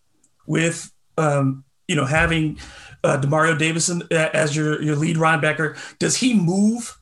with 0.47 0.93
um, 1.17 1.65
you 1.89 1.97
know 1.97 2.05
having 2.05 2.59
uh, 3.07 3.21
Demario 3.21 3.59
Davison 3.59 4.03
uh, 4.11 4.31
as 4.35 4.57
your 4.57 4.83
your 4.83 4.97
lead 4.97 5.16
linebacker, 5.16 5.77
does 5.99 6.16
he 6.16 6.35
move 6.35 6.99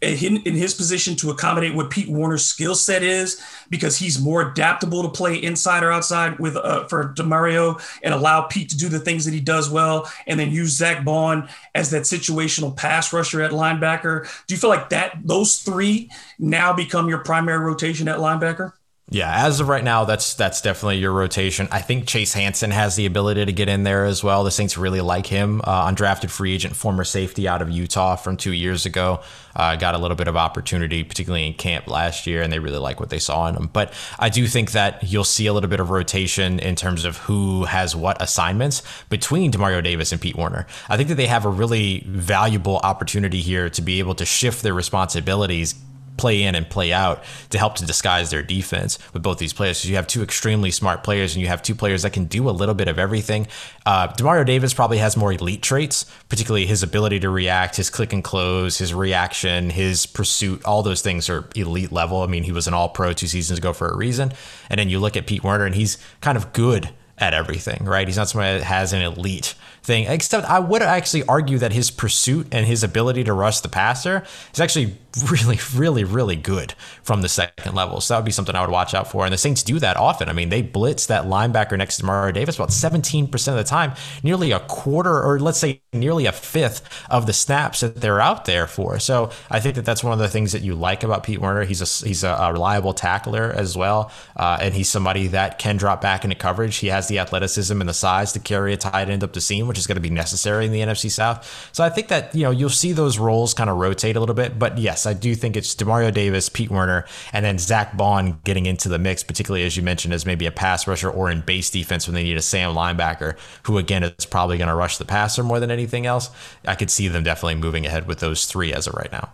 in, 0.00 0.36
in 0.42 0.54
his 0.54 0.74
position 0.74 1.16
to 1.16 1.30
accommodate 1.30 1.74
what 1.74 1.90
Pete 1.90 2.08
Werner's 2.08 2.44
skill 2.44 2.74
set 2.74 3.02
is 3.02 3.42
because 3.68 3.96
he's 3.96 4.20
more 4.20 4.50
adaptable 4.50 5.02
to 5.02 5.08
play 5.08 5.42
inside 5.42 5.82
or 5.82 5.90
outside 5.90 6.38
with 6.38 6.56
uh, 6.56 6.86
for 6.86 7.12
Demario 7.14 7.82
and 8.02 8.14
allow 8.14 8.42
Pete 8.42 8.70
to 8.70 8.76
do 8.76 8.88
the 8.88 9.00
things 9.00 9.24
that 9.24 9.34
he 9.34 9.40
does 9.40 9.68
well, 9.68 10.10
and 10.26 10.38
then 10.38 10.52
use 10.52 10.76
Zack 10.76 11.04
Baun 11.04 11.48
as 11.74 11.90
that 11.90 12.02
situational 12.02 12.76
pass 12.76 13.12
rusher 13.12 13.42
at 13.42 13.50
linebacker. 13.50 14.24
Do 14.46 14.54
you 14.54 14.60
feel 14.60 14.70
like 14.70 14.90
that 14.90 15.18
those 15.24 15.58
three 15.58 16.10
now 16.38 16.72
become 16.72 17.08
your 17.08 17.18
primary 17.18 17.58
rotation 17.58 18.08
at 18.08 18.18
linebacker? 18.18 18.72
Yeah, 19.10 19.46
as 19.46 19.60
of 19.60 19.68
right 19.68 19.82
now, 19.82 20.04
that's 20.04 20.34
that's 20.34 20.60
definitely 20.60 20.98
your 20.98 21.12
rotation. 21.12 21.66
I 21.72 21.80
think 21.80 22.06
Chase 22.06 22.34
Hansen 22.34 22.70
has 22.70 22.94
the 22.94 23.06
ability 23.06 23.46
to 23.46 23.52
get 23.54 23.66
in 23.66 23.82
there 23.82 24.04
as 24.04 24.22
well. 24.22 24.44
The 24.44 24.50
Saints 24.50 24.76
really 24.76 25.00
like 25.00 25.26
him, 25.26 25.62
uh, 25.64 25.90
undrafted 25.90 26.28
free 26.28 26.54
agent, 26.54 26.76
former 26.76 27.04
safety 27.04 27.48
out 27.48 27.62
of 27.62 27.70
Utah 27.70 28.16
from 28.16 28.36
two 28.36 28.52
years 28.52 28.84
ago. 28.84 29.20
Uh, 29.56 29.76
got 29.76 29.94
a 29.94 29.98
little 29.98 30.14
bit 30.14 30.28
of 30.28 30.36
opportunity, 30.36 31.04
particularly 31.04 31.46
in 31.46 31.54
camp 31.54 31.88
last 31.88 32.26
year, 32.26 32.42
and 32.42 32.52
they 32.52 32.58
really 32.58 32.78
like 32.78 33.00
what 33.00 33.08
they 33.08 33.18
saw 33.18 33.48
in 33.48 33.54
him. 33.54 33.70
But 33.72 33.94
I 34.18 34.28
do 34.28 34.46
think 34.46 34.72
that 34.72 35.02
you'll 35.02 35.24
see 35.24 35.46
a 35.46 35.54
little 35.54 35.70
bit 35.70 35.80
of 35.80 35.88
rotation 35.88 36.58
in 36.58 36.76
terms 36.76 37.06
of 37.06 37.16
who 37.16 37.64
has 37.64 37.96
what 37.96 38.20
assignments 38.20 38.82
between 39.08 39.50
Demario 39.50 39.82
Davis 39.82 40.12
and 40.12 40.20
Pete 40.20 40.36
Werner. 40.36 40.66
I 40.90 40.98
think 40.98 41.08
that 41.08 41.14
they 41.14 41.28
have 41.28 41.46
a 41.46 41.50
really 41.50 42.04
valuable 42.06 42.76
opportunity 42.76 43.40
here 43.40 43.70
to 43.70 43.80
be 43.80 44.00
able 44.00 44.14
to 44.16 44.26
shift 44.26 44.62
their 44.62 44.74
responsibilities 44.74 45.74
play 46.18 46.42
in 46.42 46.54
and 46.54 46.68
play 46.68 46.92
out 46.92 47.22
to 47.50 47.58
help 47.58 47.76
to 47.76 47.86
disguise 47.86 48.30
their 48.30 48.42
defense 48.42 48.98
with 49.12 49.22
both 49.22 49.38
these 49.38 49.52
players. 49.52 49.78
So 49.78 49.88
you 49.88 49.96
have 49.96 50.06
two 50.06 50.22
extremely 50.22 50.70
smart 50.70 51.02
players 51.02 51.34
and 51.34 51.40
you 51.40 51.48
have 51.48 51.62
two 51.62 51.74
players 51.74 52.02
that 52.02 52.12
can 52.12 52.26
do 52.26 52.48
a 52.48 52.50
little 52.50 52.74
bit 52.74 52.88
of 52.88 52.98
everything. 52.98 53.46
Uh, 53.86 54.08
Demario 54.08 54.44
Davis 54.44 54.74
probably 54.74 54.98
has 54.98 55.16
more 55.16 55.32
elite 55.32 55.62
traits, 55.62 56.04
particularly 56.28 56.66
his 56.66 56.82
ability 56.82 57.20
to 57.20 57.30
react, 57.30 57.76
his 57.76 57.88
click 57.88 58.12
and 58.12 58.22
close, 58.22 58.78
his 58.78 58.92
reaction, 58.92 59.70
his 59.70 60.04
pursuit. 60.04 60.64
All 60.64 60.82
those 60.82 61.00
things 61.00 61.30
are 61.30 61.48
elite 61.54 61.92
level. 61.92 62.22
I 62.22 62.26
mean, 62.26 62.42
he 62.42 62.52
was 62.52 62.66
an 62.66 62.74
all 62.74 62.88
pro 62.88 63.12
two 63.12 63.26
seasons 63.26 63.58
ago 63.58 63.72
for 63.72 63.88
a 63.88 63.96
reason. 63.96 64.32
And 64.68 64.78
then 64.78 64.88
you 64.88 64.98
look 64.98 65.16
at 65.16 65.26
Pete 65.26 65.44
Werner 65.44 65.64
and 65.64 65.74
he's 65.74 65.98
kind 66.20 66.36
of 66.36 66.52
good 66.52 66.90
at 67.20 67.34
everything, 67.34 67.84
right? 67.84 68.06
He's 68.06 68.16
not 68.16 68.28
somebody 68.28 68.58
that 68.58 68.64
has 68.64 68.92
an 68.92 69.02
elite 69.02 69.54
thing. 69.88 70.06
Except 70.06 70.46
I 70.48 70.60
would 70.60 70.82
actually 70.82 71.24
argue 71.24 71.58
that 71.58 71.72
his 71.72 71.90
pursuit 71.90 72.46
and 72.52 72.64
his 72.64 72.84
ability 72.84 73.24
to 73.24 73.32
rush 73.32 73.60
the 73.60 73.68
passer 73.68 74.22
is 74.52 74.60
actually 74.60 74.96
really, 75.30 75.58
really, 75.74 76.04
really 76.04 76.36
good 76.36 76.74
from 77.02 77.22
the 77.22 77.28
second 77.28 77.74
level. 77.74 78.00
So 78.00 78.14
that 78.14 78.20
would 78.20 78.26
be 78.26 78.32
something 78.32 78.54
I 78.54 78.60
would 78.60 78.70
watch 78.70 78.94
out 78.94 79.10
for. 79.10 79.24
And 79.24 79.32
the 79.32 79.38
Saints 79.38 79.62
do 79.62 79.78
that 79.80 79.96
often. 79.96 80.28
I 80.28 80.32
mean, 80.32 80.50
they 80.50 80.62
blitz 80.62 81.06
that 81.06 81.24
linebacker 81.24 81.76
next 81.76 81.96
to 81.96 82.04
Mario 82.04 82.32
Davis 82.32 82.56
about 82.56 82.68
17% 82.68 83.32
of 83.48 83.56
the 83.56 83.64
time, 83.64 83.94
nearly 84.22 84.52
a 84.52 84.60
quarter, 84.60 85.22
or 85.22 85.40
let's 85.40 85.58
say 85.58 85.80
nearly 85.92 86.26
a 86.26 86.32
fifth 86.32 87.06
of 87.10 87.26
the 87.26 87.32
snaps 87.32 87.80
that 87.80 87.96
they're 87.96 88.20
out 88.20 88.44
there 88.44 88.66
for. 88.66 88.98
So 88.98 89.30
I 89.50 89.60
think 89.60 89.74
that 89.76 89.84
that's 89.84 90.04
one 90.04 90.12
of 90.12 90.18
the 90.18 90.28
things 90.28 90.52
that 90.52 90.62
you 90.62 90.74
like 90.74 91.02
about 91.02 91.22
Pete 91.22 91.40
Werner. 91.40 91.64
He's 91.64 91.80
a 91.80 92.06
he's 92.06 92.22
a, 92.22 92.50
reliable 92.52 92.92
tackler 92.92 93.52
as 93.52 93.76
well, 93.76 94.12
uh, 94.36 94.58
and 94.60 94.74
he's 94.74 94.88
somebody 94.88 95.28
that 95.28 95.58
can 95.58 95.76
drop 95.76 96.00
back 96.00 96.24
into 96.24 96.36
coverage. 96.36 96.76
He 96.76 96.88
has 96.88 97.08
the 97.08 97.18
athleticism 97.18 97.80
and 97.80 97.88
the 97.88 97.94
size 97.94 98.32
to 98.32 98.40
carry 98.40 98.72
a 98.72 98.76
tight 98.76 99.08
end 99.08 99.24
up 99.24 99.32
the 99.32 99.40
seam, 99.40 99.66
which 99.66 99.77
is 99.78 99.86
going 99.86 99.96
to 99.96 100.02
be 100.02 100.10
necessary 100.10 100.66
in 100.66 100.72
the 100.72 100.80
NFC 100.80 101.10
South. 101.10 101.70
So 101.72 101.84
I 101.84 101.88
think 101.88 102.08
that 102.08 102.34
you 102.34 102.42
know 102.42 102.50
you'll 102.50 102.68
see 102.68 102.92
those 102.92 103.18
roles 103.18 103.54
kind 103.54 103.70
of 103.70 103.76
rotate 103.76 104.16
a 104.16 104.20
little 104.20 104.34
bit. 104.34 104.58
But 104.58 104.78
yes, 104.78 105.06
I 105.06 105.14
do 105.14 105.34
think 105.34 105.56
it's 105.56 105.74
Demario 105.74 106.12
Davis, 106.12 106.48
Pete 106.48 106.70
Werner, 106.70 107.04
and 107.32 107.44
then 107.44 107.58
Zack 107.58 107.96
Baun 107.96 108.40
getting 108.44 108.66
into 108.66 108.88
the 108.88 108.98
mix, 108.98 109.22
particularly 109.22 109.64
as 109.64 109.76
you 109.76 109.82
mentioned, 109.82 110.14
as 110.14 110.26
maybe 110.26 110.46
a 110.46 110.52
pass 110.52 110.86
rusher 110.86 111.10
or 111.10 111.30
in 111.30 111.40
base 111.40 111.70
defense 111.70 112.06
when 112.06 112.14
they 112.14 112.24
need 112.24 112.36
a 112.36 112.42
Sam 112.42 112.74
linebacker, 112.74 113.36
who 113.64 113.78
again 113.78 114.02
is 114.04 114.26
probably 114.26 114.58
going 114.58 114.68
to 114.68 114.74
rush 114.74 114.98
the 114.98 115.04
passer 115.04 115.42
more 115.42 115.60
than 115.60 115.70
anything 115.70 116.06
else. 116.06 116.30
I 116.66 116.74
could 116.74 116.90
see 116.90 117.08
them 117.08 117.22
definitely 117.22 117.56
moving 117.56 117.86
ahead 117.86 118.06
with 118.06 118.20
those 118.20 118.46
three 118.46 118.72
as 118.72 118.86
of 118.86 118.94
right 118.94 119.12
now. 119.12 119.32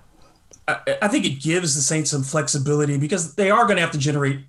I 0.66 1.08
think 1.08 1.26
it 1.26 1.42
gives 1.42 1.74
the 1.74 1.82
Saints 1.82 2.10
some 2.10 2.22
flexibility 2.22 2.96
because 2.96 3.34
they 3.34 3.50
are 3.50 3.64
going 3.64 3.76
to 3.76 3.82
have 3.82 3.90
to 3.90 3.98
generate 3.98 4.40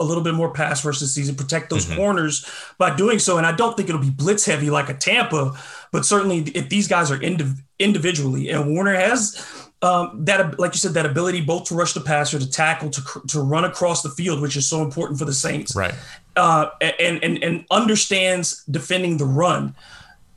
a 0.00 0.04
little 0.04 0.24
bit 0.24 0.34
more 0.34 0.52
pass 0.52 0.84
rush 0.84 0.98
this 0.98 1.14
season, 1.14 1.34
protect 1.34 1.70
those 1.70 1.86
mm-hmm. 1.86 1.96
corners 1.96 2.46
by 2.78 2.94
doing 2.94 3.18
so. 3.18 3.38
And 3.38 3.46
I 3.46 3.52
don't 3.52 3.76
think 3.76 3.88
it'll 3.88 4.00
be 4.00 4.10
blitz 4.10 4.44
heavy 4.44 4.70
like 4.70 4.88
a 4.88 4.94
Tampa, 4.94 5.58
but 5.92 6.04
certainly 6.04 6.38
if 6.54 6.68
these 6.68 6.88
guys 6.88 7.10
are 7.10 7.18
indiv- 7.18 7.62
individually, 7.78 8.48
and 8.50 8.74
Werner 8.74 8.94
has 8.94 9.68
um, 9.82 10.24
that, 10.26 10.58
like 10.58 10.74
you 10.74 10.78
said, 10.78 10.92
that 10.94 11.06
ability 11.06 11.40
both 11.40 11.64
to 11.64 11.74
rush 11.74 11.94
the 11.94 12.00
passer, 12.00 12.38
to 12.38 12.50
tackle, 12.50 12.90
to 12.90 13.02
to 13.28 13.40
run 13.40 13.64
across 13.64 14.02
the 14.02 14.10
field, 14.10 14.42
which 14.42 14.56
is 14.56 14.66
so 14.66 14.82
important 14.82 15.18
for 15.18 15.24
the 15.24 15.32
Saints, 15.32 15.74
right? 15.74 15.94
Uh, 16.36 16.68
and 16.80 17.22
and 17.22 17.42
and 17.42 17.64
understands 17.70 18.64
defending 18.64 19.16
the 19.16 19.24
run 19.24 19.74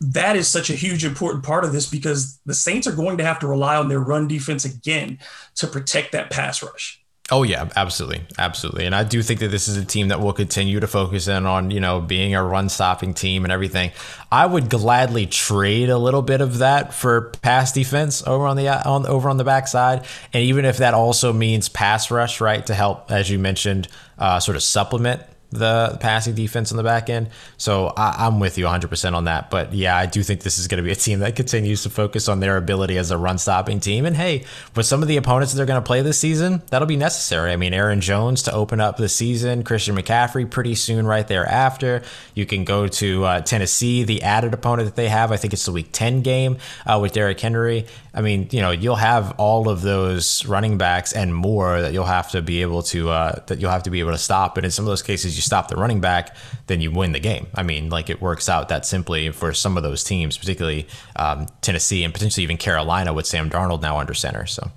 that 0.04 0.36
is 0.36 0.47
such 0.47 0.69
a 0.69 0.73
huge 0.73 1.06
important 1.06 1.43
part 1.43 1.63
of 1.63 1.71
this 1.71 1.89
because 1.89 2.39
the 2.45 2.54
Saints 2.54 2.88
are 2.88 2.95
going 2.95 3.17
to 3.17 3.23
have 3.23 3.39
to 3.39 3.47
rely 3.47 3.78
on 3.78 3.88
their 3.88 4.02
run 4.02 4.28
defense 4.28 4.65
again 4.65 5.17
to 5.56 5.67
protect 5.67 6.12
that 6.12 6.30
pass 6.30 6.62
rush. 6.62 7.03
Oh 7.32 7.44
yeah, 7.44 7.70
absolutely, 7.78 8.22
absolutely, 8.38 8.86
and 8.86 8.94
I 8.94 9.06
do 9.06 9.24
think 9.24 9.40
that 9.40 9.48
this 9.48 9.70
is 9.70 9.78
a 9.78 9.86
team 9.86 10.10
that 10.10 10.20
will 10.20 10.34
continue 10.34 10.82
to 10.82 10.88
focus 10.88 11.30
in 11.30 11.46
on 11.46 11.71
you 11.71 11.80
know 11.80 12.02
being 12.02 12.36
a 12.36 12.44
run 12.44 12.67
stopping 12.67 13.13
team 13.13 13.46
and 13.46 13.52
everything. 13.52 13.92
I 14.30 14.46
would 14.46 14.69
gladly 14.69 15.26
trade 15.26 15.90
a 15.90 15.98
little 15.98 16.21
bit 16.21 16.42
of 16.42 16.58
that 16.58 16.94
for 16.94 17.32
pass 17.42 17.71
defense 17.71 18.28
over 18.28 18.46
on 18.46 18.58
the 18.58 18.67
on 18.67 19.06
over 19.06 19.30
on 19.30 19.38
the 19.38 19.46
backside, 19.46 20.06
and 20.34 20.44
even 20.44 20.65
if 20.65 20.78
that 20.78 20.94
also 20.94 21.32
means 21.32 21.69
pass 21.69 22.12
rush, 22.12 22.42
right, 22.42 22.65
to 22.65 22.74
help 22.74 23.10
as 23.10 23.30
you 23.30 23.40
mentioned, 23.40 23.88
uh, 24.19 24.42
sort 24.42 24.58
of 24.58 24.63
supplement 24.63 25.21
the 25.54 25.97
passing 25.99 26.35
defense 26.35 26.71
on 26.71 26.77
the 26.77 26.83
back 26.83 27.10
end. 27.10 27.29
So 27.58 27.87
I, 27.87 28.27
am 28.27 28.39
with 28.39 28.58
you 28.58 28.65
100% 28.65 29.13
on 29.13 29.25
that. 29.25 29.49
But 29.49 29.73
yeah, 29.73 29.95
I 29.95 30.06
do 30.06 30.23
think 30.23 30.41
this 30.41 30.60
is 30.60 30.67
going 30.67 30.77
to 30.77 30.83
be 30.83 30.91
a 30.91 30.95
team 30.95 31.19
that 31.19 31.35
continues 31.35 31.83
to 31.83 31.89
focus 31.89 32.27
on 32.27 32.39
their 32.39 32.58
ability 32.58 32.97
as 32.97 33.12
a 33.12 33.17
run 33.17 33.37
stopping 33.37 33.79
team. 33.79 34.06
And 34.06 34.15
hey, 34.15 34.45
with 34.75 34.85
some 34.85 35.01
of 35.01 35.08
the 35.08 35.17
opponents 35.17 35.54
that 35.54 35.58
they're 35.58 35.65
going 35.65 35.81
to 35.81 35.85
play 35.85 36.01
this 36.01 36.19
season, 36.19 36.62
that'll 36.69 36.87
be 36.87 36.97
necessary. 36.97 37.51
I 37.51 37.56
mean, 37.56 37.73
Aaron 37.73 38.01
Jones 38.01 38.43
to 38.43 38.54
open 38.54 38.81
up 38.81 38.97
the 38.97 39.10
season, 39.10 39.63
Christian 39.63 39.95
McCaffrey 39.95 40.49
pretty 40.49 40.75
soon 40.75 41.06
right 41.06 41.27
thereafter. 41.27 42.04
You 42.33 42.45
can 42.45 42.63
go 42.63 42.87
to 42.87 43.23
uh, 43.23 43.41
Tennessee, 43.41 44.04
the 44.04 44.23
added 44.23 44.54
opponent 44.54 44.87
that 44.87 44.95
they 44.95 45.10
have. 45.10 45.31
I 45.31 45.37
think 45.37 45.54
it's 45.54 45.65
the 45.65 45.71
week 45.71 45.89
10 45.91 46.21
game 46.21 46.58
uh, 46.85 46.99
with 47.01 47.13
Derrick 47.13 47.39
Henry. 47.39 47.85
I 48.15 48.21
mean, 48.21 48.47
you 48.51 48.62
know, 48.62 48.71
you'll 48.71 48.95
have 48.95 49.33
all 49.39 49.69
of 49.69 49.81
those 49.81 50.45
running 50.45 50.77
backs 50.77 51.13
and 51.13 51.33
more 51.33 51.81
that 51.81 51.93
you'll 51.93 52.06
have 52.06 52.29
to 52.31 52.41
be 52.41 52.62
able 52.62 52.83
to 52.83 53.10
uh, 53.10 53.41
that 53.47 53.60
you'll 53.60 53.71
have 53.71 53.83
to 53.83 53.89
be 53.89 54.01
able 54.01 54.12
to 54.12 54.17
stop. 54.17 54.54
But 54.54 54.65
in 54.65 54.71
some 54.71 54.85
of 54.85 54.89
those 54.89 55.01
cases, 55.01 55.35
you 55.35 55.41
stop 55.44 55.67
the 55.67 55.75
running 55.75 56.02
back, 56.02 56.35
then 56.67 56.81
you 56.81 56.91
win 56.91 57.12
the 57.12 57.19
game. 57.19 57.48
I 57.56 57.63
mean, 57.63 57.89
like 57.89 58.10
it 58.10 58.21
works 58.21 58.50
out 58.50 58.69
that 58.69 58.85
simply 58.85 59.31
for 59.31 59.54
some 59.54 59.77
of 59.77 59.83
those 59.83 60.04
teams, 60.04 60.37
particularly 60.37 60.87
um, 61.15 61.48
Tennessee 61.62 62.04
and 62.04 62.13
potentially 62.13 62.44
even 62.44 62.58
Carolina 62.58 63.13
with 63.13 63.25
Sam 63.25 63.50
Darnold 63.50 63.81
now 63.81 63.98
under 63.98 64.13
center. 64.13 64.46
So, 64.46 64.71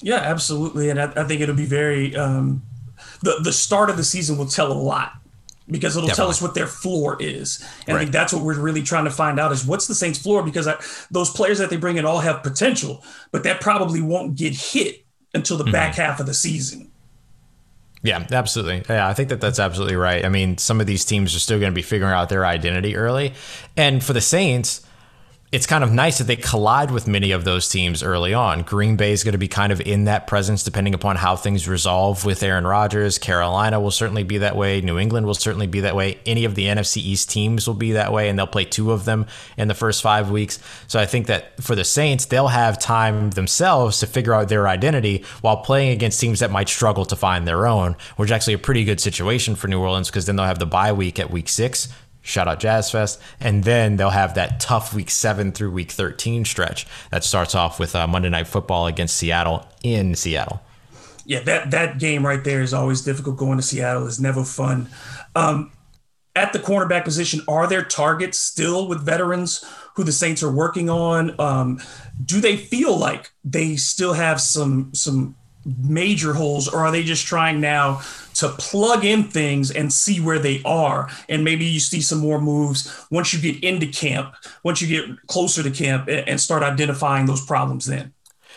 yeah, 0.00 0.16
absolutely, 0.16 0.90
and 0.90 1.00
I, 1.00 1.12
I 1.16 1.24
think 1.24 1.40
it'll 1.40 1.54
be 1.54 1.66
very. 1.66 2.16
Um, 2.16 2.62
the 3.22 3.40
the 3.42 3.52
start 3.52 3.90
of 3.90 3.96
the 3.96 4.04
season 4.04 4.38
will 4.38 4.46
tell 4.46 4.72
a 4.72 4.74
lot 4.74 5.12
because 5.70 5.96
it'll 5.96 6.08
Definitely. 6.08 6.16
tell 6.24 6.30
us 6.30 6.42
what 6.42 6.54
their 6.54 6.66
floor 6.66 7.16
is. 7.20 7.64
And 7.86 7.94
right. 7.94 7.96
I 7.96 7.98
think 8.00 8.12
that's 8.12 8.32
what 8.32 8.42
we're 8.42 8.58
really 8.58 8.82
trying 8.82 9.04
to 9.04 9.10
find 9.10 9.38
out 9.38 9.52
is 9.52 9.64
what's 9.64 9.86
the 9.86 9.94
Saints 9.94 10.18
floor 10.18 10.42
because 10.42 10.66
I, 10.66 10.80
those 11.10 11.30
players 11.30 11.58
that 11.58 11.70
they 11.70 11.76
bring 11.76 11.96
in 11.96 12.04
all 12.04 12.20
have 12.20 12.42
potential, 12.42 13.04
but 13.30 13.44
that 13.44 13.60
probably 13.60 14.02
won't 14.02 14.36
get 14.36 14.54
hit 14.54 15.04
until 15.34 15.56
the 15.56 15.64
mm-hmm. 15.64 15.72
back 15.72 15.94
half 15.94 16.20
of 16.20 16.26
the 16.26 16.34
season. 16.34 16.90
Yeah, 18.02 18.26
absolutely. 18.30 18.82
Yeah, 18.88 19.06
I 19.06 19.14
think 19.14 19.28
that 19.28 19.40
that's 19.40 19.58
absolutely 19.58 19.96
right. 19.96 20.24
I 20.24 20.30
mean, 20.30 20.56
some 20.56 20.80
of 20.80 20.86
these 20.86 21.04
teams 21.04 21.34
are 21.34 21.40
still 21.40 21.58
going 21.58 21.70
to 21.70 21.74
be 21.74 21.82
figuring 21.82 22.12
out 22.12 22.30
their 22.30 22.46
identity 22.46 22.96
early. 22.96 23.34
And 23.76 24.02
for 24.02 24.14
the 24.14 24.22
Saints, 24.22 24.86
it's 25.52 25.66
kind 25.66 25.82
of 25.82 25.90
nice 25.90 26.18
that 26.18 26.28
they 26.28 26.36
collide 26.36 26.92
with 26.92 27.08
many 27.08 27.32
of 27.32 27.42
those 27.42 27.68
teams 27.68 28.04
early 28.04 28.32
on. 28.32 28.62
Green 28.62 28.94
Bay 28.94 29.10
is 29.10 29.24
going 29.24 29.32
to 29.32 29.38
be 29.38 29.48
kind 29.48 29.72
of 29.72 29.80
in 29.80 30.04
that 30.04 30.28
presence 30.28 30.62
depending 30.62 30.94
upon 30.94 31.16
how 31.16 31.34
things 31.34 31.66
resolve 31.66 32.24
with 32.24 32.44
Aaron 32.44 32.64
Rodgers. 32.64 33.18
Carolina 33.18 33.80
will 33.80 33.90
certainly 33.90 34.22
be 34.22 34.38
that 34.38 34.54
way. 34.54 34.80
New 34.80 34.96
England 34.96 35.26
will 35.26 35.34
certainly 35.34 35.66
be 35.66 35.80
that 35.80 35.96
way. 35.96 36.20
Any 36.24 36.44
of 36.44 36.54
the 36.54 36.66
NFC 36.66 36.98
East 36.98 37.30
teams 37.30 37.66
will 37.66 37.74
be 37.74 37.92
that 37.92 38.12
way, 38.12 38.28
and 38.28 38.38
they'll 38.38 38.46
play 38.46 38.64
two 38.64 38.92
of 38.92 39.04
them 39.04 39.26
in 39.56 39.66
the 39.66 39.74
first 39.74 40.02
five 40.02 40.30
weeks. 40.30 40.60
So 40.86 41.00
I 41.00 41.06
think 41.06 41.26
that 41.26 41.60
for 41.60 41.74
the 41.74 41.84
Saints, 41.84 42.26
they'll 42.26 42.48
have 42.48 42.78
time 42.78 43.30
themselves 43.30 43.98
to 44.00 44.06
figure 44.06 44.34
out 44.34 44.48
their 44.48 44.68
identity 44.68 45.24
while 45.40 45.56
playing 45.56 45.90
against 45.90 46.20
teams 46.20 46.38
that 46.38 46.52
might 46.52 46.68
struggle 46.68 47.04
to 47.06 47.16
find 47.16 47.48
their 47.48 47.66
own, 47.66 47.96
which 48.16 48.28
is 48.28 48.32
actually 48.32 48.54
a 48.54 48.58
pretty 48.58 48.84
good 48.84 49.00
situation 49.00 49.56
for 49.56 49.66
New 49.66 49.80
Orleans 49.80 50.10
because 50.10 50.26
then 50.26 50.36
they'll 50.36 50.46
have 50.46 50.60
the 50.60 50.66
bye 50.66 50.92
week 50.92 51.18
at 51.18 51.32
week 51.32 51.48
six 51.48 51.88
Shout 52.22 52.48
out 52.48 52.60
Jazz 52.60 52.90
Fest. 52.90 53.20
And 53.40 53.64
then 53.64 53.96
they'll 53.96 54.10
have 54.10 54.34
that 54.34 54.60
tough 54.60 54.94
week 54.94 55.10
seven 55.10 55.52
through 55.52 55.70
week 55.70 55.90
13 55.90 56.44
stretch 56.44 56.86
that 57.10 57.24
starts 57.24 57.54
off 57.54 57.80
with 57.80 57.96
uh, 57.96 58.06
Monday 58.06 58.28
Night 58.28 58.46
Football 58.46 58.86
against 58.86 59.16
Seattle 59.16 59.66
in 59.82 60.14
Seattle. 60.14 60.62
Yeah, 61.24 61.40
that, 61.40 61.70
that 61.70 61.98
game 61.98 62.26
right 62.26 62.42
there 62.42 62.60
is 62.62 62.74
always 62.74 63.02
difficult. 63.02 63.36
Going 63.36 63.58
to 63.58 63.62
Seattle 63.62 64.06
is 64.06 64.20
never 64.20 64.44
fun. 64.44 64.88
Um, 65.34 65.72
at 66.36 66.52
the 66.52 66.58
cornerback 66.58 67.04
position, 67.04 67.40
are 67.48 67.66
there 67.66 67.82
targets 67.82 68.38
still 68.38 68.88
with 68.88 69.04
veterans 69.04 69.64
who 69.94 70.04
the 70.04 70.12
Saints 70.12 70.42
are 70.42 70.50
working 70.50 70.88
on? 70.88 71.38
Um, 71.40 71.80
do 72.24 72.40
they 72.40 72.56
feel 72.56 72.96
like 72.96 73.30
they 73.44 73.76
still 73.76 74.12
have 74.12 74.40
some 74.40 74.94
some 74.94 75.36
major 75.64 76.32
holes, 76.32 76.68
or 76.68 76.80
are 76.80 76.90
they 76.90 77.02
just 77.02 77.26
trying 77.26 77.60
now 77.60 78.00
to 78.34 78.48
plug 78.50 79.04
in 79.04 79.24
things 79.24 79.70
and 79.70 79.92
see 79.92 80.20
where 80.20 80.38
they 80.38 80.62
are? 80.64 81.10
And 81.28 81.44
maybe 81.44 81.64
you 81.64 81.80
see 81.80 82.00
some 82.00 82.18
more 82.18 82.40
moves 82.40 83.06
once 83.10 83.34
you 83.34 83.40
get 83.40 83.62
into 83.62 83.86
camp, 83.86 84.34
once 84.64 84.80
you 84.80 84.88
get 84.88 85.26
closer 85.26 85.62
to 85.62 85.70
camp, 85.70 86.08
and 86.08 86.40
start 86.40 86.62
identifying 86.62 87.26
those 87.26 87.44
problems 87.44 87.86
then. 87.86 88.12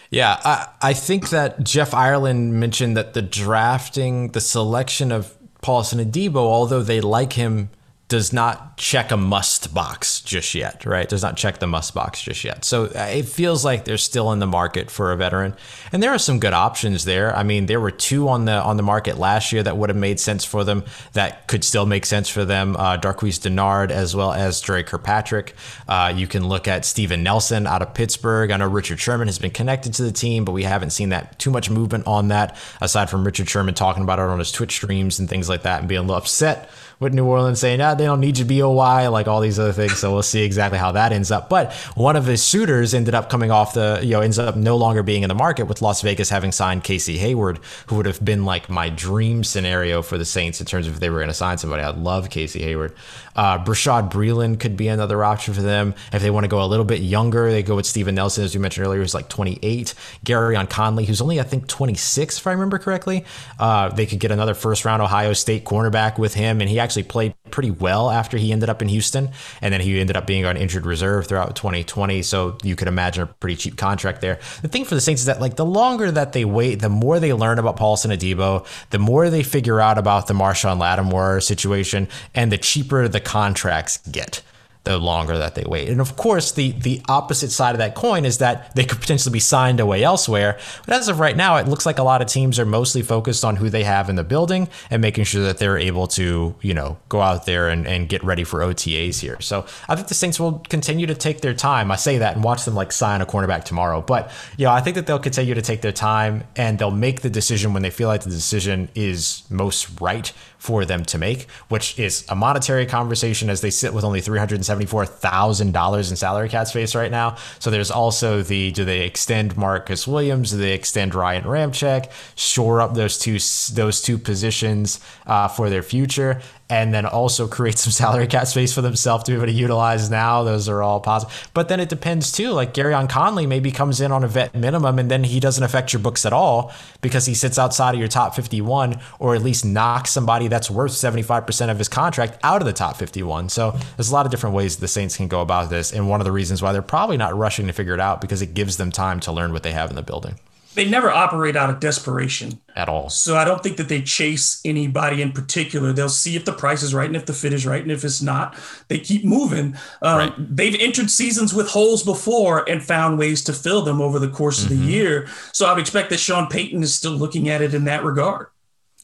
Yeah, 0.09 0.39
I, 0.45 0.67
I 0.81 0.93
think 0.93 1.29
that 1.29 1.63
Jeff 1.63 1.93
Ireland 1.93 2.59
mentioned 2.59 2.95
that 2.95 3.13
the 3.13 3.21
drafting, 3.21 4.29
the 4.29 4.41
selection 4.41 5.11
of 5.11 5.35
Paulson 5.61 5.99
Adebo, 5.99 6.35
although 6.35 6.83
they 6.83 7.01
like 7.01 7.33
him 7.33 7.69
does 8.09 8.33
not 8.33 8.77
check 8.77 9.11
a 9.11 9.17
must 9.17 9.73
box 9.73 10.21
just 10.21 10.53
yet, 10.53 10.85
right? 10.85 11.07
Does 11.07 11.23
not 11.23 11.37
check 11.37 11.59
the 11.59 11.67
must 11.67 11.93
box 11.93 12.21
just 12.21 12.43
yet. 12.43 12.63
So 12.65 12.85
uh, 12.85 13.09
it 13.11 13.25
feels 13.25 13.63
like 13.63 13.85
they're 13.85 13.97
still 13.97 14.31
in 14.33 14.39
the 14.39 14.45
market 14.45 14.91
for 14.91 15.11
a 15.11 15.15
veteran, 15.15 15.55
and 15.91 16.03
there 16.03 16.11
are 16.11 16.19
some 16.19 16.39
good 16.39 16.53
options 16.53 17.05
there. 17.05 17.35
I 17.35 17.43
mean, 17.43 17.65
there 17.65 17.79
were 17.79 17.91
two 17.91 18.27
on 18.27 18.45
the 18.45 18.61
on 18.61 18.77
the 18.77 18.83
market 18.83 19.17
last 19.17 19.51
year 19.51 19.63
that 19.63 19.77
would 19.77 19.89
have 19.89 19.97
made 19.97 20.19
sense 20.19 20.43
for 20.43 20.63
them. 20.63 20.83
That 21.13 21.47
could 21.47 21.63
still 21.63 21.85
make 21.85 22.05
sense 22.05 22.29
for 22.29 22.45
them. 22.45 22.75
Uh, 22.75 22.97
Darqueze 22.97 23.39
Dennard 23.39 23.89
as 23.89 24.15
well 24.15 24.33
as 24.33 24.59
Dre 24.61 24.83
Kirkpatrick. 24.83 25.55
Uh, 25.87 26.13
you 26.15 26.27
can 26.27 26.47
look 26.47 26.67
at 26.67 26.85
Steven 26.85 27.23
Nelson 27.23 27.65
out 27.65 27.81
of 27.81 27.93
Pittsburgh. 27.93 28.51
I 28.51 28.57
know 28.57 28.67
Richard 28.67 28.99
Sherman 28.99 29.27
has 29.27 29.39
been 29.39 29.51
connected 29.51 29.93
to 29.95 30.03
the 30.03 30.11
team, 30.11 30.45
but 30.45 30.51
we 30.51 30.63
haven't 30.63 30.91
seen 30.91 31.09
that 31.09 31.39
too 31.39 31.49
much 31.49 31.69
movement 31.69 32.05
on 32.05 32.27
that 32.27 32.57
aside 32.81 33.09
from 33.09 33.23
Richard 33.23 33.49
Sherman 33.49 33.73
talking 33.73 34.03
about 34.03 34.19
it 34.19 34.23
on 34.23 34.39
his 34.39 34.51
Twitch 34.51 34.73
streams 34.73 35.19
and 35.19 35.29
things 35.29 35.49
like 35.49 35.63
that 35.63 35.79
and 35.79 35.89
being 35.89 35.99
a 35.99 36.03
little 36.03 36.17
upset 36.17 36.69
with 36.99 37.13
New 37.13 37.25
Orleans 37.25 37.59
saying, 37.59 37.81
ah, 37.81 37.92
they 37.97 38.05
don't 38.05 38.19
need 38.19 38.35
to 38.35 38.43
you 38.43 38.63
BOY, 38.63 39.09
like 39.09 39.27
all 39.27 39.41
these 39.41 39.59
other 39.59 39.71
things. 39.71 39.97
So 39.97 40.13
we'll 40.13 40.23
see 40.23 40.43
exactly 40.43 40.77
how 40.77 40.91
that 40.93 41.11
ends 41.11 41.31
up. 41.31 41.49
But 41.49 41.73
one 41.95 42.15
of 42.15 42.25
his 42.25 42.43
suitors 42.43 42.93
ended 42.93 43.15
up 43.15 43.29
coming 43.29 43.51
off 43.51 43.73
the, 43.73 43.99
you 44.03 44.11
know, 44.11 44.21
ends 44.21 44.39
up 44.39 44.55
no 44.55 44.77
longer 44.77 45.03
being 45.03 45.23
in 45.23 45.29
the 45.29 45.35
market 45.35 45.65
with 45.65 45.81
Las 45.81 46.01
Vegas 46.01 46.29
having 46.29 46.51
signed 46.51 46.83
Casey 46.83 47.17
Hayward, 47.17 47.59
who 47.87 47.95
would 47.95 48.05
have 48.05 48.23
been 48.23 48.45
like 48.45 48.69
my 48.69 48.89
dream 48.89 49.43
scenario 49.43 50.01
for 50.01 50.17
the 50.17 50.25
Saints 50.25 50.59
in 50.59 50.65
terms 50.65 50.87
of 50.87 50.93
if 50.93 50.99
they 50.99 51.09
were 51.09 51.19
going 51.19 51.27
to 51.29 51.33
sign 51.33 51.57
somebody. 51.57 51.83
I'd 51.83 51.97
love 51.97 52.29
Casey 52.29 52.61
Hayward. 52.63 52.93
Uh, 53.35 53.63
Breeland 53.63 54.59
could 54.59 54.77
be 54.77 54.87
another 54.87 55.23
option 55.23 55.53
for 55.53 55.61
them. 55.61 55.95
If 56.11 56.21
they 56.21 56.29
want 56.29 56.43
to 56.43 56.47
go 56.47 56.63
a 56.63 56.67
little 56.67 56.85
bit 56.85 57.01
younger, 57.01 57.51
they 57.51 57.63
go 57.63 57.75
with 57.75 57.85
Steven 57.85 58.15
Nelson, 58.15 58.43
as 58.43 58.53
you 58.53 58.59
mentioned 58.59 58.85
earlier, 58.85 59.01
who's 59.01 59.13
like 59.13 59.29
28. 59.29 59.93
Gareon 60.25 60.69
Conley, 60.69 61.05
who's 61.05 61.21
only, 61.21 61.39
I 61.39 61.43
think, 61.43 61.67
26, 61.67 62.37
if 62.37 62.47
I 62.47 62.51
remember 62.51 62.77
correctly. 62.77 63.25
Uh, 63.59 63.89
they 63.89 64.05
could 64.05 64.19
get 64.19 64.31
another 64.31 64.53
first 64.53 64.85
round 64.85 65.01
Ohio 65.01 65.33
State 65.33 65.65
cornerback 65.65 66.17
with 66.19 66.33
him, 66.33 66.61
and 66.61 66.69
he 66.69 66.79
actually 66.79 67.03
played 67.03 67.33
pretty 67.51 67.71
well 67.71 67.82
after 67.87 68.37
he 68.37 68.51
ended 68.51 68.69
up 68.69 68.81
in 68.81 68.87
Houston. 68.87 69.31
And 69.61 69.73
then 69.73 69.81
he 69.81 69.99
ended 69.99 70.17
up 70.17 70.27
being 70.27 70.45
on 70.45 70.57
injured 70.57 70.85
reserve 70.85 71.27
throughout 71.27 71.55
2020. 71.55 72.21
So 72.21 72.57
you 72.63 72.75
could 72.75 72.87
imagine 72.87 73.23
a 73.23 73.27
pretty 73.27 73.55
cheap 73.55 73.77
contract 73.77 74.21
there. 74.21 74.39
The 74.61 74.67
thing 74.67 74.85
for 74.85 74.95
the 74.95 75.01
Saints 75.01 75.21
is 75.21 75.25
that, 75.27 75.41
like, 75.41 75.55
the 75.55 75.65
longer 75.65 76.11
that 76.11 76.33
they 76.33 76.45
wait, 76.45 76.75
the 76.75 76.89
more 76.89 77.19
they 77.19 77.33
learn 77.33 77.59
about 77.59 77.77
Paulson 77.77 78.11
Adebo, 78.11 78.65
the 78.89 78.99
more 78.99 79.29
they 79.29 79.43
figure 79.43 79.79
out 79.79 79.97
about 79.97 80.27
the 80.27 80.33
Marshon 80.33 80.79
Lattimore 80.79 81.41
situation, 81.41 82.07
and 82.33 82.51
the 82.51 82.57
cheaper 82.57 83.07
the 83.07 83.19
contracts 83.19 83.97
get 84.09 84.41
the 84.83 84.97
longer 84.97 85.37
that 85.37 85.55
they 85.55 85.63
wait. 85.65 85.87
And 85.87 86.01
of 86.01 86.17
course, 86.17 86.51
the 86.51 86.71
the 86.71 87.01
opposite 87.07 87.51
side 87.51 87.71
of 87.71 87.79
that 87.79 87.95
coin 87.95 88.25
is 88.25 88.39
that 88.39 88.75
they 88.75 88.83
could 88.83 88.99
potentially 88.99 89.31
be 89.31 89.39
signed 89.39 89.79
away 89.79 90.03
elsewhere. 90.03 90.57
But 90.85 90.95
as 90.95 91.07
of 91.07 91.19
right 91.19 91.37
now, 91.37 91.55
it 91.55 91.67
looks 91.67 91.85
like 91.85 91.99
a 91.99 92.03
lot 92.03 92.21
of 92.21 92.27
teams 92.27 92.59
are 92.59 92.65
mostly 92.65 93.01
focused 93.01 93.45
on 93.45 93.55
who 93.55 93.69
they 93.69 93.83
have 93.83 94.09
in 94.09 94.17
the 94.17 94.23
building 94.23 94.67
and 94.89 95.01
making 95.01 95.23
sure 95.23 95.43
that 95.43 95.57
they're 95.57 95.77
able 95.77 96.07
to, 96.07 96.55
you 96.61 96.73
know, 96.73 96.97
go 97.07 97.21
out 97.21 97.45
there 97.45 97.69
and, 97.69 97.87
and 97.87 98.09
get 98.09 98.23
ready 98.23 98.43
for 98.43 98.59
OTAs 98.59 99.21
here. 99.21 99.39
So 99.39 99.65
I 99.87 99.95
think 99.95 100.09
the 100.09 100.15
Saints 100.15 100.39
will 100.39 100.59
continue 100.69 101.07
to 101.07 101.15
take 101.15 101.39
their 101.41 101.53
time. 101.53 101.89
I 101.89 101.95
say 101.95 102.17
that 102.17 102.35
and 102.35 102.43
watch 102.43 102.65
them 102.65 102.75
like 102.75 102.91
sign 102.91 103.21
a 103.21 103.25
cornerback 103.25 103.63
tomorrow. 103.63 104.01
But 104.01 104.31
yeah, 104.57 104.73
I 104.73 104.81
think 104.81 104.95
that 104.95 105.07
they'll 105.07 105.19
continue 105.19 105.53
to 105.53 105.61
take 105.61 105.81
their 105.81 105.93
time 105.93 106.43
and 106.57 106.77
they'll 106.77 106.91
make 106.91 107.21
the 107.21 107.29
decision 107.29 107.73
when 107.73 107.83
they 107.83 107.89
feel 107.89 108.09
like 108.09 108.23
the 108.23 108.29
decision 108.29 108.89
is 108.95 109.43
most 109.49 110.01
right 110.01 110.33
for 110.63 110.85
them 110.85 111.03
to 111.03 111.17
make, 111.17 111.49
which 111.67 111.99
is 111.99 112.23
a 112.29 112.35
monetary 112.35 112.85
conversation 112.85 113.49
as 113.49 113.59
they 113.59 113.69
sit 113.69 113.93
with 113.93 114.05
only 114.05 114.21
$374,000 114.21 116.09
in 116.09 116.15
salary 116.15 116.47
cap 116.47 116.67
space 116.67 116.95
right 116.95 117.11
now. 117.11 117.35
So 117.59 117.69
there's 117.69 117.91
also 117.91 118.41
the 118.41 118.71
do 118.71 118.85
they 118.85 119.01
extend 119.01 119.57
Marcus 119.57 120.07
Williams? 120.07 120.51
Do 120.51 120.57
they 120.57 120.71
extend 120.71 121.15
Ryan 121.15 121.43
Ramczyk? 121.43 122.09
Shore 122.37 122.79
up 122.79 122.93
those 122.93 123.17
two 123.19 123.39
those 123.75 124.01
two 124.01 124.17
positions 124.17 125.01
uh, 125.27 125.49
for 125.49 125.69
their 125.69 125.83
future. 125.83 126.41
And 126.69 126.93
then 126.93 127.05
also 127.05 127.47
create 127.47 127.77
some 127.77 127.91
salary 128.03 128.27
cap 128.27 128.47
space 128.47 128.73
for 128.73 128.81
themselves 128.81 129.23
to 129.25 129.31
be 129.31 129.35
able 129.35 129.45
to 129.45 129.51
utilize 129.51 130.09
now. 130.09 130.43
Those 130.43 130.69
are 130.69 130.81
all 130.81 130.99
positive. 130.99 131.49
But 131.53 131.69
then 131.69 131.79
it 131.79 131.89
depends 131.89 132.31
too. 132.31 132.51
Like 132.51 132.73
Gareon 132.73 133.09
Conley 133.09 133.45
maybe 133.45 133.71
comes 133.71 134.01
in 134.01 134.11
on 134.11 134.23
a 134.23 134.27
vet 134.27 134.55
minimum 134.55 134.99
and 134.99 135.09
then 135.09 135.23
he 135.23 135.39
doesn't 135.39 135.63
affect 135.63 135.93
your 135.93 136.01
books 136.01 136.25
at 136.25 136.33
all 136.33 136.71
because 137.01 137.25
he 137.25 137.33
sits 137.33 137.59
outside 137.59 137.93
of 137.93 137.99
your 137.99 138.07
top 138.07 138.35
51 138.35 138.99
or 139.19 139.35
at 139.35 139.41
least 139.41 139.65
knocks 139.65 140.11
somebody 140.11 140.47
that's 140.47 140.69
worth 140.69 140.93
75% 140.93 141.69
of 141.69 141.77
his 141.77 141.89
contract 141.89 142.37
out 142.43 142.61
of 142.61 142.65
the 142.65 142.73
top 142.73 142.97
51. 142.97 143.49
So 143.49 143.77
there's 143.97 144.09
a 144.09 144.13
lot 144.13 144.25
of 144.25 144.31
different 144.31 144.55
ways 144.55 144.77
the 144.77 144.87
Saints 144.87 145.17
can 145.17 145.27
go 145.27 145.41
about 145.41 145.69
this. 145.69 145.91
And 145.91 146.09
one 146.09 146.21
of 146.21 146.25
the 146.25 146.31
reasons 146.31 146.61
why 146.61 146.71
they're 146.71 146.81
probably 146.81 147.17
not 147.17 147.35
rushing 147.35 147.67
to 147.67 147.73
figure 147.73 147.93
it 147.93 147.99
out 147.99 148.21
because 148.21 148.41
it 148.41 148.53
gives 148.53 148.77
them 148.77 148.91
time 148.91 149.19
to 149.21 149.31
learn 149.31 149.53
what 149.53 149.63
they 149.63 149.71
have 149.71 149.89
in 149.89 149.95
the 149.95 150.01
building 150.01 150.39
they 150.75 150.89
never 150.89 151.09
operate 151.09 151.55
out 151.55 151.69
of 151.69 151.79
desperation 151.79 152.59
at 152.75 152.89
all. 152.89 153.09
So 153.09 153.35
I 153.35 153.45
don't 153.45 153.61
think 153.61 153.77
that 153.77 153.89
they 153.89 154.01
chase 154.01 154.61
anybody 154.65 155.21
in 155.21 155.31
particular. 155.31 155.93
They'll 155.93 156.09
see 156.09 156.35
if 156.35 156.45
the 156.45 156.53
price 156.53 156.81
is 156.81 156.93
right 156.93 157.07
and 157.07 157.15
if 157.15 157.25
the 157.25 157.33
fit 157.33 157.53
is 157.53 157.65
right, 157.65 157.81
and 157.81 157.91
if 157.91 158.03
it's 158.03 158.21
not, 158.21 158.57
they 158.87 158.99
keep 158.99 159.23
moving. 159.23 159.75
Um, 160.01 160.17
right. 160.17 160.33
They've 160.37 160.79
entered 160.79 161.09
seasons 161.09 161.53
with 161.53 161.69
holes 161.69 162.03
before 162.03 162.67
and 162.69 162.83
found 162.83 163.19
ways 163.19 163.43
to 163.43 163.53
fill 163.53 163.83
them 163.83 164.01
over 164.01 164.19
the 164.19 164.29
course 164.29 164.63
mm-hmm. 164.63 164.73
of 164.73 164.79
the 164.79 164.83
mm-hmm. 164.83 164.93
year. 164.93 165.27
So 165.51 165.67
I 165.67 165.73
would 165.73 165.81
expect 165.81 166.09
that 166.09 166.19
Sean 166.19 166.47
Payton 166.47 166.81
is 166.83 166.93
still 166.93 167.13
looking 167.13 167.49
at 167.49 167.61
it 167.61 167.73
in 167.73 167.85
that 167.85 168.03
regard. 168.03 168.47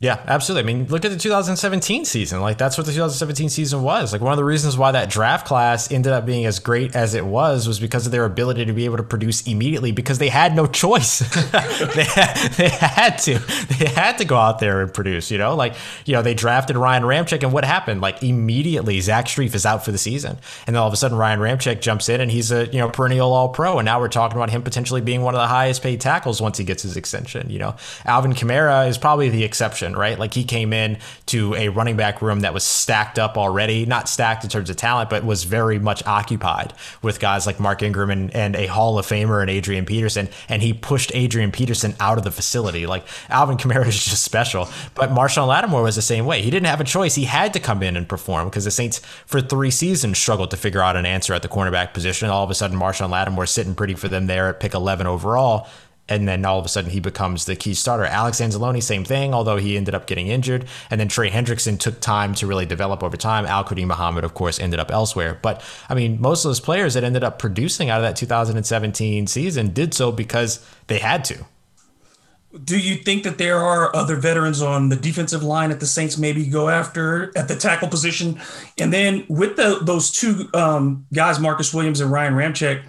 Yeah, 0.02 0.24
absolutely. 0.28 0.72
I 0.72 0.74
mean, 0.74 0.88
look 0.88 1.04
at 1.04 1.12
the 1.12 1.18
2017 1.18 2.06
season. 2.06 2.40
Like 2.40 2.58
that's 2.58 2.78
what 2.78 2.86
the 2.88 2.94
2017 2.94 3.50
season 3.50 3.82
was. 3.82 4.14
Like 4.14 4.22
one 4.22 4.32
of 4.32 4.38
the 4.38 4.46
reasons 4.46 4.78
why 4.78 4.94
that 4.94 5.10
draft 5.10 5.46
class 5.46 5.92
ended 5.92 6.14
up 6.14 6.26
being 6.26 6.46
as 6.46 6.60
great 6.60 6.96
as 6.96 7.16
it 7.16 7.26
was 7.26 7.68
was 7.68 7.82
because 7.82 8.06
of 8.06 8.14
their 8.14 8.24
ability 8.24 8.64
to 8.64 8.72
be 8.72 8.86
able 8.86 8.96
to 8.96 9.04
produce 9.04 9.46
immediately 9.46 9.92
because 9.92 10.18
they 10.18 10.30
had 10.30 10.56
no 10.56 10.68
choice. 10.68 11.20
they, 11.52 12.06
had, 12.06 12.34
they 12.54 12.70
had 12.70 13.18
to. 13.18 13.40
They 13.78 13.88
had 13.88 14.20
to 14.20 14.26
go 14.26 14.38
out 14.38 14.60
there 14.60 14.82
and 14.82 14.94
produce, 14.94 15.32
you 15.32 15.38
know? 15.38 15.54
Like, 15.54 15.76
you 16.06 16.14
know, 16.14 16.22
they 16.22 16.34
drafted 16.34 16.78
Ryan 16.78 17.04
Ramczyk 17.04 17.44
and 17.44 17.52
what 17.52 17.66
happened? 17.66 18.00
Like 18.00 18.24
immediately 18.24 19.02
Zach 19.02 19.26
Strief 19.26 19.54
is 19.54 19.66
out 19.66 19.84
for 19.84 19.92
the 19.92 19.98
season. 19.98 20.38
And 20.66 20.78
then 20.78 20.82
all 20.82 20.88
of 20.88 20.94
a 20.94 20.98
sudden 20.98 21.18
Ryan 21.18 21.42
Ramczyk 21.42 21.82
jumps 21.82 22.08
in 22.08 22.22
and 22.22 22.32
he's 22.32 22.54
a, 22.54 22.68
you 22.68 22.78
know, 22.78 22.90
perennial 22.90 23.34
all-pro 23.34 23.80
and 23.80 23.86
now 23.86 24.00
we're 24.00 24.08
talking 24.08 24.38
about 24.38 24.50
him 24.50 24.62
potentially 24.62 25.02
being 25.02 25.24
one 25.24 25.36
of 25.36 25.42
the 25.42 25.48
highest 25.48 25.84
paid 25.84 26.00
tackles 26.00 26.42
once 26.42 26.58
he 26.58 26.64
gets 26.64 26.84
his 26.84 26.96
extension, 26.96 27.50
you 27.50 27.60
know. 27.60 27.76
Alvin 28.06 28.32
Kamara 28.32 28.88
is 28.88 28.98
probably 28.98 29.28
the 29.28 29.44
exception 29.44 29.89
right? 29.96 30.18
Like 30.18 30.34
he 30.34 30.44
came 30.44 30.74
in 30.74 30.98
to 31.28 31.56
a 31.56 31.70
running 31.70 31.98
back 31.98 32.22
room 32.22 32.42
that 32.42 32.54
was 32.54 32.64
stacked 32.64 33.20
up 33.20 33.38
already, 33.38 33.86
not 33.86 34.10
stacked 34.10 34.44
in 34.44 34.50
terms 34.50 34.70
of 34.70 34.76
talent, 34.76 35.10
but 35.10 35.24
was 35.24 35.44
very 35.44 35.80
much 35.80 36.06
occupied 36.06 36.74
with 37.02 37.20
guys 37.20 37.46
like 37.46 37.60
Mark 37.60 37.82
Ingram 37.82 38.10
and, 38.10 38.36
and 38.36 38.56
a 38.56 38.68
Hall 38.68 38.98
of 38.98 39.06
Famer 39.06 39.42
and 39.42 39.50
Adrian 39.50 39.86
Peterson. 39.86 40.30
And 40.48 40.62
he 40.62 40.74
pushed 40.74 41.12
Adrian 41.14 41.52
Peterson 41.52 41.96
out 42.00 42.18
of 42.18 42.24
the 42.24 42.32
facility. 42.32 42.86
Like 42.86 43.06
Alvin 43.30 43.58
Kamara 43.58 43.88
is 43.88 44.04
just 44.04 44.24
special. 44.24 44.70
But 44.96 45.12
Marshon 45.12 45.48
Lattimore 45.48 45.84
was 45.84 45.96
the 45.96 46.02
same 46.02 46.26
way. 46.26 46.42
He 46.42 46.50
didn't 46.50 46.68
have 46.68 46.82
a 46.82 46.86
choice. 46.86 47.16
He 47.16 47.26
had 47.26 47.54
to 47.54 47.60
come 47.60 47.84
in 47.84 47.96
and 47.96 48.08
perform 48.08 48.50
because 48.50 48.66
the 48.66 48.72
Saints 48.72 49.00
for 49.26 49.42
three 49.42 49.72
seasons 49.72 50.18
struggled 50.18 50.52
to 50.52 50.58
figure 50.58 50.82
out 50.82 50.96
an 50.96 51.06
answer 51.06 51.34
at 51.34 51.42
the 51.42 51.48
cornerback 51.48 51.94
position. 51.94 52.30
All 52.30 52.44
of 52.44 52.50
a 52.50 52.56
sudden, 52.56 52.78
Marshon 52.78 53.10
Lattimore 53.10 53.46
sitting 53.46 53.76
pretty 53.76 53.94
for 53.94 54.08
them 54.08 54.28
there 54.28 54.50
at 54.50 54.60
pick 54.60 54.74
11 54.74 55.08
overall 55.08 55.68
and 56.10 56.28
then 56.28 56.44
all 56.44 56.60
of 56.60 56.66
a 56.66 56.70
sudden 56.70 56.90
he 56.90 57.00
becomes 57.00 57.46
the 57.46 57.56
key 57.56 57.74
starter. 57.74 58.06
Alex 58.06 58.42
Anzalone, 58.42 58.82
same 58.82 59.06
thing, 59.06 59.34
although 59.34 59.58
he 59.58 59.78
ended 59.78 59.94
up 59.94 60.08
getting 60.08 60.28
injured. 60.28 60.66
And 60.90 61.00
then 61.00 61.08
Trey 61.08 61.30
Hendrickson 61.30 61.80
took 61.80 62.02
time 62.02 62.34
to 62.36 62.48
really 62.48 62.66
develop 62.66 63.04
over 63.04 63.16
time. 63.16 63.46
Al-Quadin 63.46 63.88
Muhammad, 63.88 64.24
of 64.24 64.34
course, 64.34 64.60
ended 64.60 64.80
up 64.80 64.92
elsewhere. 64.92 65.40
But 65.42 65.64
I 65.88 65.96
mean, 65.96 66.20
most 66.20 66.44
of 66.44 66.50
those 66.50 66.60
players 66.60 66.96
that 66.96 67.04
ended 67.04 67.24
up 67.24 67.40
producing 67.40 67.90
out 67.90 68.00
of 68.00 68.04
that 68.04 68.16
2017 68.16 69.28
season 69.28 69.70
did 69.70 69.94
so 69.94 70.12
because 70.12 70.66
they 70.88 71.00
had 71.00 71.24
to. 71.26 71.46
Do 72.64 72.80
you 72.80 72.96
think 72.96 73.24
that 73.24 73.38
there 73.38 73.60
are 73.60 73.96
other 73.96 74.16
veterans 74.16 74.60
on 74.60 74.90
the 74.90 74.96
defensive 74.96 75.44
line 75.44 75.70
at 75.70 75.80
the 75.80 75.86
Saints 75.86 76.18
maybe 76.18 76.48
go 76.48 76.68
after 76.68 77.32
at 77.38 77.48
the 77.48 77.56
tackle 77.56 77.88
position? 77.88 78.42
And 78.80 78.92
then 78.92 79.24
with 79.30 79.56
the, 79.56 79.78
those 79.84 80.10
two 80.10 80.50
um, 80.56 81.06
guys, 81.14 81.40
Marcus 81.40 81.76
Williams 81.76 82.02
and 82.02 82.12
Ryan 82.12 82.34
Ramczyk, 82.34 82.84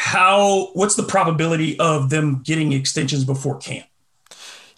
how 0.00 0.70
what's 0.72 0.94
the 0.94 1.02
probability 1.02 1.78
of 1.78 2.08
them 2.08 2.40
getting 2.42 2.72
extensions 2.72 3.22
before 3.22 3.58
camp? 3.58 3.86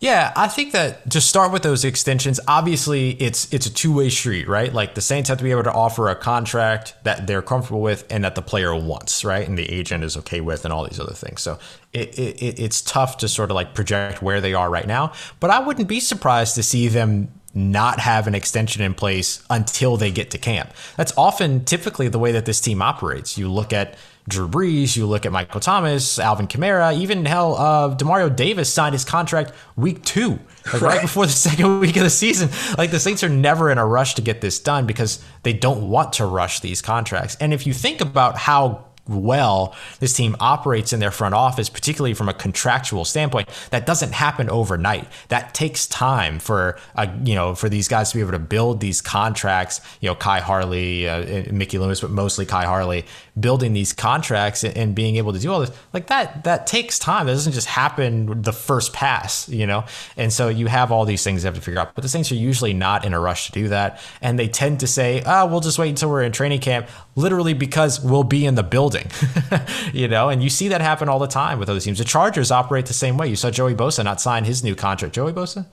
Yeah, 0.00 0.32
I 0.34 0.48
think 0.48 0.72
that 0.72 1.12
to 1.12 1.20
start 1.20 1.52
with 1.52 1.62
those 1.62 1.84
extensions, 1.84 2.40
obviously 2.48 3.10
it's 3.10 3.50
it's 3.52 3.66
a 3.66 3.72
two 3.72 3.94
way 3.94 4.08
street, 4.08 4.48
right? 4.48 4.74
Like 4.74 4.96
the 4.96 5.00
Saints 5.00 5.28
have 5.28 5.38
to 5.38 5.44
be 5.44 5.52
able 5.52 5.62
to 5.62 5.72
offer 5.72 6.08
a 6.08 6.16
contract 6.16 6.96
that 7.04 7.28
they're 7.28 7.40
comfortable 7.40 7.82
with 7.82 8.04
and 8.10 8.24
that 8.24 8.34
the 8.34 8.42
player 8.42 8.74
wants, 8.74 9.24
right? 9.24 9.46
And 9.46 9.56
the 9.56 9.70
agent 9.70 10.02
is 10.02 10.16
okay 10.16 10.40
with, 10.40 10.64
and 10.64 10.74
all 10.74 10.82
these 10.82 10.98
other 10.98 11.14
things. 11.14 11.40
So 11.40 11.60
it, 11.92 12.18
it 12.18 12.58
it's 12.58 12.82
tough 12.82 13.18
to 13.18 13.28
sort 13.28 13.52
of 13.52 13.54
like 13.54 13.74
project 13.74 14.22
where 14.22 14.40
they 14.40 14.54
are 14.54 14.68
right 14.68 14.88
now. 14.88 15.12
But 15.38 15.50
I 15.50 15.60
wouldn't 15.60 15.88
be 15.88 16.00
surprised 16.00 16.56
to 16.56 16.64
see 16.64 16.88
them 16.88 17.28
not 17.54 18.00
have 18.00 18.26
an 18.26 18.34
extension 18.34 18.82
in 18.82 18.94
place 18.94 19.44
until 19.50 19.96
they 19.96 20.10
get 20.10 20.32
to 20.32 20.38
camp. 20.38 20.72
That's 20.96 21.16
often 21.16 21.64
typically 21.64 22.08
the 22.08 22.18
way 22.18 22.32
that 22.32 22.44
this 22.44 22.60
team 22.60 22.82
operates. 22.82 23.38
You 23.38 23.48
look 23.48 23.72
at 23.72 23.96
Drew 24.28 24.48
Brees, 24.48 24.96
you 24.96 25.06
look 25.06 25.26
at 25.26 25.32
Michael 25.32 25.60
Thomas, 25.60 26.18
Alvin 26.18 26.46
Kamara, 26.46 26.96
even 26.96 27.24
hell, 27.24 27.56
uh, 27.56 27.96
Demario 27.96 28.34
Davis 28.34 28.72
signed 28.72 28.92
his 28.92 29.04
contract 29.04 29.52
week 29.76 30.02
two, 30.04 30.38
like 30.72 30.74
right. 30.74 30.82
right 30.82 31.02
before 31.02 31.26
the 31.26 31.32
second 31.32 31.80
week 31.80 31.96
of 31.96 32.04
the 32.04 32.10
season. 32.10 32.48
Like 32.78 32.90
the 32.90 33.00
Saints 33.00 33.24
are 33.24 33.28
never 33.28 33.70
in 33.70 33.78
a 33.78 33.86
rush 33.86 34.14
to 34.14 34.22
get 34.22 34.40
this 34.40 34.60
done 34.60 34.86
because 34.86 35.24
they 35.42 35.52
don't 35.52 35.88
want 35.88 36.14
to 36.14 36.26
rush 36.26 36.60
these 36.60 36.80
contracts. 36.80 37.36
And 37.40 37.52
if 37.52 37.66
you 37.66 37.72
think 37.72 38.00
about 38.00 38.38
how 38.38 38.86
well 39.08 39.74
this 39.98 40.12
team 40.12 40.36
operates 40.38 40.92
in 40.92 41.00
their 41.00 41.10
front 41.10 41.34
office, 41.34 41.68
particularly 41.68 42.14
from 42.14 42.28
a 42.28 42.34
contractual 42.34 43.04
standpoint, 43.04 43.48
that 43.70 43.86
doesn't 43.86 44.12
happen 44.12 44.48
overnight. 44.48 45.08
That 45.28 45.54
takes 45.54 45.86
time 45.86 46.38
for 46.38 46.78
uh, 46.94 47.06
you 47.24 47.34
know 47.34 47.54
for 47.54 47.68
these 47.68 47.88
guys 47.88 48.10
to 48.10 48.16
be 48.16 48.20
able 48.20 48.32
to 48.32 48.38
build 48.38 48.80
these 48.80 49.00
contracts. 49.00 49.80
You 50.00 50.10
know, 50.10 50.14
Khai 50.14 50.40
Harley, 50.40 51.08
uh, 51.08 51.52
Mickey 51.52 51.78
Loomis, 51.78 52.00
but 52.00 52.10
mostly 52.10 52.46
Khai 52.46 52.64
Harley, 52.64 53.04
building 53.38 53.72
these 53.72 53.92
contracts 53.92 54.62
and 54.62 54.94
being 54.94 55.16
able 55.16 55.32
to 55.32 55.38
do 55.38 55.50
all 55.50 55.60
this 55.60 55.72
like 55.92 56.08
that. 56.08 56.44
That 56.44 56.66
takes 56.66 56.98
time. 56.98 57.26
That 57.26 57.32
doesn't 57.32 57.52
just 57.52 57.66
happen 57.66 58.42
the 58.42 58.52
first 58.52 58.92
pass. 58.92 59.48
You 59.48 59.66
know, 59.66 59.84
and 60.16 60.32
so 60.32 60.48
you 60.48 60.66
have 60.66 60.92
all 60.92 61.04
these 61.04 61.24
things 61.24 61.42
you 61.42 61.46
have 61.46 61.54
to 61.54 61.60
figure 61.60 61.80
out. 61.80 61.94
But 61.94 62.02
the 62.02 62.08
Saints 62.08 62.30
are 62.32 62.36
usually 62.36 62.74
not 62.74 63.04
in 63.04 63.14
a 63.14 63.20
rush 63.20 63.46
to 63.46 63.52
do 63.52 63.68
that, 63.68 64.00
and 64.20 64.38
they 64.38 64.48
tend 64.48 64.80
to 64.80 64.86
say, 64.86 65.22
"Oh, 65.24 65.46
we'll 65.46 65.60
just 65.60 65.78
wait 65.78 65.90
until 65.90 66.10
we're 66.10 66.22
in 66.22 66.32
training 66.32 66.60
camp." 66.60 66.88
Literally 67.14 67.52
because 67.52 68.00
we'll 68.00 68.24
be 68.24 68.46
in 68.46 68.54
the 68.54 68.62
building 68.62 69.10
you 69.92 70.08
know, 70.08 70.28
and 70.28 70.42
you 70.42 70.48
see 70.48 70.68
that 70.68 70.80
happen 70.80 71.08
all 71.08 71.18
the 71.18 71.26
time 71.26 71.58
with 71.58 71.68
other 71.68 71.80
teams. 71.80 71.98
The 71.98 72.04
Chargers 72.04 72.50
operate 72.50 72.86
the 72.86 72.94
same 72.94 73.16
way. 73.16 73.28
You 73.28 73.36
saw 73.36 73.50
Joey 73.50 73.74
Bosa 73.74 74.04
not 74.04 74.20
sign 74.20 74.44
his 74.44 74.64
new 74.64 74.74
contract. 74.74 75.14
Joey 75.14 75.32
Bosa? 75.32 75.66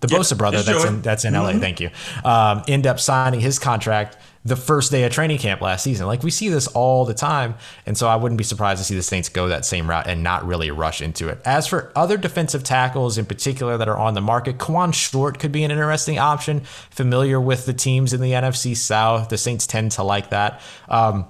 The 0.00 0.08
yep, 0.08 0.20
Bosa 0.20 0.36
brother 0.36 0.62
that's 0.62 0.84
in, 0.84 1.02
that's 1.02 1.24
in 1.24 1.34
mm-hmm. 1.34 1.56
LA, 1.56 1.60
thank 1.60 1.80
you, 1.80 1.90
um, 2.24 2.64
end 2.66 2.88
up 2.88 2.98
signing 2.98 3.38
his 3.38 3.60
contract 3.60 4.16
the 4.44 4.56
first 4.56 4.90
day 4.90 5.04
of 5.04 5.12
training 5.12 5.38
camp 5.38 5.60
last 5.60 5.84
season. 5.84 6.06
Like 6.06 6.22
we 6.22 6.30
see 6.30 6.48
this 6.48 6.66
all 6.68 7.04
the 7.04 7.14
time. 7.14 7.54
And 7.86 7.96
so 7.96 8.08
I 8.08 8.16
wouldn't 8.16 8.38
be 8.38 8.44
surprised 8.44 8.78
to 8.78 8.84
see 8.84 8.96
the 8.96 9.02
Saints 9.02 9.28
go 9.28 9.48
that 9.48 9.64
same 9.64 9.88
route 9.88 10.08
and 10.08 10.22
not 10.22 10.44
really 10.44 10.70
rush 10.70 11.00
into 11.00 11.28
it. 11.28 11.40
As 11.44 11.68
for 11.68 11.92
other 11.94 12.16
defensive 12.16 12.64
tackles 12.64 13.18
in 13.18 13.26
particular 13.26 13.76
that 13.76 13.88
are 13.88 13.96
on 13.96 14.14
the 14.14 14.20
market, 14.20 14.58
Kawann 14.58 14.92
Short 14.92 15.38
could 15.38 15.52
be 15.52 15.62
an 15.62 15.70
interesting 15.70 16.18
option. 16.18 16.60
Familiar 16.90 17.40
with 17.40 17.66
the 17.66 17.72
teams 17.72 18.12
in 18.12 18.20
the 18.20 18.32
NFC 18.32 18.76
South. 18.76 19.28
The 19.28 19.38
Saints 19.38 19.66
tend 19.66 19.92
to 19.92 20.02
like 20.02 20.30
that. 20.30 20.60
Um, 20.88 21.26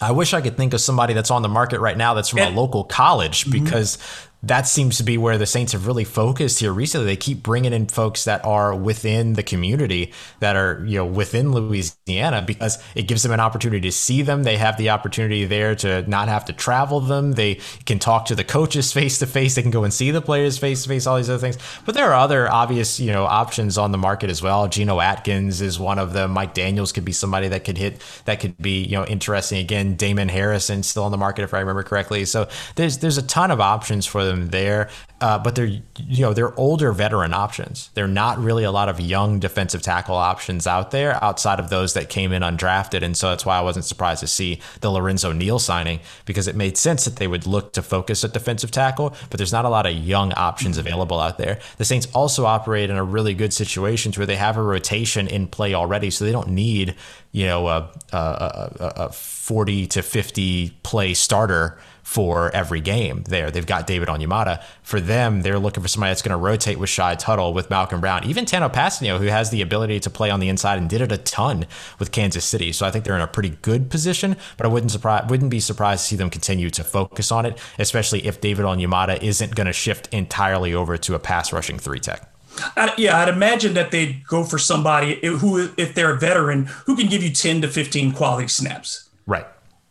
I 0.00 0.12
wish 0.12 0.32
I 0.32 0.40
could 0.40 0.56
think 0.56 0.74
of 0.74 0.80
somebody 0.80 1.12
that's 1.14 1.30
on 1.30 1.42
the 1.42 1.48
market 1.48 1.80
right 1.80 1.96
now 1.96 2.14
that's 2.14 2.28
from 2.28 2.38
a 2.38 2.50
local 2.50 2.84
college 2.84 3.44
mm-hmm. 3.44 3.64
because 3.64 3.98
that 4.42 4.68
seems 4.68 4.98
to 4.98 5.02
be 5.02 5.18
where 5.18 5.36
the 5.36 5.46
Saints 5.46 5.72
have 5.72 5.86
really 5.86 6.04
focused 6.04 6.60
here 6.60 6.72
recently. 6.72 7.06
They 7.06 7.16
keep 7.16 7.42
bringing 7.42 7.72
in 7.72 7.86
folks 7.86 8.24
that 8.24 8.44
are 8.44 8.74
within 8.74 9.32
the 9.32 9.42
community, 9.42 10.12
that 10.38 10.54
are 10.54 10.84
you 10.86 10.98
know 10.98 11.06
within 11.06 11.52
Louisiana, 11.52 12.42
because 12.42 12.78
it 12.94 13.08
gives 13.08 13.24
them 13.24 13.32
an 13.32 13.40
opportunity 13.40 13.88
to 13.88 13.92
see 13.92 14.22
them. 14.22 14.44
They 14.44 14.56
have 14.56 14.76
the 14.76 14.90
opportunity 14.90 15.44
there 15.44 15.74
to 15.76 16.08
not 16.08 16.28
have 16.28 16.44
to 16.44 16.52
travel 16.52 17.00
them. 17.00 17.32
They 17.32 17.56
can 17.84 17.98
talk 17.98 18.26
to 18.26 18.36
the 18.36 18.44
coaches 18.44 18.92
face 18.92 19.18
to 19.18 19.26
face. 19.26 19.56
They 19.56 19.62
can 19.62 19.72
go 19.72 19.82
and 19.82 19.92
see 19.92 20.12
the 20.12 20.22
players 20.22 20.56
face 20.56 20.84
to 20.84 20.88
face. 20.88 21.08
All 21.08 21.16
these 21.16 21.28
other 21.28 21.40
things. 21.40 21.58
But 21.84 21.96
there 21.96 22.08
are 22.12 22.14
other 22.14 22.48
obvious 22.50 23.00
you 23.00 23.10
know 23.10 23.24
options 23.24 23.76
on 23.76 23.90
the 23.90 23.98
market 23.98 24.30
as 24.30 24.40
well. 24.40 24.68
Geno 24.68 25.00
Atkins 25.00 25.60
is 25.60 25.80
one 25.80 25.98
of 25.98 26.12
them. 26.12 26.30
Mike 26.30 26.54
Daniels 26.54 26.92
could 26.92 27.04
be 27.04 27.12
somebody 27.12 27.48
that 27.48 27.64
could 27.64 27.76
hit 27.76 28.00
that 28.26 28.38
could 28.38 28.56
be 28.58 28.84
you 28.84 28.96
know 28.96 29.04
interesting. 29.04 29.58
Again, 29.58 29.96
Damon 29.96 30.28
Harrison 30.28 30.84
still 30.84 31.02
on 31.02 31.10
the 31.10 31.18
market 31.18 31.42
if 31.42 31.54
I 31.54 31.58
remember 31.58 31.82
correctly. 31.82 32.24
So 32.24 32.48
there's 32.76 32.98
there's 32.98 33.18
a 33.18 33.26
ton 33.26 33.50
of 33.50 33.60
options 33.60 34.06
for 34.06 34.27
them 34.28 34.48
there. 34.48 34.88
Uh, 35.20 35.36
but 35.36 35.56
they're 35.56 35.66
you 35.66 35.82
know 36.20 36.32
they're 36.32 36.56
older 36.58 36.92
veteran 36.92 37.34
options. 37.34 37.90
They're 37.94 38.06
not 38.06 38.38
really 38.38 38.62
a 38.62 38.70
lot 38.70 38.88
of 38.88 39.00
young 39.00 39.40
defensive 39.40 39.82
tackle 39.82 40.14
options 40.14 40.64
out 40.64 40.92
there 40.92 41.22
outside 41.24 41.58
of 41.58 41.70
those 41.70 41.94
that 41.94 42.08
came 42.08 42.32
in 42.32 42.42
undrafted, 42.42 43.02
and 43.02 43.16
so 43.16 43.30
that's 43.30 43.44
why 43.44 43.58
I 43.58 43.60
wasn't 43.60 43.84
surprised 43.84 44.20
to 44.20 44.28
see 44.28 44.60
the 44.80 44.90
Lorenzo 44.90 45.32
Neal 45.32 45.58
signing 45.58 45.98
because 46.24 46.46
it 46.46 46.54
made 46.54 46.76
sense 46.76 47.04
that 47.04 47.16
they 47.16 47.26
would 47.26 47.48
look 47.48 47.72
to 47.72 47.82
focus 47.82 48.22
at 48.22 48.32
defensive 48.32 48.70
tackle. 48.70 49.16
But 49.28 49.38
there's 49.38 49.52
not 49.52 49.64
a 49.64 49.68
lot 49.68 49.86
of 49.86 49.94
young 49.94 50.32
options 50.34 50.78
available 50.78 51.18
out 51.18 51.36
there. 51.36 51.58
The 51.78 51.84
Saints 51.84 52.06
also 52.14 52.46
operate 52.46 52.88
in 52.88 52.96
a 52.96 53.04
really 53.04 53.34
good 53.34 53.52
situation 53.52 54.12
where 54.12 54.26
they 54.26 54.36
have 54.36 54.56
a 54.56 54.62
rotation 54.62 55.26
in 55.26 55.48
play 55.48 55.74
already, 55.74 56.10
so 56.10 56.24
they 56.24 56.32
don't 56.32 56.50
need 56.50 56.94
you 57.32 57.46
know 57.46 57.66
a, 57.66 57.90
a, 58.12 58.16
a, 58.16 58.92
a 58.96 59.12
40 59.12 59.86
to 59.88 60.02
50 60.02 60.70
play 60.82 61.14
starter 61.14 61.78
for 62.08 62.50
every 62.54 62.80
game 62.80 63.22
there. 63.24 63.50
They've 63.50 63.66
got 63.66 63.86
David 63.86 64.08
Onyemata. 64.08 64.62
For 64.82 64.98
them, 64.98 65.42
they're 65.42 65.58
looking 65.58 65.82
for 65.82 65.90
somebody 65.90 66.08
that's 66.08 66.22
going 66.22 66.30
to 66.30 66.42
rotate 66.42 66.78
with 66.78 66.88
Shy 66.88 67.14
Tuttle, 67.14 67.52
with 67.52 67.68
Malcolm 67.68 68.00
Brown, 68.00 68.24
even 68.24 68.46
Tano 68.46 68.72
Kpassagnon, 68.72 69.18
who 69.18 69.26
has 69.26 69.50
the 69.50 69.60
ability 69.60 70.00
to 70.00 70.08
play 70.08 70.30
on 70.30 70.40
the 70.40 70.48
inside 70.48 70.78
and 70.78 70.88
did 70.88 71.02
it 71.02 71.12
a 71.12 71.18
ton 71.18 71.66
with 71.98 72.10
Kansas 72.10 72.46
City. 72.46 72.72
So 72.72 72.86
I 72.86 72.90
think 72.90 73.04
they're 73.04 73.14
in 73.14 73.20
a 73.20 73.26
pretty 73.26 73.50
good 73.60 73.90
position, 73.90 74.38
but 74.56 74.64
I 74.64 74.70
wouldn't 74.70 74.90
surprise 74.90 75.28
wouldn't 75.28 75.50
be 75.50 75.60
surprised 75.60 76.04
to 76.04 76.06
see 76.08 76.16
them 76.16 76.30
continue 76.30 76.70
to 76.70 76.82
focus 76.82 77.30
on 77.30 77.44
it, 77.44 77.58
especially 77.78 78.26
if 78.26 78.40
David 78.40 78.64
Onyemata 78.64 79.22
isn't 79.22 79.54
going 79.54 79.66
to 79.66 79.74
shift 79.74 80.08
entirely 80.10 80.72
over 80.72 80.96
to 80.96 81.14
a 81.14 81.18
pass 81.18 81.52
rushing 81.52 81.78
three 81.78 82.00
tech. 82.00 82.32
I, 82.74 82.94
yeah, 82.96 83.18
I'd 83.18 83.28
imagine 83.28 83.74
that 83.74 83.90
they'd 83.90 84.24
go 84.26 84.44
for 84.44 84.58
somebody 84.58 85.20
who, 85.26 85.70
if 85.76 85.94
they're 85.94 86.14
a 86.14 86.18
veteran, 86.18 86.70
who 86.86 86.96
can 86.96 87.08
give 87.08 87.22
you 87.22 87.30
10 87.30 87.60
to 87.60 87.68
15 87.68 88.12
quality 88.12 88.48
snaps. 88.48 89.10
Right. 89.26 89.46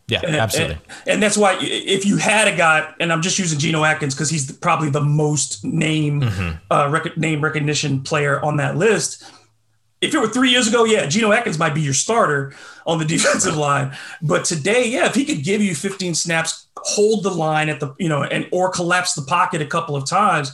Yeah, 0.08 0.22
and, 0.24 0.36
absolutely. 0.38 0.76
And, 0.76 1.08
and, 1.08 1.24
that's 1.24 1.38
why 1.38 1.58
if 1.60 2.06
you 2.06 2.16
had 2.16 2.48
a 2.48 2.56
guy, 2.56 2.94
and 3.02 3.12
I'm 3.12 3.22
just 3.22 3.38
using 3.38 3.60
Geno 3.60 3.84
Atkins 3.84 4.16
because 4.16 4.30
he's 4.30 4.50
probably 4.50 4.90
the 4.90 5.02
most 5.02 5.66
name 5.66 6.22
mm-hmm. 6.22 6.56
uh, 6.72 6.90
rec- 6.90 7.18
name 7.18 7.42
recognition 7.42 8.02
player 8.04 8.44
on 8.44 8.56
that 8.58 8.78
list. 8.78 9.24
If 10.00 10.14
it 10.14 10.20
were 10.20 10.30
three 10.30 10.50
years 10.50 10.68
ago, 10.68 10.86
yeah, 10.86 11.08
Geno 11.08 11.34
Atkins 11.34 11.60
might 11.60 11.76
be 11.76 11.82
your 11.82 11.94
starter 11.94 12.54
on 12.86 13.00
the 13.00 13.06
defensive 13.18 13.58
line. 13.58 13.98
But 14.22 14.46
today, 14.46 14.88
yeah, 14.88 15.08
if 15.08 15.16
he 15.16 15.26
could 15.26 15.44
give 15.44 15.62
you 15.62 15.76
15 15.76 16.16
snaps, 16.16 16.68
hold 16.78 17.24
the 17.24 17.32
line 17.32 17.68
at 17.68 17.82
the 17.82 17.94
you 18.00 18.08
know, 18.08 18.24
and 18.24 18.48
or 18.54 18.70
collapse 18.70 19.14
the 19.14 19.24
pocket 19.24 19.62
a 19.62 19.66
couple 19.66 19.98
of 19.98 20.06
times, 20.06 20.54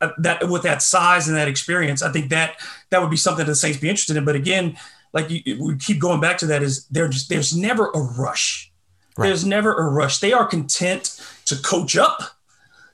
uh, 0.00 0.10
that 0.18 0.48
with 0.48 0.62
that 0.62 0.80
size 0.80 1.26
and 1.26 1.36
that 1.36 1.48
experience, 1.48 2.02
I 2.02 2.12
think 2.12 2.30
that 2.30 2.54
that 2.90 3.00
would 3.00 3.10
be 3.10 3.16
something 3.16 3.44
that 3.44 3.50
the 3.50 3.56
Saints 3.56 3.80
be 3.80 3.88
interested 3.88 4.16
in. 4.16 4.24
But 4.24 4.36
again, 4.36 4.76
like 5.12 5.28
you, 5.28 5.58
we 5.60 5.76
keep 5.76 5.98
going 5.98 6.20
back 6.20 6.38
to 6.38 6.46
that, 6.46 6.62
is 6.62 6.86
there 6.86 7.08
just 7.08 7.28
there's 7.28 7.56
never 7.56 7.90
a 7.90 7.98
rush 7.98 8.70
Right. 9.16 9.28
There's 9.28 9.46
never 9.46 9.72
a 9.74 9.88
rush. 9.88 10.18
They 10.18 10.32
are 10.32 10.44
content 10.44 11.20
to 11.46 11.56
coach 11.56 11.96
up, 11.96 12.22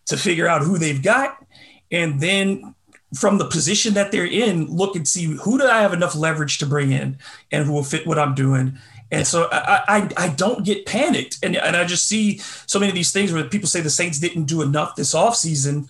to 0.07 0.16
figure 0.16 0.47
out 0.47 0.62
who 0.62 0.79
they've 0.79 1.03
got, 1.03 1.45
and 1.91 2.20
then 2.20 2.75
from 3.18 3.39
the 3.39 3.45
position 3.45 3.95
that 3.95 4.11
they're 4.11 4.25
in, 4.25 4.66
look 4.66 4.97
and 4.97 5.07
see 5.07 5.25
who 5.25 5.59
do 5.59 5.66
I 5.66 5.83
have 5.83 5.93
enough 5.93 6.14
leverage 6.14 6.59
to 6.59 6.66
bring 6.66 6.93
in 6.93 7.18
and 7.51 7.66
who 7.66 7.73
will 7.73 7.85
fit 7.85 8.07
what 8.07 8.18
I'm 8.18 8.35
doing. 8.35 8.79
And 9.11 9.20
yeah. 9.20 9.23
so 9.25 9.49
I, 9.53 9.83
I, 9.87 10.09
I 10.16 10.29
don't 10.29 10.64
get 10.64 10.87
panicked. 10.87 11.39
And, 11.43 11.55
and 11.57 11.77
I 11.77 11.85
just 11.85 12.09
see 12.09 12.39
so 12.39 12.79
many 12.79 12.89
of 12.89 12.95
these 12.95 13.12
things 13.12 13.31
where 13.31 13.45
people 13.45 13.68
say 13.68 13.83
the 13.83 13.91
Saints 13.91 14.18
didn't 14.18 14.45
do 14.45 14.62
enough 14.62 14.97
this 14.97 15.14
offseason. 15.14 15.89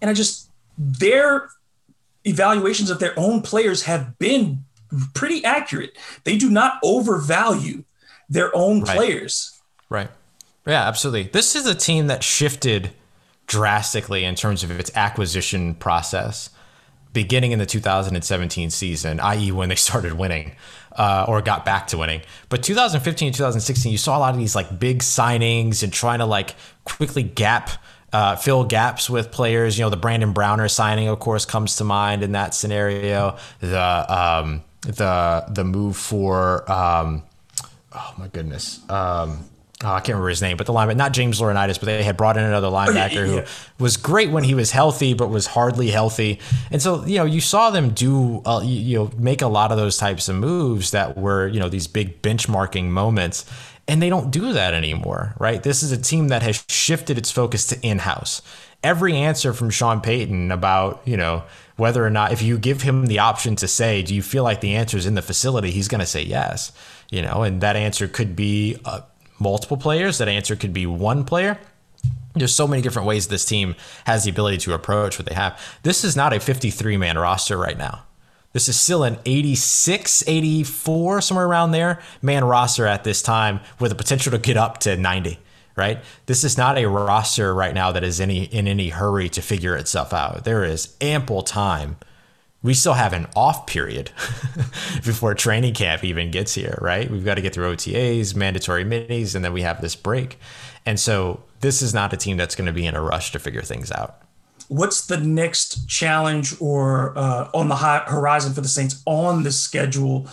And 0.00 0.08
I 0.08 0.14
just, 0.14 0.48
their 0.78 1.48
evaluations 2.24 2.90
of 2.90 3.00
their 3.00 3.18
own 3.18 3.42
players 3.42 3.82
have 3.82 4.16
been 4.20 4.64
pretty 5.14 5.44
accurate. 5.44 5.98
They 6.22 6.36
do 6.36 6.48
not 6.48 6.74
overvalue 6.84 7.82
their 8.28 8.54
own 8.56 8.82
right. 8.82 8.96
players. 8.96 9.51
Right. 9.92 10.08
Yeah, 10.66 10.88
absolutely. 10.88 11.24
This 11.24 11.54
is 11.54 11.66
a 11.66 11.74
team 11.74 12.06
that 12.06 12.24
shifted 12.24 12.92
drastically 13.46 14.24
in 14.24 14.34
terms 14.34 14.64
of 14.64 14.70
its 14.70 14.90
acquisition 14.94 15.74
process 15.74 16.48
beginning 17.12 17.52
in 17.52 17.58
the 17.58 17.66
2017 17.66 18.70
season, 18.70 19.20
i.e., 19.20 19.52
when 19.52 19.68
they 19.68 19.74
started 19.88 20.14
winning 20.14 20.52
uh, 20.96 21.26
or 21.28 21.42
got 21.42 21.66
back 21.66 21.88
to 21.88 21.98
winning. 21.98 22.22
But 22.48 22.62
2015 22.62 23.26
and 23.26 23.36
2016, 23.36 23.92
you 23.92 23.98
saw 23.98 24.16
a 24.16 24.20
lot 24.20 24.32
of 24.32 24.40
these 24.40 24.54
like 24.54 24.78
big 24.78 25.00
signings 25.00 25.82
and 25.82 25.92
trying 25.92 26.20
to 26.20 26.26
like 26.26 26.54
quickly 26.84 27.22
gap. 27.22 27.70
Uh, 28.14 28.36
fill 28.36 28.62
gaps 28.64 29.08
with 29.08 29.30
players, 29.30 29.78
you 29.78 29.84
know, 29.84 29.88
the 29.88 29.96
Brandon 29.96 30.32
Browner 30.32 30.68
signing, 30.68 31.08
of 31.08 31.18
course, 31.18 31.46
comes 31.46 31.76
to 31.76 31.84
mind 31.84 32.22
in 32.22 32.32
that 32.32 32.52
scenario. 32.52 33.38
The 33.60 33.80
um, 33.80 34.62
the 34.82 35.46
the 35.48 35.64
move 35.64 35.96
for 35.96 36.70
um, 36.70 37.22
oh 37.94 38.14
my 38.18 38.28
goodness, 38.28 38.80
um, 38.90 39.48
oh, 39.84 39.92
I 39.92 40.00
can't 40.00 40.08
remember 40.08 40.28
his 40.28 40.42
name, 40.42 40.56
but 40.56 40.66
the 40.66 40.72
lineman, 40.72 40.96
not 40.96 41.12
James 41.12 41.40
Laurinaitis, 41.40 41.78
but 41.78 41.86
they 41.86 42.02
had 42.02 42.16
brought 42.16 42.36
in 42.36 42.44
another 42.44 42.68
linebacker 42.70 43.14
yeah. 43.14 43.40
who 43.42 43.82
was 43.82 43.96
great 43.96 44.30
when 44.30 44.44
he 44.44 44.54
was 44.54 44.70
healthy, 44.70 45.14
but 45.14 45.28
was 45.28 45.46
hardly 45.46 45.90
healthy. 45.90 46.38
And 46.70 46.80
so, 46.80 47.04
you 47.04 47.18
know, 47.18 47.24
you 47.24 47.40
saw 47.40 47.70
them 47.70 47.90
do, 47.90 48.42
uh, 48.44 48.60
you, 48.64 48.80
you 48.80 48.98
know, 48.98 49.10
make 49.16 49.42
a 49.42 49.46
lot 49.48 49.72
of 49.72 49.78
those 49.78 49.96
types 49.96 50.28
of 50.28 50.36
moves 50.36 50.92
that 50.92 51.16
were, 51.16 51.48
you 51.48 51.60
know, 51.60 51.68
these 51.68 51.86
big 51.86 52.22
benchmarking 52.22 52.86
moments. 52.86 53.44
And 53.88 54.00
they 54.00 54.08
don't 54.08 54.30
do 54.30 54.52
that 54.52 54.74
anymore, 54.74 55.34
right? 55.38 55.62
This 55.62 55.82
is 55.82 55.90
a 55.90 56.00
team 56.00 56.28
that 56.28 56.42
has 56.42 56.64
shifted 56.68 57.18
its 57.18 57.30
focus 57.30 57.66
to 57.68 57.80
in 57.80 57.98
house. 57.98 58.40
Every 58.84 59.16
answer 59.16 59.52
from 59.52 59.70
Sean 59.70 60.00
Payton 60.00 60.52
about, 60.52 61.02
you 61.04 61.16
know, 61.16 61.44
whether 61.76 62.04
or 62.04 62.10
not, 62.10 62.32
if 62.32 62.42
you 62.42 62.58
give 62.58 62.82
him 62.82 63.06
the 63.06 63.18
option 63.18 63.56
to 63.56 63.68
say, 63.68 64.02
do 64.02 64.14
you 64.14 64.22
feel 64.22 64.44
like 64.44 64.60
the 64.60 64.74
answer 64.74 64.96
is 64.96 65.06
in 65.06 65.14
the 65.14 65.22
facility? 65.22 65.70
He's 65.70 65.88
going 65.88 66.00
to 66.00 66.06
say 66.06 66.22
yes, 66.22 66.72
you 67.10 67.22
know, 67.22 67.42
and 67.42 67.60
that 67.60 67.76
answer 67.76 68.06
could 68.06 68.36
be, 68.36 68.76
uh, 68.84 69.00
multiple 69.42 69.76
players. 69.76 70.18
That 70.18 70.28
answer 70.28 70.56
could 70.56 70.72
be 70.72 70.86
one 70.86 71.24
player. 71.24 71.58
There's 72.34 72.54
so 72.54 72.66
many 72.66 72.80
different 72.80 73.06
ways 73.06 73.28
this 73.28 73.44
team 73.44 73.74
has 74.06 74.24
the 74.24 74.30
ability 74.30 74.58
to 74.58 74.74
approach 74.74 75.18
what 75.18 75.26
they 75.26 75.34
have. 75.34 75.60
This 75.82 76.02
is 76.04 76.16
not 76.16 76.32
a 76.32 76.40
53 76.40 76.96
man 76.96 77.18
roster 77.18 77.58
right 77.58 77.76
now. 77.76 78.04
This 78.52 78.68
is 78.68 78.78
still 78.78 79.02
an 79.02 79.18
86, 79.24 80.24
84, 80.26 81.20
somewhere 81.22 81.46
around 81.46 81.72
there 81.72 82.00
man 82.20 82.44
roster 82.44 82.86
at 82.86 83.04
this 83.04 83.22
time 83.22 83.60
with 83.78 83.90
the 83.90 83.94
potential 83.94 84.30
to 84.32 84.38
get 84.38 84.56
up 84.56 84.78
to 84.78 84.96
90, 84.96 85.38
right? 85.76 86.02
This 86.26 86.44
is 86.44 86.56
not 86.56 86.78
a 86.78 86.86
roster 86.86 87.54
right 87.54 87.74
now 87.74 87.92
that 87.92 88.04
is 88.04 88.20
any 88.20 88.44
in 88.44 88.66
any 88.66 88.90
hurry 88.90 89.28
to 89.30 89.42
figure 89.42 89.76
itself 89.76 90.12
out. 90.12 90.44
There 90.44 90.64
is 90.64 90.96
ample 91.00 91.42
time 91.42 91.96
we 92.62 92.74
still 92.74 92.94
have 92.94 93.12
an 93.12 93.26
off 93.34 93.66
period 93.66 94.10
before 95.04 95.34
training 95.34 95.74
camp 95.74 96.04
even 96.04 96.30
gets 96.30 96.54
here, 96.54 96.78
right? 96.80 97.10
We've 97.10 97.24
got 97.24 97.34
to 97.34 97.42
get 97.42 97.54
through 97.54 97.74
OTAs, 97.74 98.36
mandatory 98.36 98.84
minis, 98.84 99.34
and 99.34 99.44
then 99.44 99.52
we 99.52 99.62
have 99.62 99.80
this 99.80 99.96
break. 99.96 100.38
And 100.86 100.98
so 100.98 101.42
this 101.60 101.82
is 101.82 101.92
not 101.92 102.12
a 102.12 102.16
team 102.16 102.36
that's 102.36 102.54
going 102.54 102.66
to 102.66 102.72
be 102.72 102.86
in 102.86 102.94
a 102.94 103.02
rush 103.02 103.32
to 103.32 103.38
figure 103.38 103.62
things 103.62 103.90
out. 103.90 104.22
What's 104.68 105.06
the 105.06 105.18
next 105.18 105.88
challenge 105.88 106.54
or 106.60 107.16
uh, 107.18 107.50
on 107.52 107.68
the 107.68 107.76
horizon 107.76 108.54
for 108.54 108.60
the 108.60 108.68
Saints 108.68 109.02
on 109.06 109.42
the 109.42 109.52
schedule? 109.52 110.28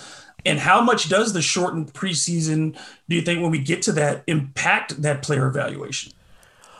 And 0.45 0.59
how 0.59 0.81
much 0.81 1.09
does 1.09 1.33
the 1.33 1.41
shortened 1.41 1.93
preseason, 1.93 2.77
do 3.09 3.15
you 3.15 3.21
think, 3.21 3.41
when 3.41 3.51
we 3.51 3.59
get 3.59 3.81
to 3.83 3.91
that, 3.93 4.23
impact 4.27 5.01
that 5.01 5.21
player 5.23 5.47
evaluation? 5.47 6.13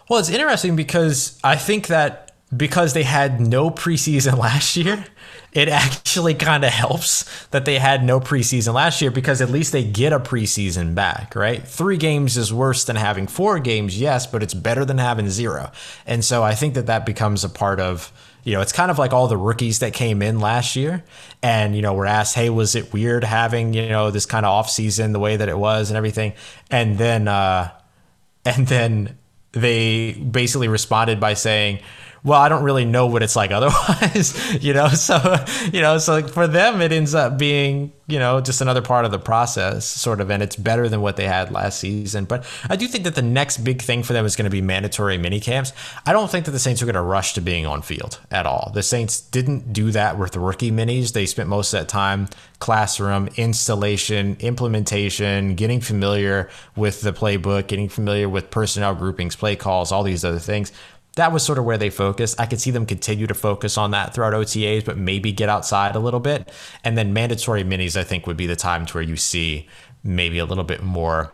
Well, 0.10 0.20
it's 0.20 0.30
interesting 0.30 0.76
because 0.76 1.38
I 1.44 1.56
think 1.56 1.88
that 1.88 2.29
because 2.56 2.94
they 2.94 3.04
had 3.04 3.40
no 3.40 3.70
preseason 3.70 4.38
last 4.40 4.76
year, 4.76 5.06
it 5.52 5.68
actually 5.68 6.36
kind 6.36 6.64
of 6.64 6.72
helps 6.72 7.48
that 7.48 7.66
they 7.66 7.80
had 7.80 8.04
no 8.04 8.20
preseason 8.20 8.74
last 8.74 9.02
year 9.02 9.12
because 9.12 9.42
at 9.42 9.50
least 9.50 9.72
they 9.72 9.84
get 9.84 10.14
a 10.14 10.20
preseason 10.20 10.94
back, 10.94 11.36
right? 11.36 11.68
Three 11.68 11.98
games 11.98 12.38
is 12.38 12.54
worse 12.54 12.84
than 12.84 12.96
having 12.96 13.28
four 13.28 13.60
games, 13.60 14.00
yes, 14.00 14.28
but 14.28 14.44
it's 14.44 14.54
better 14.54 14.86
than 14.86 15.00
having 15.00 15.30
zero. 15.30 15.72
And 16.06 16.24
so 16.24 16.44
I 16.44 16.54
think 16.54 16.76
that 16.76 16.86
that 16.86 17.06
becomes 17.06 17.44
a 17.44 17.50
part 17.50 17.80
of, 17.80 18.12
you 18.44 18.54
know, 18.54 18.62
it's 18.62 18.72
kind 18.72 18.92
of 18.92 19.00
like 19.00 19.12
all 19.12 19.28
the 19.28 19.38
rookies 19.38 19.80
that 19.80 19.94
came 19.94 20.22
in 20.22 20.40
last 20.40 20.76
year 20.76 21.04
and, 21.42 21.76
you 21.76 21.82
know, 21.82 21.94
were 21.94 22.06
asked, 22.06 22.36
hey, 22.36 22.50
was 22.50 22.76
it 22.76 22.94
weird 22.94 23.24
having, 23.24 23.74
you 23.74 23.90
know, 23.90 24.12
this 24.12 24.26
kind 24.26 24.46
of 24.46 24.52
off 24.52 24.70
season 24.70 25.14
the 25.14 25.20
way 25.20 25.36
that 25.36 25.50
it 25.50 25.58
was 25.58 25.90
and 25.90 25.98
everything? 25.98 26.34
And 26.70 26.98
then, 26.98 27.28
uh, 27.28 27.72
and 28.46 28.68
then 28.68 29.18
they 29.52 30.14
basically 30.14 30.68
responded 30.68 31.20
by 31.20 31.34
saying, 31.34 31.80
well, 32.24 32.40
I 32.40 32.50
don't 32.50 32.64
really 32.64 32.86
know 32.86 33.08
what 33.08 33.24
it's 33.24 33.36
like 33.36 33.52
otherwise, 33.60 34.64
you 34.64 34.74
know. 34.74 34.90
So, 34.90 35.36
you 35.72 35.82
know, 35.82 35.98
so 35.98 36.28
for 36.28 36.48
them, 36.48 36.82
it 36.82 36.92
ends 36.92 37.16
up 37.16 37.38
being, 37.38 37.92
you 38.08 38.20
know, 38.20 38.42
just 38.42 38.62
another 38.62 38.82
part 38.82 39.06
of 39.06 39.12
the 39.12 39.20
process, 39.20 39.86
sort 39.86 40.20
of, 40.20 40.30
and 40.30 40.44
it's 40.44 40.56
better 40.56 40.90
than 40.90 41.02
what 41.02 41.16
they 41.16 41.26
had 41.26 41.52
last 41.52 41.80
season. 41.80 42.26
But 42.26 42.46
I 42.70 42.76
do 42.76 42.88
think 42.88 43.04
that 43.06 43.16
the 43.16 43.22
next 43.22 43.60
big 43.60 43.82
thing 43.82 44.04
for 44.04 44.14
them 44.14 44.26
is 44.26 44.36
going 44.36 44.46
to 44.46 44.52
be 44.52 44.62
mandatory 44.62 45.18
mini 45.18 45.40
camps. 45.40 45.74
I 46.06 46.14
don't 46.14 46.30
think 46.30 46.46
that 46.46 46.52
the 46.52 46.60
Saints 46.60 46.82
are 46.82 46.86
going 46.86 46.96
to 46.96 47.02
rush 47.02 47.34
to 47.34 47.42
being 47.42 47.66
on 47.66 47.82
field 47.82 48.20
at 48.32 48.46
all. 48.46 48.72
The 48.74 48.84
Saints 48.84 49.22
didn't 49.22 49.72
do 49.74 49.92
that 49.92 50.18
with 50.18 50.32
the 50.32 50.40
rookie 50.40 50.72
minis. 50.72 51.14
They 51.14 51.26
spent 51.26 51.50
most 51.50 51.74
of 51.74 51.80
that 51.80 51.90
time 51.90 52.28
classroom 52.60 53.30
installation, 53.38 54.36
implementation, 54.42 55.56
getting 55.56 55.80
familiar 55.80 56.50
with 56.76 57.02
the 57.02 57.14
playbook, 57.14 57.68
getting 57.68 57.88
familiar 57.88 58.28
with 58.28 58.52
personnel 58.52 58.96
groupings, 58.96 59.36
play 59.36 59.56
calls, 59.56 59.92
all 59.92 60.04
these 60.04 60.26
other 60.26 60.40
things 60.40 60.74
that 61.20 61.34
was 61.34 61.44
sort 61.44 61.58
of 61.58 61.66
where 61.66 61.78
they 61.78 61.90
focused. 61.90 62.40
I 62.40 62.46
could 62.46 62.62
see 62.62 62.72
them 62.72 62.86
continue 62.86 63.28
to 63.28 63.34
focus 63.34 63.78
on 63.78 63.92
that 63.92 64.14
throughout 64.14 64.34
OTAs, 64.34 64.86
but 64.86 64.98
maybe 64.98 65.34
get 65.34 65.50
outside 65.50 65.96
a 65.96 66.00
little 66.00 66.22
bit. 66.22 66.50
And 66.84 66.98
then 66.98 67.12
mandatory 67.12 67.64
minis, 67.64 67.98
I 67.98 68.04
think, 68.06 68.26
would 68.26 68.38
be 68.38 68.48
the 68.48 68.56
time 68.56 68.86
to 68.86 68.94
where 68.94 69.04
you 69.04 69.18
see 69.18 69.68
maybe 70.02 70.40
a 70.40 70.46
little 70.46 70.64
bit 70.64 70.82
more 70.82 71.34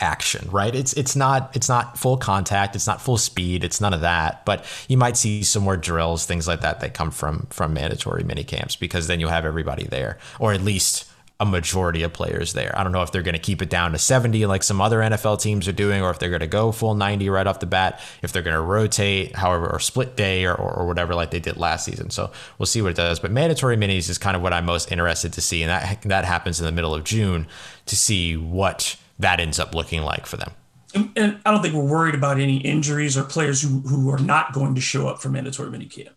action, 0.00 0.48
right? 0.50 0.74
It's 0.74 0.92
it's 0.92 1.16
not 1.16 1.56
it's 1.56 1.68
not 1.68 1.98
full 1.98 2.18
contact, 2.18 2.76
it's 2.76 2.86
not 2.86 3.00
full 3.00 3.16
speed, 3.16 3.64
it's 3.64 3.80
none 3.80 3.94
of 3.94 4.02
that. 4.02 4.44
But 4.44 4.64
you 4.86 4.98
might 4.98 5.16
see 5.16 5.42
some 5.42 5.62
more 5.62 5.78
drills, 5.78 6.26
things 6.26 6.46
like 6.46 6.60
that 6.60 6.80
that 6.80 6.92
come 6.92 7.10
from 7.10 7.46
from 7.50 7.72
mandatory 7.72 8.22
mini 8.22 8.44
camps 8.44 8.76
because 8.76 9.06
then 9.06 9.18
you 9.18 9.28
have 9.28 9.46
everybody 9.46 9.84
there, 9.84 10.18
or 10.38 10.52
at 10.52 10.60
least 10.60 11.07
a 11.40 11.46
majority 11.46 12.02
of 12.02 12.12
players 12.12 12.52
there. 12.52 12.76
I 12.76 12.82
don't 12.82 12.90
know 12.90 13.02
if 13.02 13.12
they're 13.12 13.22
going 13.22 13.34
to 13.34 13.40
keep 13.40 13.62
it 13.62 13.70
down 13.70 13.92
to 13.92 13.98
70 13.98 14.46
like 14.46 14.64
some 14.64 14.80
other 14.80 14.98
NFL 14.98 15.40
teams 15.40 15.68
are 15.68 15.72
doing, 15.72 16.02
or 16.02 16.10
if 16.10 16.18
they're 16.18 16.30
going 16.30 16.40
to 16.40 16.48
go 16.48 16.72
full 16.72 16.94
90 16.94 17.30
right 17.30 17.46
off 17.46 17.60
the 17.60 17.66
bat, 17.66 18.00
if 18.22 18.32
they're 18.32 18.42
going 18.42 18.56
to 18.56 18.62
rotate, 18.62 19.36
however, 19.36 19.70
or 19.70 19.78
split 19.78 20.16
day 20.16 20.44
or, 20.44 20.54
or, 20.54 20.86
whatever 20.86 21.14
like 21.14 21.30
they 21.30 21.38
did 21.38 21.56
last 21.56 21.84
season. 21.84 22.10
So 22.10 22.32
we'll 22.58 22.66
see 22.66 22.82
what 22.82 22.90
it 22.90 22.96
does. 22.96 23.20
But 23.20 23.30
mandatory 23.30 23.76
minis 23.76 24.08
is 24.08 24.18
kind 24.18 24.36
of 24.36 24.42
what 24.42 24.52
I'm 24.52 24.64
most 24.64 24.90
interested 24.90 25.32
to 25.34 25.40
see. 25.40 25.62
And 25.62 25.70
that, 25.70 26.02
that 26.02 26.24
happens 26.24 26.58
in 26.58 26.66
the 26.66 26.72
middle 26.72 26.94
of 26.94 27.04
June 27.04 27.46
to 27.86 27.94
see 27.94 28.36
what 28.36 28.96
that 29.20 29.38
ends 29.38 29.60
up 29.60 29.74
looking 29.74 30.02
like 30.02 30.26
for 30.26 30.38
them. 30.38 30.52
And, 30.94 31.10
and 31.16 31.40
I 31.46 31.52
don't 31.52 31.62
think 31.62 31.74
we're 31.74 31.84
worried 31.84 32.14
about 32.16 32.40
any 32.40 32.56
injuries 32.56 33.16
or 33.16 33.22
players 33.22 33.62
who, 33.62 33.80
who 33.80 34.10
are 34.10 34.18
not 34.18 34.52
going 34.52 34.74
to 34.74 34.80
show 34.80 35.06
up 35.06 35.22
for 35.22 35.28
mandatory 35.28 35.68
minicamp. 35.68 36.10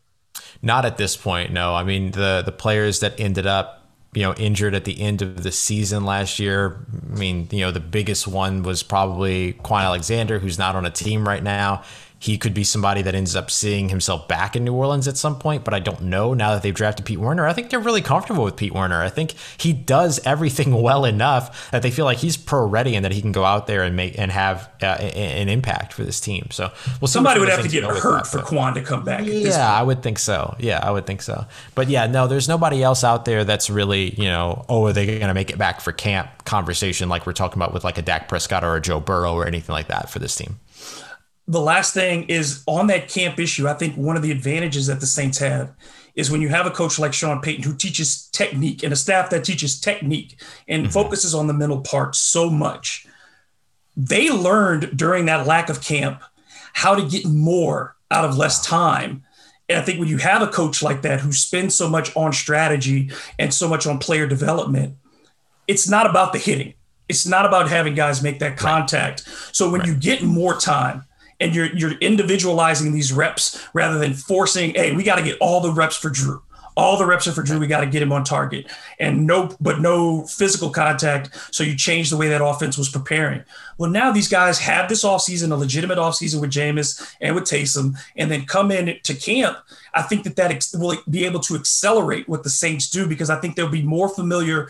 Not 0.64 0.86
at 0.86 0.98
this 0.98 1.16
point, 1.16 1.52
no. 1.52 1.74
I 1.74 1.84
mean, 1.84 2.12
the 2.12 2.44
the 2.46 2.52
players 2.52 3.00
that 3.00 3.20
ended 3.20 3.48
up 3.48 3.81
you 4.14 4.24
know, 4.24 4.34
injured 4.34 4.76
at 4.76 4.84
the 4.86 5.00
end 5.00 5.22
of 5.22 5.44
the 5.44 5.52
season 5.52 6.06
last 6.06 6.40
year. 6.40 6.86
I 7.12 7.18
mean, 7.18 7.48
you 7.52 7.62
know, 7.62 7.72
the 7.72 7.80
biggest 7.80 8.28
one 8.28 8.64
was 8.64 8.84
probably 8.84 9.54
Kwon 9.54 9.82
Alexander, 9.82 10.40
who's 10.40 10.58
not 10.58 10.76
on 10.76 10.86
a 10.86 10.92
team 10.92 11.28
right 11.28 11.44
now 11.44 11.84
he 12.22 12.38
could 12.38 12.54
be 12.54 12.64
somebody 12.64 13.02
that 13.02 13.16
ends 13.16 13.36
up 13.36 13.50
seeing 13.50 13.90
himself 13.90 14.28
back 14.28 14.56
in 14.56 14.64
New 14.64 14.76
Orleans 14.76 15.08
at 15.08 15.18
some 15.18 15.40
point, 15.40 15.64
but 15.64 15.74
I 15.74 15.80
don't 15.80 16.04
know 16.04 16.36
now 16.36 16.52
that 16.52 16.62
they've 16.62 16.72
drafted 16.72 17.04
Pete 17.04 17.18
Werner. 17.18 17.48
I 17.48 17.54
think 17.54 17.72
they're 17.72 17.80
really 17.80 18.04
comfortable 18.04 18.44
with 18.44 18.56
Pete 18.56 18.76
Werner. 18.76 19.02
I 19.02 19.10
think 19.10 19.34
he 19.58 19.74
does 19.74 20.20
everything 20.24 20.80
well 20.84 21.04
enough 21.04 21.72
that 21.72 21.82
they 21.82 21.90
feel 21.90 22.06
like 22.06 22.20
he's 22.20 22.38
pro 22.38 22.64
ready 22.64 22.96
and 22.96 23.04
that 23.06 23.12
he 23.12 23.22
can 23.22 23.32
go 23.32 23.44
out 23.44 23.66
there 23.66 23.82
and 23.82 23.96
make 23.96 24.20
and 24.20 24.32
have 24.32 24.70
uh, 24.84 24.86
an 24.86 25.50
impact 25.50 25.94
for 25.94 26.04
this 26.04 26.20
team. 26.20 26.50
So, 26.52 26.72
well, 27.02 27.08
somebody 27.08 27.40
would 27.40 27.50
have 27.50 27.64
to 27.64 27.68
get 27.68 27.84
hurt 27.86 28.28
for 28.28 28.38
Kwon 28.38 28.76
to 28.76 28.84
come 28.84 29.04
back. 29.04 29.24
Yeah, 29.26 29.68
I 29.68 29.82
would 29.82 30.04
think 30.04 30.20
so. 30.20 30.56
Yeah, 30.60 30.80
I 30.80 30.92
would 30.92 31.08
think 31.08 31.24
so. 31.24 31.48
But 31.74 31.90
yeah, 31.90 32.06
no, 32.06 32.28
there's 32.28 32.48
nobody 32.48 32.84
else 32.84 33.04
out 33.04 33.26
there 33.26 33.46
that's 33.46 33.68
really, 33.72 34.14
you 34.14 34.26
know, 34.26 34.64
oh, 34.70 34.86
are 34.86 34.94
they 34.94 35.08
going 35.08 35.22
to 35.22 35.34
make 35.34 35.50
it 35.50 35.58
back 35.58 35.82
for 35.82 35.92
camp 35.92 36.46
conversation 36.46 37.10
like 37.10 37.26
we're 37.26 37.34
talking 37.34 37.58
about 37.58 37.74
with 37.74 37.84
like 37.84 37.98
a 37.98 38.04
Dak 38.04 38.30
Prescott 38.30 38.64
or 38.64 38.76
a 38.76 38.82
Joe 38.82 39.00
Burrow 39.00 39.34
or 39.34 39.48
anything 39.48 39.74
like 39.74 39.88
that 39.88 40.12
for 40.12 40.20
this 40.20 40.36
team 40.36 40.60
the 41.52 41.60
last 41.60 41.94
thing 41.94 42.24
is 42.24 42.64
on 42.66 42.88
that 42.88 43.10
camp 43.10 43.38
issue. 43.38 43.68
I 43.68 43.74
think 43.74 43.96
one 43.96 44.16
of 44.16 44.22
the 44.22 44.32
advantages 44.32 44.88
that 44.88 45.02
the 45.02 45.06
Saints 45.06 45.38
have 45.40 45.74
is 46.16 46.32
when 46.32 46.42
you 46.42 46.48
have 46.48 46.66
a 46.66 46.72
coach 46.72 46.98
like 46.98 47.14
Sean 47.14 47.42
Payton 47.42 47.64
who 47.64 47.76
teaches 47.76 48.30
technique 48.30 48.84
and 48.84 48.94
a 48.94 48.96
staff 48.96 49.30
that 49.32 49.44
teaches 49.44 49.80
technique 49.80 50.42
and 50.70 50.84
mm-hmm. 50.84 50.92
focuses 50.92 51.36
on 51.36 51.48
the 51.48 51.54
mental 51.54 51.82
part 51.82 52.16
so 52.16 52.50
much. 52.50 53.06
They 53.98 54.30
learned 54.30 54.98
during 54.98 55.26
that 55.26 55.46
lack 55.46 55.70
of 55.70 55.84
camp 55.84 56.22
how 56.74 56.96
to 56.96 57.06
get 57.06 57.26
more 57.26 57.98
out 58.10 58.24
of 58.24 58.38
less 58.38 58.66
time. 58.66 59.24
And 59.68 59.78
I 59.78 59.82
think 59.82 60.00
when 60.00 60.08
you 60.08 60.18
have 60.18 60.42
a 60.42 60.48
coach 60.48 60.82
like 60.82 61.02
that 61.02 61.20
who 61.20 61.34
spends 61.34 61.76
so 61.76 61.90
much 61.90 62.16
on 62.16 62.32
strategy 62.32 63.12
and 63.38 63.54
so 63.54 63.68
much 63.68 63.86
on 63.86 64.00
player 64.00 64.26
development, 64.26 64.96
it's 65.68 65.90
not 65.90 66.10
about 66.10 66.32
the 66.32 66.40
hitting. 66.40 66.76
It's 67.10 67.28
not 67.28 67.46
about 67.46 67.70
having 67.70 67.94
guys 67.94 68.24
make 68.24 68.40
that 68.40 68.56
contact. 68.56 69.28
Right. 69.28 69.50
So 69.52 69.70
when 69.70 69.82
right. 69.82 69.90
you 69.90 69.96
get 69.96 70.24
more 70.24 70.58
time, 70.58 71.04
and 71.42 71.54
you're 71.54 71.76
you're 71.76 71.98
individualizing 71.98 72.94
these 72.94 73.12
reps 73.12 73.68
rather 73.74 74.00
than 74.00 74.14
forcing, 74.14 74.74
hey, 74.76 74.96
we 74.96 75.04
got 75.04 75.16
to 75.16 75.24
get 75.24 75.38
all 75.42 75.60
the 75.60 75.72
reps 75.72 75.98
for 75.98 76.10
Drew. 76.10 76.42
All 76.78 76.98
the 76.98 77.06
reps 77.06 77.28
are 77.28 77.34
for 77.34 77.44
Drew. 77.44 77.60
We 77.60 77.68
got 77.68 77.82
to 77.82 77.86
get 77.86 78.02
him 78.02 78.14
on 78.14 78.24
target, 78.24 78.72
and 78.98 79.28
no, 79.28 79.54
but 79.60 79.82
no 79.82 80.26
physical 80.26 80.70
contact. 80.70 81.30
So 81.52 81.66
you 81.66 81.76
change 81.76 82.10
the 82.10 82.16
way 82.16 82.30
that 82.30 82.44
offense 82.44 82.78
was 82.78 82.88
preparing. 82.88 83.44
Well, 83.78 83.92
now 83.92 84.12
these 84.12 84.30
guys 84.30 84.58
have 84.60 84.88
this 84.88 85.04
offseason, 85.04 85.52
a 85.52 85.56
legitimate 85.56 85.98
offseason 85.98 86.40
with 86.40 86.52
Jameis 86.52 87.16
and 87.20 87.36
with 87.36 87.44
Taysom, 87.44 87.98
and 88.16 88.32
then 88.32 88.46
come 88.46 88.72
in 88.72 89.00
to 89.04 89.14
camp. 89.14 89.58
I 89.94 90.04
think 90.04 90.24
that 90.24 90.38
that 90.38 90.66
will 90.74 90.96
be 91.10 91.26
able 91.26 91.42
to 91.42 91.56
accelerate 91.56 92.30
what 92.30 92.44
the 92.44 92.50
Saints 92.50 92.90
do 92.90 93.06
because 93.06 93.30
I 93.30 93.40
think 93.42 93.58
they'll 93.58 93.68
be 93.68 93.84
more 93.84 94.08
familiar 94.08 94.70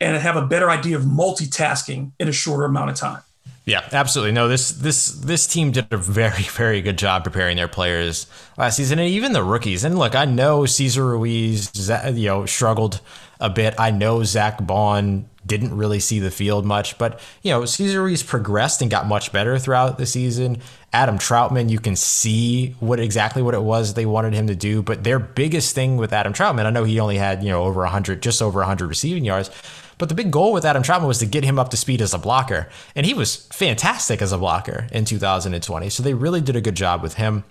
and 0.00 0.16
have 0.16 0.36
a 0.36 0.46
better 0.46 0.70
idea 0.70 0.96
of 0.96 1.02
multitasking 1.02 2.12
in 2.18 2.28
a 2.28 2.32
shorter 2.32 2.64
amount 2.64 2.90
of 2.90 2.96
time. 2.96 3.22
Yeah, 3.66 3.88
absolutely. 3.92 4.32
No, 4.32 4.46
this 4.46 4.72
this 4.72 5.08
this 5.08 5.46
team 5.46 5.70
did 5.70 5.86
a 5.90 5.96
very 5.96 6.42
very 6.42 6.82
good 6.82 6.98
job 6.98 7.24
preparing 7.24 7.56
their 7.56 7.68
players 7.68 8.26
last 8.58 8.76
season, 8.76 8.98
and 8.98 9.08
even 9.08 9.32
the 9.32 9.42
rookies. 9.42 9.84
And 9.84 9.98
look, 9.98 10.14
I 10.14 10.26
know 10.26 10.66
Cesar 10.66 11.04
Ruiz, 11.06 11.70
you 12.12 12.26
know, 12.26 12.46
struggled 12.46 13.00
a 13.40 13.48
bit. 13.48 13.74
I 13.78 13.90
know 13.90 14.22
Zack 14.22 14.64
Baun 14.64 15.28
didn't 15.46 15.76
really 15.76 16.00
see 16.00 16.20
the 16.20 16.30
field 16.30 16.64
much, 16.64 16.96
but 16.98 17.20
you 17.42 17.50
know, 17.50 17.64
Cesar 17.64 18.02
Ruiz 18.02 18.22
progressed 18.22 18.82
and 18.82 18.90
got 18.90 19.06
much 19.06 19.32
better 19.32 19.58
throughout 19.58 19.96
the 19.96 20.06
season. 20.06 20.58
Adam 20.92 21.18
Trautman, 21.18 21.70
you 21.70 21.80
can 21.80 21.96
see 21.96 22.76
what 22.80 23.00
exactly 23.00 23.42
what 23.42 23.54
it 23.54 23.62
was 23.62 23.94
they 23.94 24.06
wanted 24.06 24.34
him 24.34 24.46
to 24.46 24.54
do. 24.54 24.82
But 24.82 25.04
their 25.04 25.18
biggest 25.18 25.74
thing 25.74 25.96
with 25.96 26.12
Adam 26.12 26.34
Trautman, 26.34 26.66
I 26.66 26.70
know 26.70 26.84
he 26.84 27.00
only 27.00 27.16
had 27.16 27.42
you 27.42 27.48
know 27.48 27.64
over 27.64 27.86
hundred, 27.86 28.20
just 28.20 28.42
over 28.42 28.62
hundred 28.62 28.88
receiving 28.88 29.24
yards 29.24 29.50
but 29.98 30.08
the 30.08 30.14
big 30.14 30.30
goal 30.30 30.52
with 30.52 30.64
Adam 30.64 30.82
Trautman 30.82 31.06
was 31.06 31.18
to 31.18 31.26
get 31.26 31.44
him 31.44 31.58
up 31.58 31.70
to 31.70 31.76
speed 31.76 32.00
as 32.00 32.14
a 32.14 32.18
blocker. 32.18 32.68
And 32.94 33.06
he 33.06 33.14
was 33.14 33.46
fantastic 33.52 34.20
as 34.20 34.32
a 34.32 34.38
blocker 34.38 34.88
in 34.92 35.04
2020. 35.04 35.90
So 35.90 36.02
they 36.02 36.14
really 36.14 36.40
did 36.40 36.56
a 36.56 36.60
good 36.60 36.74
job 36.74 37.02
with 37.02 37.14
him 37.14 37.44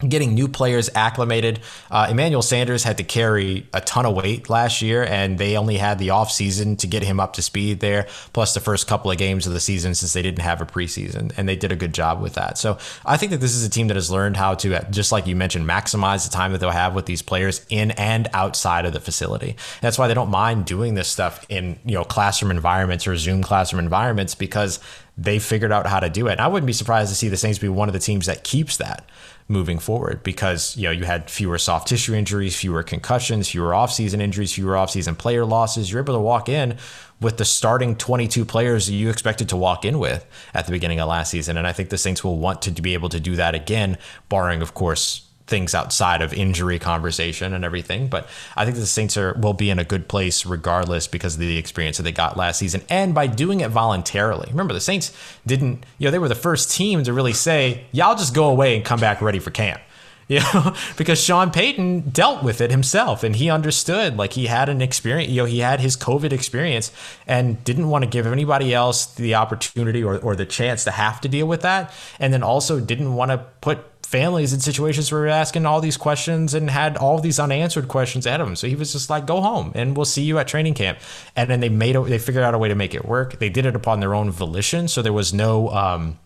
getting 0.00 0.34
new 0.34 0.46
players 0.46 0.90
acclimated. 0.94 1.60
Uh, 1.90 2.08
Emmanuel 2.10 2.42
Sanders 2.42 2.84
had 2.84 2.98
to 2.98 3.04
carry 3.04 3.66
a 3.72 3.80
ton 3.80 4.04
of 4.04 4.14
weight 4.14 4.50
last 4.50 4.82
year, 4.82 5.02
and 5.02 5.38
they 5.38 5.56
only 5.56 5.78
had 5.78 5.98
the 5.98 6.08
offseason 6.08 6.78
to 6.78 6.86
get 6.86 7.02
him 7.02 7.18
up 7.18 7.32
to 7.34 7.42
speed 7.42 7.80
there, 7.80 8.06
plus 8.34 8.52
the 8.52 8.60
first 8.60 8.86
couple 8.86 9.10
of 9.10 9.16
games 9.16 9.46
of 9.46 9.54
the 9.54 9.60
season 9.60 9.94
since 9.94 10.12
they 10.12 10.20
didn't 10.20 10.42
have 10.42 10.60
a 10.60 10.66
preseason, 10.66 11.32
and 11.38 11.48
they 11.48 11.56
did 11.56 11.72
a 11.72 11.76
good 11.76 11.94
job 11.94 12.20
with 12.20 12.34
that. 12.34 12.58
So 12.58 12.76
I 13.06 13.16
think 13.16 13.32
that 13.32 13.40
this 13.40 13.54
is 13.54 13.64
a 13.64 13.70
team 13.70 13.88
that 13.88 13.96
has 13.96 14.10
learned 14.10 14.36
how 14.36 14.54
to, 14.56 14.86
just 14.90 15.12
like 15.12 15.26
you 15.26 15.34
mentioned, 15.34 15.66
maximize 15.66 16.28
the 16.28 16.34
time 16.34 16.52
that 16.52 16.58
they'll 16.58 16.70
have 16.70 16.94
with 16.94 17.06
these 17.06 17.22
players 17.22 17.64
in 17.70 17.92
and 17.92 18.28
outside 18.34 18.84
of 18.84 18.92
the 18.92 19.00
facility. 19.00 19.56
That's 19.80 19.98
why 19.98 20.08
they 20.08 20.14
don't 20.14 20.30
mind 20.30 20.66
doing 20.66 20.94
this 20.94 21.08
stuff 21.08 21.46
in 21.48 21.78
you 21.86 21.94
know 21.94 22.04
classroom 22.04 22.50
environments 22.50 23.06
or 23.06 23.16
Zoom 23.16 23.42
classroom 23.42 23.82
environments 23.82 24.34
because 24.34 24.78
they 25.16 25.38
figured 25.38 25.72
out 25.72 25.86
how 25.86 26.00
to 26.00 26.10
do 26.10 26.28
it. 26.28 26.32
And 26.32 26.40
I 26.42 26.48
wouldn't 26.48 26.66
be 26.66 26.74
surprised 26.74 27.08
to 27.08 27.14
see 27.14 27.28
the 27.28 27.38
Saints 27.38 27.58
be 27.58 27.70
one 27.70 27.88
of 27.88 27.94
the 27.94 27.98
teams 27.98 28.26
that 28.26 28.44
keeps 28.44 28.76
that 28.76 29.08
moving 29.48 29.78
forward 29.78 30.22
because 30.22 30.76
you 30.76 30.84
know 30.84 30.90
you 30.90 31.04
had 31.04 31.30
fewer 31.30 31.58
soft 31.58 31.88
tissue 31.88 32.14
injuries, 32.14 32.56
fewer 32.56 32.82
concussions, 32.82 33.48
fewer 33.48 33.70
offseason 33.70 34.20
injuries, 34.20 34.52
fewer 34.52 34.74
offseason 34.74 35.16
player 35.16 35.44
losses. 35.44 35.90
You're 35.90 36.02
able 36.02 36.14
to 36.14 36.20
walk 36.20 36.48
in 36.48 36.76
with 37.20 37.36
the 37.38 37.44
starting 37.44 37.96
22 37.96 38.44
players 38.44 38.90
you 38.90 39.08
expected 39.08 39.48
to 39.48 39.56
walk 39.56 39.84
in 39.84 39.98
with 39.98 40.26
at 40.52 40.66
the 40.66 40.72
beginning 40.72 41.00
of 41.00 41.08
last 41.08 41.30
season, 41.30 41.56
and 41.56 41.66
I 41.66 41.72
think 41.72 41.90
the 41.90 41.98
Saints 41.98 42.22
will 42.24 42.38
want 42.38 42.62
to 42.62 42.70
be 42.70 42.94
able 42.94 43.08
to 43.10 43.20
do 43.20 43.36
that 43.36 43.54
again, 43.54 43.98
barring 44.28 44.62
of 44.62 44.74
course 44.74 45.25
things 45.46 45.74
outside 45.74 46.22
of 46.22 46.32
injury 46.32 46.78
conversation 46.78 47.52
and 47.54 47.64
everything. 47.64 48.08
But 48.08 48.28
I 48.56 48.64
think 48.64 48.76
the 48.76 48.86
Saints 48.86 49.16
are 49.16 49.34
will 49.34 49.52
be 49.52 49.70
in 49.70 49.78
a 49.78 49.84
good 49.84 50.08
place 50.08 50.44
regardless 50.44 51.06
because 51.06 51.34
of 51.34 51.40
the 51.40 51.56
experience 51.56 51.96
that 51.98 52.02
they 52.02 52.12
got 52.12 52.36
last 52.36 52.58
season 52.58 52.82
and 52.88 53.14
by 53.14 53.26
doing 53.26 53.60
it 53.60 53.70
voluntarily. 53.70 54.48
Remember, 54.50 54.74
the 54.74 54.80
Saints 54.80 55.12
didn't, 55.46 55.84
you 55.98 56.06
know, 56.06 56.10
they 56.10 56.18
were 56.18 56.28
the 56.28 56.34
first 56.34 56.70
team 56.70 57.02
to 57.04 57.12
really 57.12 57.32
say, 57.32 57.84
"Y'all 57.92 58.16
just 58.16 58.34
go 58.34 58.50
away 58.50 58.76
and 58.76 58.84
come 58.84 59.00
back 59.00 59.22
ready 59.22 59.38
for 59.38 59.50
camp." 59.50 59.80
You 60.28 60.40
know, 60.40 60.74
because 60.96 61.22
Sean 61.22 61.52
Payton 61.52 62.10
dealt 62.10 62.42
with 62.42 62.60
it 62.60 62.72
himself 62.72 63.22
and 63.22 63.36
he 63.36 63.48
understood 63.48 64.16
like 64.16 64.32
he 64.32 64.46
had 64.46 64.68
an 64.68 64.82
experience, 64.82 65.30
you 65.30 65.42
know, 65.42 65.44
he 65.44 65.60
had 65.60 65.78
his 65.78 65.96
COVID 65.96 66.32
experience 66.32 66.90
and 67.28 67.62
didn't 67.62 67.88
want 67.90 68.02
to 68.02 68.10
give 68.10 68.26
anybody 68.26 68.74
else 68.74 69.06
the 69.14 69.36
opportunity 69.36 70.02
or, 70.02 70.18
or 70.18 70.34
the 70.34 70.44
chance 70.44 70.82
to 70.82 70.90
have 70.90 71.20
to 71.20 71.28
deal 71.28 71.46
with 71.46 71.62
that. 71.62 71.94
And 72.18 72.32
then 72.32 72.42
also 72.42 72.80
didn't 72.80 73.14
want 73.14 73.30
to 73.30 73.38
put 73.60 73.95
families 74.06 74.52
in 74.52 74.60
situations 74.60 75.10
where 75.10 75.22
we're 75.22 75.26
asking 75.26 75.66
all 75.66 75.80
these 75.80 75.96
questions 75.96 76.54
and 76.54 76.70
had 76.70 76.96
all 76.96 77.18
these 77.18 77.40
unanswered 77.40 77.88
questions 77.88 78.26
at 78.26 78.40
him. 78.40 78.54
So 78.54 78.68
he 78.68 78.76
was 78.76 78.92
just 78.92 79.10
like, 79.10 79.26
"Go 79.26 79.40
home, 79.40 79.72
and 79.74 79.96
we'll 79.96 80.04
see 80.06 80.22
you 80.22 80.38
at 80.38 80.46
training 80.46 80.74
camp." 80.74 80.98
And 81.34 81.50
then 81.50 81.60
they 81.60 81.68
made 81.68 81.96
a, 81.96 82.02
they 82.02 82.18
figured 82.18 82.44
out 82.44 82.54
a 82.54 82.58
way 82.58 82.68
to 82.68 82.74
make 82.74 82.94
it 82.94 83.04
work. 83.04 83.38
They 83.38 83.48
did 83.50 83.66
it 83.66 83.74
upon 83.74 84.00
their 84.00 84.14
own 84.14 84.30
volition, 84.30 84.88
so 84.88 85.02
there 85.02 85.12
was 85.12 85.34
no. 85.34 85.70
Um, 85.70 86.18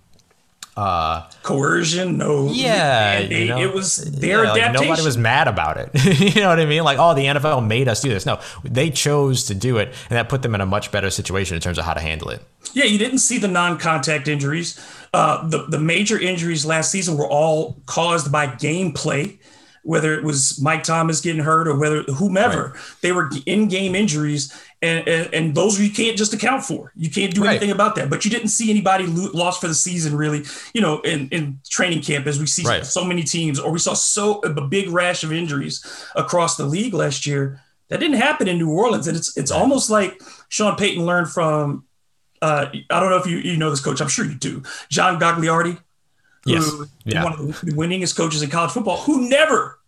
uh, 0.76 1.28
coercion, 1.42 2.16
no. 2.16 2.50
Yeah, 2.50 3.18
you 3.20 3.46
know, 3.46 3.58
it 3.58 3.74
was 3.74 3.96
their 3.96 4.44
yeah, 4.44 4.50
adaptation. 4.50 4.74
Like 4.74 4.82
nobody 4.88 5.02
was 5.02 5.18
mad 5.18 5.48
about 5.48 5.76
it. 5.76 5.90
you 6.34 6.40
know 6.40 6.48
what 6.48 6.60
I 6.60 6.64
mean? 6.64 6.84
Like, 6.84 6.98
oh, 6.98 7.14
the 7.14 7.26
NFL 7.26 7.66
made 7.66 7.88
us 7.88 8.00
do 8.00 8.08
this. 8.08 8.24
No, 8.24 8.40
they 8.64 8.90
chose 8.90 9.44
to 9.46 9.54
do 9.54 9.78
it, 9.78 9.88
and 10.08 10.16
that 10.16 10.28
put 10.28 10.42
them 10.42 10.54
in 10.54 10.60
a 10.60 10.66
much 10.66 10.92
better 10.92 11.10
situation 11.10 11.54
in 11.54 11.60
terms 11.60 11.78
of 11.78 11.84
how 11.84 11.94
to 11.94 12.00
handle 12.00 12.30
it. 12.30 12.42
Yeah, 12.72 12.84
you 12.84 12.98
didn't 12.98 13.18
see 13.18 13.38
the 13.38 13.48
non-contact 13.48 14.28
injuries. 14.28 14.78
Uh, 15.12 15.46
the 15.48 15.66
the 15.66 15.78
major 15.78 16.18
injuries 16.18 16.64
last 16.64 16.92
season 16.92 17.16
were 17.16 17.28
all 17.28 17.76
caused 17.86 18.30
by 18.30 18.46
gameplay, 18.46 19.38
whether 19.82 20.14
it 20.14 20.24
was 20.24 20.60
Mike 20.62 20.84
Thomas 20.84 21.20
getting 21.20 21.42
hurt 21.42 21.66
or 21.66 21.76
whether 21.78 22.02
whomever 22.04 22.68
right. 22.68 22.82
they 23.02 23.12
were 23.12 23.28
in-game 23.44 23.94
injuries, 23.94 24.54
and, 24.82 25.06
and, 25.06 25.34
and 25.34 25.54
those 25.54 25.78
you 25.78 25.90
can't 25.90 26.16
just 26.16 26.32
account 26.32 26.64
for. 26.64 26.92
You 26.96 27.10
can't 27.10 27.34
do 27.34 27.42
right. 27.42 27.50
anything 27.50 27.70
about 27.70 27.96
that. 27.96 28.08
But 28.08 28.24
you 28.24 28.30
didn't 28.30 28.48
see 28.48 28.70
anybody 28.70 29.06
lo- 29.06 29.30
lost 29.34 29.60
for 29.60 29.68
the 29.68 29.74
season, 29.74 30.16
really. 30.16 30.44
You 30.72 30.80
know, 30.80 31.00
in, 31.00 31.28
in 31.28 31.60
training 31.68 32.02
camp, 32.02 32.26
as 32.26 32.40
we 32.40 32.46
see 32.46 32.64
right. 32.66 32.84
so 32.84 33.04
many 33.04 33.22
teams, 33.22 33.58
or 33.58 33.70
we 33.70 33.78
saw 33.78 33.94
so 33.94 34.40
a 34.40 34.60
big 34.60 34.90
rash 34.90 35.22
of 35.22 35.32
injuries 35.32 35.84
across 36.14 36.56
the 36.56 36.64
league 36.64 36.94
last 36.94 37.26
year. 37.26 37.60
That 37.88 37.98
didn't 37.98 38.18
happen 38.18 38.46
in 38.46 38.58
New 38.58 38.70
Orleans, 38.70 39.08
and 39.08 39.16
it's 39.16 39.36
it's 39.36 39.50
almost 39.50 39.90
like 39.90 40.22
Sean 40.48 40.76
Payton 40.76 41.04
learned 41.04 41.28
from 41.28 41.84
uh, 42.42 42.66
I 42.90 43.00
don't 43.00 43.10
know 43.10 43.16
if 43.16 43.26
you, 43.26 43.38
you 43.38 43.56
know 43.56 43.70
this 43.70 43.80
coach. 43.80 44.00
I'm 44.00 44.08
sure 44.08 44.24
you 44.24 44.34
do. 44.34 44.62
John 44.88 45.20
Gagliardi, 45.20 45.78
yes. 46.46 46.72
yeah. 47.04 47.24
one 47.24 47.32
of 47.34 47.60
the 47.60 47.72
winningest 47.72 48.16
coaches 48.16 48.42
in 48.42 48.50
college 48.50 48.72
football, 48.72 48.98
who 48.98 49.28
never 49.28 49.78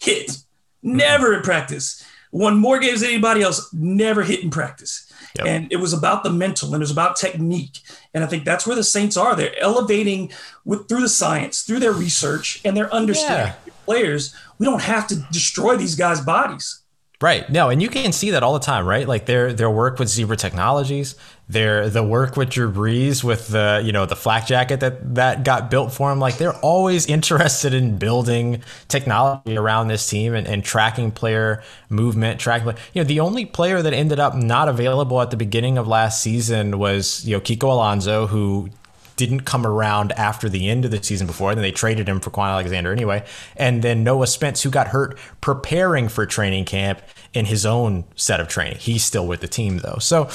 hit, 0.00 0.28
mm-hmm. 0.28 0.96
never 0.96 1.34
in 1.34 1.42
practice, 1.42 2.04
won 2.32 2.56
more 2.56 2.78
games 2.78 3.00
than 3.00 3.10
anybody 3.10 3.42
else, 3.42 3.72
never 3.72 4.22
hit 4.22 4.42
in 4.42 4.50
practice. 4.50 5.12
Yep. 5.36 5.46
And 5.46 5.72
it 5.72 5.76
was 5.76 5.92
about 5.92 6.24
the 6.24 6.30
mental 6.30 6.68
and 6.68 6.76
it 6.76 6.80
was 6.80 6.90
about 6.90 7.16
technique. 7.16 7.78
And 8.14 8.24
I 8.24 8.26
think 8.26 8.44
that's 8.44 8.66
where 8.66 8.76
the 8.76 8.84
Saints 8.84 9.16
are. 9.16 9.36
They're 9.36 9.58
elevating 9.60 10.32
with 10.64 10.88
through 10.88 11.02
the 11.02 11.08
science, 11.08 11.62
through 11.62 11.78
their 11.80 11.92
research, 11.92 12.60
and 12.64 12.76
their 12.76 12.92
understanding 12.92 13.54
yeah. 13.66 13.72
players. 13.84 14.34
We 14.58 14.66
don't 14.66 14.82
have 14.82 15.06
to 15.08 15.16
destroy 15.30 15.76
these 15.76 15.94
guys' 15.94 16.20
bodies. 16.20 16.82
Right. 17.20 17.48
No, 17.50 17.68
and 17.68 17.82
you 17.82 17.88
can 17.90 18.12
see 18.12 18.30
that 18.30 18.42
all 18.42 18.54
the 18.54 18.60
time, 18.60 18.86
right? 18.86 19.06
Like 19.06 19.26
their 19.26 19.52
their 19.52 19.70
work 19.70 19.98
with 19.98 20.08
Zebra 20.08 20.36
Technologies, 20.36 21.16
their 21.50 21.90
the 21.90 22.02
work 22.02 22.36
with 22.36 22.50
Drew 22.50 22.70
Brees 22.70 23.24
with 23.24 23.48
the 23.48 23.82
you 23.84 23.90
know 23.90 24.06
the 24.06 24.14
flak 24.14 24.46
jacket 24.46 24.80
that 24.80 25.14
that 25.14 25.44
got 25.44 25.70
built 25.70 25.92
for 25.92 26.12
him. 26.12 26.20
Like 26.20 26.38
they're 26.38 26.56
always 26.58 27.06
interested 27.16 27.74
in 27.74 27.98
building 27.98 28.62
technology 28.88 29.56
around 29.56 29.88
this 29.88 30.08
team 30.08 30.34
and, 30.34 30.46
and 30.46 30.62
tracking 30.64 31.10
player 31.10 31.62
movement, 31.88 32.40
tracking. 32.40 32.68
You 32.92 33.02
know, 33.02 33.04
the 33.04 33.20
only 33.20 33.46
player 33.46 33.82
that 33.82 33.92
ended 33.92 34.20
up 34.20 34.34
not 34.34 34.68
available 34.68 35.20
at 35.20 35.30
the 35.30 35.36
beginning 35.36 35.76
of 35.76 35.88
last 35.88 36.22
season 36.22 36.78
was 36.78 37.26
you 37.26 37.36
know 37.36 37.40
Kiko 37.40 37.64
Alonso, 37.64 38.28
who 38.28 38.70
didn't 39.16 39.40
come 39.40 39.66
around 39.66 40.12
after 40.12 40.48
the 40.48 40.70
end 40.70 40.84
of 40.86 40.90
the 40.90 41.02
season 41.02 41.26
before. 41.26 41.54
Then 41.54 41.62
they 41.62 41.72
traded 41.72 42.08
him 42.08 42.20
for 42.20 42.30
Kwon 42.30 42.46
Alexander 42.46 42.90
anyway. 42.90 43.26
And 43.54 43.82
then 43.82 44.02
Noah 44.02 44.26
Spence, 44.26 44.62
who 44.62 44.70
got 44.70 44.88
hurt 44.88 45.18
preparing 45.42 46.08
for 46.08 46.24
training 46.24 46.64
camp 46.64 47.02
in 47.34 47.44
his 47.44 47.66
own 47.66 48.04
set 48.16 48.40
of 48.40 48.48
training. 48.48 48.78
He's 48.78 49.04
still 49.04 49.26
with 49.26 49.40
the 49.40 49.48
team 49.48 49.78
though. 49.78 49.98
So 50.00 50.30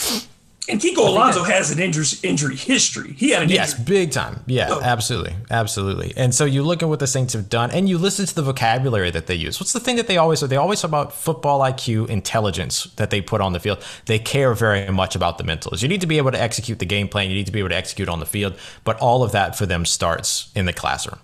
and 0.67 0.81
Kiko 0.81 1.07
Alonso 1.07 1.43
has 1.43 1.71
an 1.71 1.79
injury, 1.79 2.05
injury 2.23 2.55
history. 2.55 3.13
He 3.13 3.29
had 3.29 3.43
an 3.43 3.49
yes, 3.49 3.77
injury. 3.77 3.85
big 3.85 4.11
time. 4.11 4.43
Yeah, 4.47 4.67
oh. 4.71 4.81
absolutely, 4.81 5.35
absolutely. 5.51 6.13
And 6.17 6.33
so 6.33 6.45
you 6.45 6.63
look 6.63 6.81
at 6.81 6.89
what 6.89 6.99
the 6.99 7.07
Saints 7.07 7.33
have 7.33 7.49
done, 7.49 7.71
and 7.71 7.87
you 7.87 7.97
listen 7.97 8.25
to 8.25 8.35
the 8.35 8.41
vocabulary 8.41 9.11
that 9.11 9.27
they 9.27 9.35
use. 9.35 9.59
What's 9.59 9.73
the 9.73 9.79
thing 9.79 9.95
that 9.97 10.07
they 10.07 10.17
always 10.17 10.41
they 10.41 10.55
always 10.55 10.81
talk 10.81 10.89
about 10.89 11.13
football 11.13 11.59
IQ, 11.59 12.09
intelligence 12.09 12.85
that 12.95 13.11
they 13.11 13.21
put 13.21 13.41
on 13.41 13.53
the 13.53 13.59
field. 13.59 13.83
They 14.05 14.17
care 14.17 14.53
very 14.53 14.89
much 14.89 15.15
about 15.15 15.37
the 15.37 15.43
mentals. 15.43 15.81
You 15.81 15.87
need 15.87 16.01
to 16.01 16.07
be 16.07 16.17
able 16.17 16.31
to 16.31 16.41
execute 16.41 16.79
the 16.79 16.85
game 16.85 17.07
plan. 17.07 17.29
You 17.29 17.35
need 17.35 17.45
to 17.45 17.51
be 17.51 17.59
able 17.59 17.69
to 17.69 17.75
execute 17.75 18.09
on 18.09 18.19
the 18.19 18.25
field. 18.25 18.57
But 18.83 18.99
all 18.99 19.23
of 19.23 19.31
that 19.33 19.55
for 19.55 19.65
them 19.65 19.85
starts 19.85 20.51
in 20.55 20.65
the 20.65 20.73
classroom. 20.73 21.19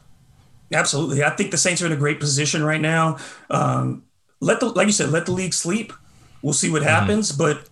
Absolutely, 0.73 1.23
I 1.23 1.31
think 1.31 1.51
the 1.51 1.57
Saints 1.57 1.81
are 1.81 1.87
in 1.87 1.91
a 1.91 1.97
great 1.97 2.19
position 2.19 2.63
right 2.63 2.79
now. 2.79 3.17
Um, 3.49 4.03
let 4.39 4.59
the 4.59 4.67
like 4.67 4.87
you 4.87 4.93
said, 4.93 5.09
let 5.09 5.25
the 5.25 5.31
league 5.31 5.53
sleep. 5.53 5.93
We'll 6.41 6.53
see 6.53 6.69
what 6.69 6.81
mm-hmm. 6.81 6.89
happens, 6.89 7.31
mm-hmm. 7.31 7.41
but 7.41 7.69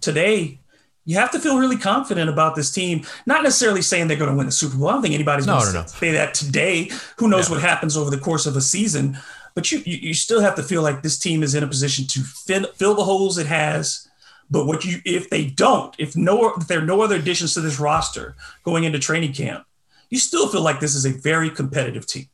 today 0.00 0.60
you 1.08 1.16
have 1.16 1.30
to 1.30 1.40
feel 1.40 1.58
really 1.58 1.78
confident 1.78 2.28
about 2.28 2.54
this 2.54 2.70
team. 2.70 3.02
Not 3.24 3.42
necessarily 3.42 3.80
saying 3.80 4.08
they're 4.08 4.18
going 4.18 4.30
to 4.30 4.36
win 4.36 4.44
the 4.44 4.52
Super 4.52 4.76
Bowl. 4.76 4.88
I 4.88 4.92
don't 4.92 5.00
think 5.00 5.14
anybody's 5.14 5.46
no, 5.46 5.58
going 5.58 5.68
to 5.68 5.72
no, 5.72 5.86
say 5.86 6.10
that 6.10 6.34
today. 6.34 6.90
Who 7.16 7.28
knows 7.28 7.48
what 7.48 7.62
happens 7.62 7.96
over 7.96 8.10
the 8.10 8.18
course 8.18 8.44
of 8.44 8.56
a 8.56 8.60
season? 8.60 9.16
But 9.54 9.72
you, 9.72 9.78
you, 9.86 9.96
you 9.96 10.12
still 10.12 10.42
have 10.42 10.54
to 10.56 10.62
feel 10.62 10.82
like 10.82 11.00
this 11.00 11.18
team 11.18 11.42
is 11.42 11.54
in 11.54 11.64
a 11.64 11.66
position 11.66 12.06
to 12.08 12.20
fill, 12.20 12.66
fill 12.74 12.94
the 12.94 13.04
holes 13.04 13.38
it 13.38 13.46
has. 13.46 14.06
But 14.50 14.66
what 14.66 14.84
you 14.84 14.98
if 15.06 15.30
they 15.30 15.46
don't, 15.46 15.96
if 15.98 16.14
no 16.14 16.52
if 16.56 16.68
there 16.68 16.80
are 16.80 16.86
no 16.86 17.00
other 17.00 17.16
additions 17.16 17.54
to 17.54 17.62
this 17.62 17.80
roster 17.80 18.36
going 18.62 18.84
into 18.84 18.98
training 18.98 19.32
camp, 19.32 19.64
you 20.10 20.18
still 20.18 20.46
feel 20.46 20.60
like 20.60 20.78
this 20.78 20.94
is 20.94 21.06
a 21.06 21.12
very 21.12 21.48
competitive 21.48 22.06
team. 22.06 22.26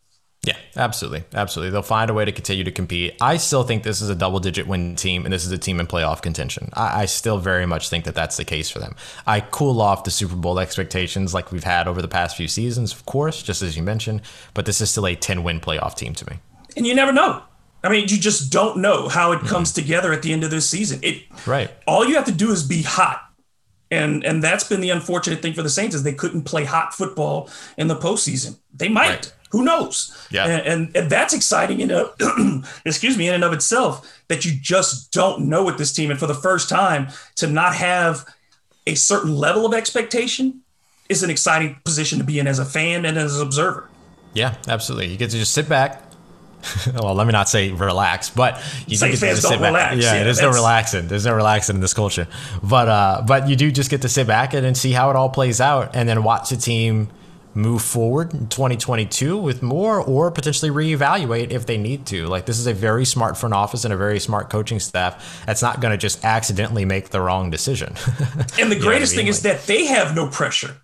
Yeah, 0.44 0.56
absolutely. 0.76 1.24
Absolutely. 1.32 1.70
They'll 1.70 1.82
find 1.82 2.10
a 2.10 2.14
way 2.14 2.24
to 2.24 2.32
continue 2.32 2.64
to 2.64 2.70
compete. 2.70 3.16
I 3.20 3.38
still 3.38 3.64
think 3.64 3.82
this 3.82 4.02
is 4.02 4.10
a 4.10 4.14
double 4.14 4.40
digit 4.40 4.66
win 4.66 4.94
team 4.94 5.24
and 5.24 5.32
this 5.32 5.44
is 5.44 5.52
a 5.52 5.58
team 5.58 5.80
in 5.80 5.86
playoff 5.86 6.20
contention. 6.20 6.68
I, 6.74 7.02
I, 7.02 7.04
still 7.06 7.38
very 7.38 7.66
much 7.66 7.88
think 7.88 8.04
that 8.04 8.14
that's 8.14 8.36
the 8.36 8.44
case 8.44 8.68
for 8.68 8.78
them. 8.78 8.94
I 9.26 9.40
cool 9.40 9.80
off 9.80 10.04
the 10.04 10.10
Super 10.10 10.36
Bowl 10.36 10.58
expectations 10.58 11.32
like 11.32 11.50
we've 11.50 11.64
had 11.64 11.88
over 11.88 12.02
the 12.02 12.08
past 12.08 12.36
few 12.36 12.48
seasons, 12.48 12.92
of 12.92 13.06
course, 13.06 13.42
just 13.42 13.62
as 13.62 13.76
you 13.76 13.82
mentioned, 13.82 14.20
but 14.52 14.66
this 14.66 14.80
is 14.80 14.90
still 14.90 15.06
a 15.06 15.14
10 15.14 15.42
win 15.42 15.60
playoff 15.60 15.96
team 15.96 16.14
to 16.14 16.30
me. 16.30 16.38
And 16.76 16.86
you 16.86 16.94
never 16.94 17.12
know. 17.12 17.42
I 17.82 17.88
mean, 17.88 18.08
you 18.08 18.18
just 18.18 18.52
don't 18.52 18.78
know 18.78 19.08
how 19.08 19.32
it 19.32 19.40
comes 19.40 19.72
mm-hmm. 19.72 19.82
together 19.82 20.12
at 20.12 20.22
the 20.22 20.32
end 20.32 20.44
of 20.44 20.50
this 20.50 20.68
season. 20.68 21.00
It 21.02 21.24
right. 21.46 21.70
All 21.86 22.06
you 22.06 22.16
have 22.16 22.24
to 22.26 22.32
do 22.32 22.50
is 22.50 22.62
be 22.62 22.82
hot. 22.82 23.20
And 23.90 24.24
and 24.24 24.42
that's 24.42 24.64
been 24.64 24.80
the 24.80 24.90
unfortunate 24.90 25.40
thing 25.40 25.52
for 25.52 25.62
the 25.62 25.70
Saints 25.70 25.94
is 25.94 26.02
they 26.02 26.14
couldn't 26.14 26.42
play 26.42 26.64
hot 26.64 26.94
football 26.94 27.48
in 27.76 27.86
the 27.86 27.94
postseason. 27.94 28.58
They 28.72 28.88
might. 28.88 29.08
Right 29.08 29.32
who 29.54 29.64
knows? 29.64 30.26
Yeah. 30.32 30.46
And, 30.46 30.66
and, 30.66 30.96
and 30.96 31.10
that's 31.10 31.32
exciting 31.32 31.78
in 31.78 31.92
a, 31.92 32.10
excuse 32.84 33.16
me, 33.16 33.28
in 33.28 33.34
and 33.34 33.44
of 33.44 33.52
itself 33.52 34.20
that 34.26 34.44
you 34.44 34.50
just 34.60 35.12
don't 35.12 35.42
know 35.42 35.62
with 35.62 35.78
this 35.78 35.92
team. 35.92 36.10
And 36.10 36.18
for 36.18 36.26
the 36.26 36.34
first 36.34 36.68
time 36.68 37.06
to 37.36 37.46
not 37.46 37.76
have 37.76 38.26
a 38.84 38.96
certain 38.96 39.36
level 39.36 39.64
of 39.64 39.72
expectation 39.72 40.62
is 41.08 41.22
an 41.22 41.30
exciting 41.30 41.76
position 41.84 42.18
to 42.18 42.24
be 42.24 42.40
in 42.40 42.48
as 42.48 42.58
a 42.58 42.64
fan 42.64 43.04
and 43.04 43.16
as 43.16 43.38
an 43.38 43.46
observer. 43.46 43.88
Yeah, 44.32 44.56
absolutely. 44.66 45.12
You 45.12 45.16
get 45.16 45.30
to 45.30 45.38
just 45.38 45.54
sit 45.54 45.68
back. 45.68 46.02
well, 47.00 47.14
let 47.14 47.28
me 47.28 47.32
not 47.32 47.48
say 47.48 47.70
relax, 47.70 48.30
but 48.30 48.60
you 48.88 48.96
say 48.96 49.10
get 49.10 49.20
fans 49.20 49.40
to 49.42 49.46
sit 49.46 49.60
back. 49.60 49.68
Relax. 49.68 49.96
Yeah, 50.02 50.14
yeah 50.14 50.24
there's 50.24 50.40
no 50.40 50.50
relaxing. 50.50 51.06
There's 51.06 51.26
no 51.26 51.34
relaxing 51.34 51.76
in 51.76 51.80
this 51.80 51.94
culture. 51.94 52.26
But 52.60 52.88
uh, 52.88 53.22
but 53.24 53.48
you 53.48 53.54
do 53.54 53.70
just 53.70 53.88
get 53.88 54.02
to 54.02 54.08
sit 54.08 54.26
back 54.26 54.52
and, 54.52 54.66
and 54.66 54.76
see 54.76 54.90
how 54.90 55.10
it 55.10 55.16
all 55.16 55.28
plays 55.28 55.60
out, 55.60 55.94
and 55.94 56.08
then 56.08 56.24
watch 56.24 56.50
the 56.50 56.56
team 56.56 57.10
move 57.54 57.82
forward 57.82 58.34
in 58.34 58.48
2022 58.48 59.36
with 59.36 59.62
more 59.62 60.00
or 60.00 60.30
potentially 60.30 60.70
reevaluate 60.70 61.50
if 61.50 61.66
they 61.66 61.76
need 61.76 62.06
to. 62.06 62.26
Like 62.26 62.46
this 62.46 62.58
is 62.58 62.66
a 62.66 62.74
very 62.74 63.04
smart 63.04 63.36
front 63.36 63.54
office 63.54 63.84
and 63.84 63.92
a 63.92 63.96
very 63.96 64.18
smart 64.20 64.50
coaching 64.50 64.80
staff 64.80 65.44
that's 65.46 65.62
not 65.62 65.80
going 65.80 65.92
to 65.92 65.98
just 65.98 66.24
accidentally 66.24 66.84
make 66.84 67.10
the 67.10 67.20
wrong 67.20 67.50
decision. 67.50 67.88
and 68.58 68.70
the 68.70 68.78
greatest 68.78 69.14
I 69.14 69.16
mean? 69.16 69.16
thing 69.16 69.26
like, 69.26 69.30
is 69.30 69.42
that 69.42 69.66
they 69.66 69.86
have 69.86 70.14
no 70.14 70.28
pressure. 70.28 70.76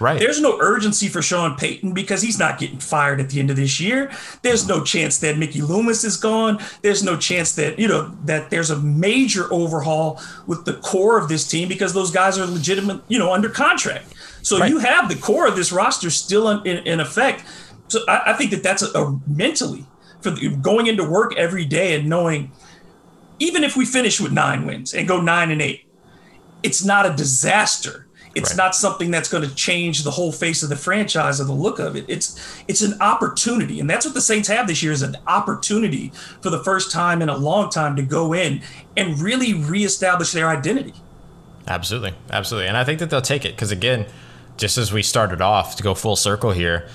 Right. 0.00 0.18
There's 0.18 0.40
no 0.40 0.58
urgency 0.60 1.08
for 1.08 1.22
Sean 1.22 1.56
Payton 1.56 1.92
because 1.92 2.22
he's 2.22 2.38
not 2.38 2.58
getting 2.58 2.78
fired 2.78 3.20
at 3.20 3.30
the 3.30 3.40
end 3.40 3.50
of 3.50 3.56
this 3.56 3.80
year. 3.80 4.12
There's 4.42 4.66
no 4.68 4.84
chance 4.84 5.18
that 5.18 5.38
Mickey 5.38 5.60
Loomis 5.60 6.04
is 6.04 6.16
gone. 6.16 6.60
There's 6.82 7.02
no 7.02 7.16
chance 7.16 7.56
that, 7.56 7.78
you 7.78 7.88
know, 7.88 8.14
that 8.24 8.50
there's 8.50 8.70
a 8.70 8.78
major 8.78 9.52
overhaul 9.52 10.20
with 10.46 10.64
the 10.66 10.74
core 10.74 11.18
of 11.18 11.28
this 11.28 11.48
team 11.48 11.68
because 11.68 11.94
those 11.94 12.12
guys 12.12 12.38
are 12.38 12.46
legitimate, 12.46 13.02
you 13.08 13.18
know, 13.18 13.32
under 13.32 13.48
contract. 13.48 14.14
So 14.42 14.58
right. 14.58 14.70
you 14.70 14.78
have 14.78 15.08
the 15.08 15.16
core 15.16 15.46
of 15.46 15.56
this 15.56 15.72
roster 15.72 16.10
still 16.10 16.48
in, 16.50 16.66
in, 16.66 16.86
in 16.86 17.00
effect. 17.00 17.44
So 17.88 18.00
I, 18.08 18.22
I, 18.26 18.32
think 18.34 18.50
that 18.50 18.62
that's 18.62 18.82
a, 18.82 18.90
a 18.98 19.20
mentally 19.26 19.84
for 20.20 20.30
the, 20.30 20.48
going 20.56 20.86
into 20.86 21.08
work 21.08 21.36
every 21.36 21.64
day 21.64 21.98
and 21.98 22.08
knowing, 22.08 22.52
even 23.38 23.64
if 23.64 23.76
we 23.76 23.84
finish 23.84 24.20
with 24.20 24.32
nine 24.32 24.66
wins 24.66 24.94
and 24.94 25.06
go 25.06 25.20
nine 25.20 25.50
and 25.50 25.62
eight, 25.62 25.84
it's 26.62 26.84
not 26.84 27.06
a 27.06 27.14
disaster. 27.14 28.06
It's 28.34 28.50
right. 28.50 28.56
not 28.56 28.74
something 28.74 29.10
that's 29.10 29.28
going 29.28 29.48
to 29.48 29.54
change 29.54 30.04
the 30.04 30.10
whole 30.10 30.32
face 30.32 30.62
of 30.62 30.68
the 30.68 30.76
franchise 30.76 31.40
or 31.40 31.44
the 31.44 31.52
look 31.52 31.78
of 31.78 31.96
it. 31.96 32.04
It's 32.08 32.62
it's 32.68 32.82
an 32.82 33.00
opportunity, 33.00 33.80
and 33.80 33.88
that's 33.88 34.04
what 34.04 34.14
the 34.14 34.20
Saints 34.20 34.48
have 34.48 34.66
this 34.66 34.82
year 34.82 34.92
is 34.92 35.02
an 35.02 35.16
opportunity 35.26 36.12
for 36.40 36.50
the 36.50 36.62
first 36.62 36.92
time 36.92 37.22
in 37.22 37.28
a 37.28 37.36
long 37.36 37.70
time 37.70 37.96
to 37.96 38.02
go 38.02 38.34
in 38.34 38.60
and 38.96 39.18
really 39.18 39.54
reestablish 39.54 40.32
their 40.32 40.48
identity. 40.48 40.94
Absolutely, 41.66 42.14
absolutely, 42.30 42.68
and 42.68 42.76
I 42.76 42.84
think 42.84 42.98
that 43.00 43.10
they'll 43.10 43.22
take 43.22 43.44
it 43.44 43.52
because 43.56 43.72
again, 43.72 44.06
just 44.58 44.76
as 44.76 44.92
we 44.92 45.02
started 45.02 45.40
off 45.40 45.76
to 45.76 45.82
go 45.82 45.94
full 45.94 46.16
circle 46.16 46.50
here, 46.50 46.88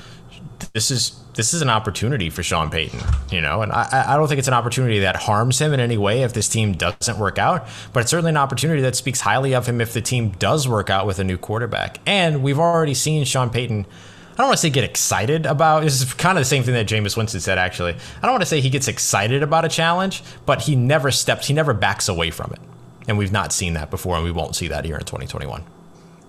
this 0.74 0.91
is 0.91 1.20
this 1.34 1.53
is 1.53 1.64
an 1.64 1.70
opportunity 1.70 2.30
for 2.30 2.43
Sean 2.43 2.70
Payton, 2.70 2.99
you 3.32 3.41
know, 3.41 3.64
and 3.64 3.72
I, 3.72 4.05
I 4.09 4.18
don't 4.18 4.28
think 4.28 4.38
it's 4.38 4.47
an 4.47 4.53
opportunity 4.53 4.99
that 4.99 5.16
harms 5.16 5.59
him 5.59 5.74
in 5.74 5.80
any 5.80 5.97
way 5.97 6.22
if 6.22 6.34
this 6.34 6.47
team 6.47 6.74
doesn't 6.74 7.18
work 7.18 7.39
out, 7.39 7.68
but 7.91 8.01
it's 8.01 8.11
certainly 8.11 8.30
an 8.30 8.38
opportunity 8.38 8.82
that 8.84 8.95
speaks 8.95 9.22
highly 9.22 9.55
of 9.55 9.66
him 9.66 9.82
if 9.82 9.93
the 9.93 10.01
team 10.01 10.30
does 10.32 10.68
work 10.68 10.91
out 10.91 11.07
with 11.07 11.18
a 11.18 11.24
new 11.24 11.38
quarterback. 11.38 11.97
And 12.05 12.43
we've 12.43 12.59
already 12.59 12.93
seen 12.93 13.26
Sean 13.26 13.49
Payton. 13.49 13.88
I 14.34 14.36
don't 14.36 14.47
want 14.47 14.57
to 14.57 14.61
say 14.61 14.70
get 14.70 14.84
excited 14.84 15.47
about. 15.47 15.82
This 15.82 16.01
is 16.01 16.14
kind 16.14 16.38
of 16.38 16.41
the 16.41 16.49
same 16.49 16.64
thing 16.64 16.76
that 16.76 16.88
Jameis 16.88 17.18
Winston 17.18 17.39
said. 17.39 17.57
Actually, 17.57 17.93
I 17.93 18.22
don't 18.22 18.32
want 18.32 18.43
to 18.43 18.47
say 18.47 18.61
he 18.61 18.70
gets 18.70 18.88
excited 18.88 19.41
about 19.41 19.66
a 19.66 19.70
challenge, 19.70 20.24
but 20.45 20.61
he 20.61 20.76
never 20.76 21.09
steps, 21.09 21.47
he 21.47 21.53
never 21.55 21.74
backs 21.74 22.07
away 22.07 22.30
from 22.30 22.51
it, 22.53 22.59
and 23.07 23.18
we've 23.18 23.32
not 23.32 23.51
seen 23.51 23.74
that 23.74 23.89
before, 23.89 24.16
and 24.16 24.24
we 24.24 24.32
won't 24.32 24.55
see 24.55 24.68
that 24.68 24.86
here 24.86 24.97
in 24.97 25.03
2021. 25.03 25.64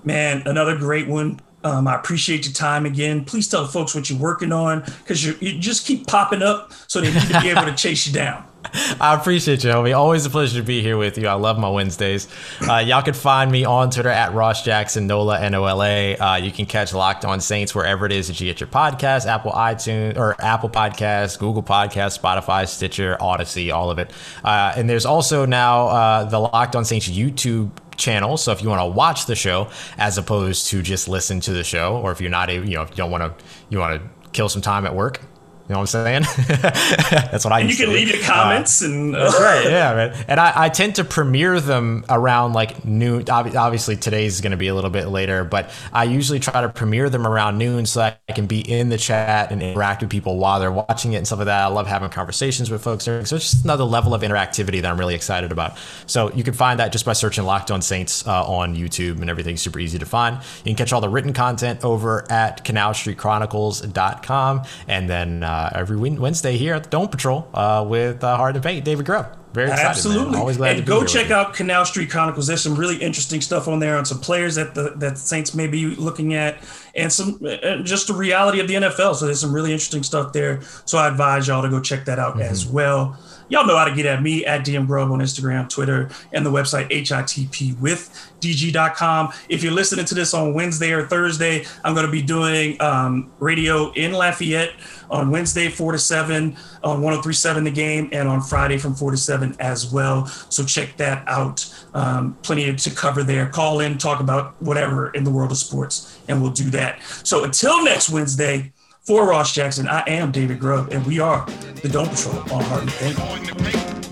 Man, 0.05 0.43
another 0.47 0.77
great 0.77 1.09
one. 1.09 1.41
Um, 1.65 1.89
I 1.89 1.95
appreciate 1.95 2.45
your 2.45 2.53
time 2.53 2.85
again. 2.85 3.25
Please 3.25 3.49
tell 3.49 3.63
the 3.63 3.69
folks 3.69 3.95
what 3.95 4.11
you're 4.11 4.19
working 4.19 4.53
on 4.53 4.81
because 4.81 5.25
you 5.25 5.59
just 5.59 5.87
keep 5.87 6.07
popping 6.07 6.43
up 6.43 6.73
so 6.87 7.01
they 7.01 7.13
need 7.13 7.23
to 7.23 7.41
be 7.41 7.49
able 7.49 7.63
to 7.63 7.75
chase 7.75 8.07
you 8.07 8.13
down. 8.13 8.45
I 9.01 9.15
appreciate 9.15 9.65
you, 9.65 9.71
homie. 9.71 9.97
Always 9.97 10.27
a 10.27 10.31
pleasure 10.31 10.59
to 10.59 10.65
be 10.65 10.83
here 10.83 10.97
with 10.97 11.19
you. 11.19 11.27
I 11.27 11.35
love 11.35 11.59
my 11.59 11.69
Wednesdays. 11.69 12.29
Uh, 12.69 12.79
y'all 12.79 13.03
can 13.03 13.15
find 13.15 13.51
me 13.51 13.65
on 13.65 13.91
Twitter 13.91 14.09
at 14.09 14.33
Ross 14.35 14.63
Jackson 14.63 15.07
Nola 15.07 15.41
N 15.41 15.55
O 15.55 15.65
L 15.65 15.83
A. 15.83 16.17
Uh, 16.17 16.37
you 16.37 16.51
can 16.51 16.67
catch 16.67 16.93
Locked 16.93 17.25
On 17.25 17.41
Saints 17.41 17.75
wherever 17.75 18.07
it 18.07 18.13
is 18.13 18.29
that 18.29 18.41
you 18.41 18.47
get 18.47 18.61
your 18.61 18.69
podcast, 18.69 19.27
Apple 19.27 19.53
iTunes 19.53 20.17
or 20.17 20.37
Apple 20.43 20.71
Podcasts, 20.71 21.39
Google 21.39 21.63
Podcasts, 21.63 22.19
Spotify, 22.19 22.67
Stitcher, 22.69 23.17
Audacy, 23.21 23.73
all 23.73 23.91
of 23.91 23.99
it. 23.99 24.13
Uh, 24.43 24.73
and 24.77 24.89
there's 24.89 25.07
also 25.07 25.47
now 25.47 25.89
uh, 25.89 26.25
the 26.25 26.39
Locked 26.39 26.77
On 26.77 26.85
Saints 26.85 27.09
YouTube 27.09 27.71
channel. 27.97 28.37
So 28.37 28.53
if 28.53 28.63
you 28.63 28.69
want 28.69 28.81
to 28.81 28.87
watch 28.87 29.27
the 29.27 29.35
show 29.35 29.69
as 29.99 30.19
opposed 30.19 30.69
to 30.69 30.83
just 30.83 31.09
listen 31.09 31.41
to 31.41 31.53
the 31.53 31.65
show, 31.65 31.97
or 31.97 32.13
if 32.13 32.21
you're 32.21 32.31
not, 32.31 32.53
you 32.53 32.61
know, 32.61 32.83
if 32.83 32.91
you 32.91 32.97
don't 32.97 33.11
want 33.11 33.39
to, 33.39 33.45
you 33.71 33.79
want 33.79 34.01
to 34.01 34.31
kill 34.33 34.49
some 34.49 34.63
time 34.63 34.87
at 34.87 34.95
work, 34.95 35.21
you 35.67 35.73
know 35.73 35.81
what 35.81 35.95
I'm 35.95 36.25
saying? 36.27 36.47
that's 36.61 37.45
what 37.45 37.53
I. 37.53 37.61
And 37.61 37.71
you 37.71 37.77
can 37.77 37.91
leave 37.91 38.09
your 38.09 38.23
comments 38.23 38.83
uh, 38.83 38.87
and. 38.87 39.17
Uh, 39.17 39.33
right. 39.41 39.65
Yeah, 39.75 39.95
man. 39.95 40.25
And 40.29 40.39
I, 40.39 40.53
I 40.65 40.69
tend 40.69 40.97
to 40.97 41.05
premiere 41.05 41.59
them 41.59 42.05
around 42.11 42.53
like 42.53 42.85
noon. 42.85 43.25
Obviously, 43.31 43.97
today's 43.97 44.43
going 44.43 44.51
to 44.51 44.59
be 44.59 44.69
a 44.69 44.75
little 44.75 44.91
bit 44.91 45.09
later, 45.09 45.43
but 45.43 45.71
I 45.91 46.05
usually 46.05 46.39
try 46.39 46.61
to 46.61 46.69
premiere 46.69 47.09
them 47.09 47.27
around 47.27 47.57
noon 47.57 47.87
so 47.87 48.01
that 48.01 48.21
I 48.29 48.33
can 48.33 48.47
be 48.47 48.61
in 48.61 48.91
the 48.91 48.99
chat 48.99 49.51
and 49.53 49.63
interact 49.63 50.03
with 50.03 50.11
people 50.11 50.37
while 50.37 50.61
they're 50.61 50.71
watching 50.71 51.15
it 51.15 51.17
and 51.17 51.27
stuff 51.27 51.39
like 51.39 51.47
that. 51.47 51.63
I 51.63 51.69
love 51.69 51.87
having 51.87 52.11
conversations 52.11 52.71
with 52.71 52.83
folks. 52.83 53.05
So 53.05 53.19
it's 53.19 53.31
just 53.31 53.65
another 53.65 53.85
level 53.85 54.13
of 54.13 54.21
interactivity 54.21 54.83
that 54.83 54.91
I'm 54.91 54.99
really 54.99 55.15
excited 55.15 55.51
about. 55.51 55.79
So 56.07 56.31
you 56.33 56.45
can 56.45 56.53
find 56.53 56.79
that 56.79 56.93
just 56.93 57.07
by 57.07 57.15
searching 57.15 57.45
Locked 57.45 57.71
On 57.71 57.81
Saints 57.81 58.27
uh, 58.27 58.45
on 58.45 58.77
YouTube 58.77 59.23
and 59.23 59.31
everything's 59.31 59.63
super 59.63 59.79
easy 59.79 59.99
to 59.99 60.07
find. 60.07 60.37
You 60.37 60.75
can 60.75 60.77
catch 60.77 60.93
all 60.93 61.01
the 61.01 61.09
written 61.09 61.33
content 61.33 61.83
over 61.85 62.31
at 62.31 62.67
CanalStreetChronicles.com 62.67 64.63
and 64.89 65.09
then. 65.09 65.43
Uh, 65.55 65.71
every 65.73 65.97
Wednesday 65.97 66.57
here 66.57 66.75
at 66.75 66.83
the 66.83 66.91
Dome 66.91 67.07
Patrol 67.07 67.49
uh, 67.55 67.87
with 67.89 68.25
uh, 68.25 68.37
Hard 68.37 68.57
and 68.57 68.65
Paint, 68.65 68.85
David 68.85 69.07
Grubb. 69.07 69.37
Very 69.53 69.71
excited, 69.71 69.89
Absolutely. 69.89 70.33
Man. 70.33 70.41
Always 70.41 70.57
glad 70.57 70.77
and 70.79 70.85
to 70.85 70.89
go 70.91 71.05
check 71.05 71.31
out 71.31 71.55
Canal 71.55 71.85
Street 71.85 72.11
Chronicles. 72.11 72.49
There's 72.49 72.61
some 72.61 72.75
really 72.75 72.97
interesting 72.97 73.41
stuff 73.41 73.69
on 73.69 73.79
there 73.79 73.97
on 73.97 74.05
some 74.05 74.19
players 74.19 74.57
that 74.57 74.75
the 74.75 74.95
that 74.97 75.17
Saints 75.17 75.55
may 75.55 75.69
be 75.69 75.95
looking 75.95 76.35
at, 76.35 76.59
and 76.97 77.13
some 77.13 77.39
and 77.63 77.87
just 77.87 78.09
the 78.09 78.15
reality 78.15 78.59
of 78.59 78.67
the 78.67 78.75
NFL. 78.75 79.15
So 79.15 79.27
there's 79.27 79.41
some 79.41 79.53
really 79.53 79.71
interesting 79.71 80.03
stuff 80.03 80.33
there. 80.33 80.61
So 80.87 80.99
I 80.99 81.07
advise 81.07 81.47
y'all 81.47 81.63
to 81.63 81.69
go 81.69 81.81
check 81.81 82.05
that 82.07 82.19
out 82.19 82.33
mm-hmm. 82.33 82.43
as 82.43 82.67
well. 82.67 83.17
Y'all 83.49 83.67
know 83.67 83.77
how 83.77 83.85
to 83.85 83.95
get 83.95 84.07
at 84.07 84.23
me 84.23 84.47
at 84.47 84.65
DM 84.65 84.87
Grubb 84.87 85.11
on 85.11 85.19
Instagram, 85.19 85.69
Twitter, 85.69 86.09
and 86.33 86.47
the 86.47 86.51
website 86.51 86.91
hitpwithdg.com. 86.91 89.33
If 89.49 89.63
you're 89.63 89.73
listening 89.73 90.05
to 90.07 90.15
this 90.15 90.35
on 90.35 90.55
Wednesday 90.55 90.93
or 90.93 91.07
Thursday, 91.07 91.65
I'm 91.85 91.95
going 91.95 92.07
to 92.07 92.13
be 92.13 92.23
doing 92.23 92.81
um, 92.81 93.31
radio 93.39 93.93
in 93.93 94.13
Lafayette 94.13 94.73
on 95.11 95.31
Wednesday, 95.31 95.69
4 95.69 95.93
to 95.93 95.99
7 95.99 96.57
on 96.83 97.03
1037 97.03 97.65
The 97.65 97.71
Game, 97.71 98.09
and 98.13 98.29
on 98.29 98.41
Friday 98.41 98.79
from 98.79 98.95
4 98.95 99.13
to 99.13 99.17
7 99.17 99.57
as 99.61 99.93
well. 99.93 100.27
So 100.27 100.65
check 100.65 100.97
that 100.97 101.27
out. 101.29 101.71
Um, 101.95 102.37
plenty 102.43 102.75
to 102.75 102.91
cover 102.91 103.23
there. 103.23 103.49
Call 103.49 103.81
in, 103.81 103.99
talk 103.99 104.21
about 104.21 104.61
whatever 104.63 105.11
in 105.11 105.25
the 105.25 105.31
world 105.31 105.51
of 105.51 105.59
sports, 105.59 106.19
and 106.29 106.41
we'll 106.41 106.51
do 106.51 106.71
that. 106.71 107.01
So 107.23 107.45
until 107.45 107.85
next 107.85 108.11
Wednesday, 108.11 108.73
for 109.05 109.27
Ross 109.27 109.53
Jackson, 109.53 109.87
I 109.87 110.03
am 110.09 110.33
David 110.33 110.59
Grubb, 110.59 110.93
and 110.93 111.05
we 111.05 111.21
are 111.21 111.45
the 111.83 111.89
Dome 111.89 112.09
Patrol 112.09 112.39
on 112.53 112.65
Heart 112.65 113.03
and 113.03 113.17
Think. 113.17 114.04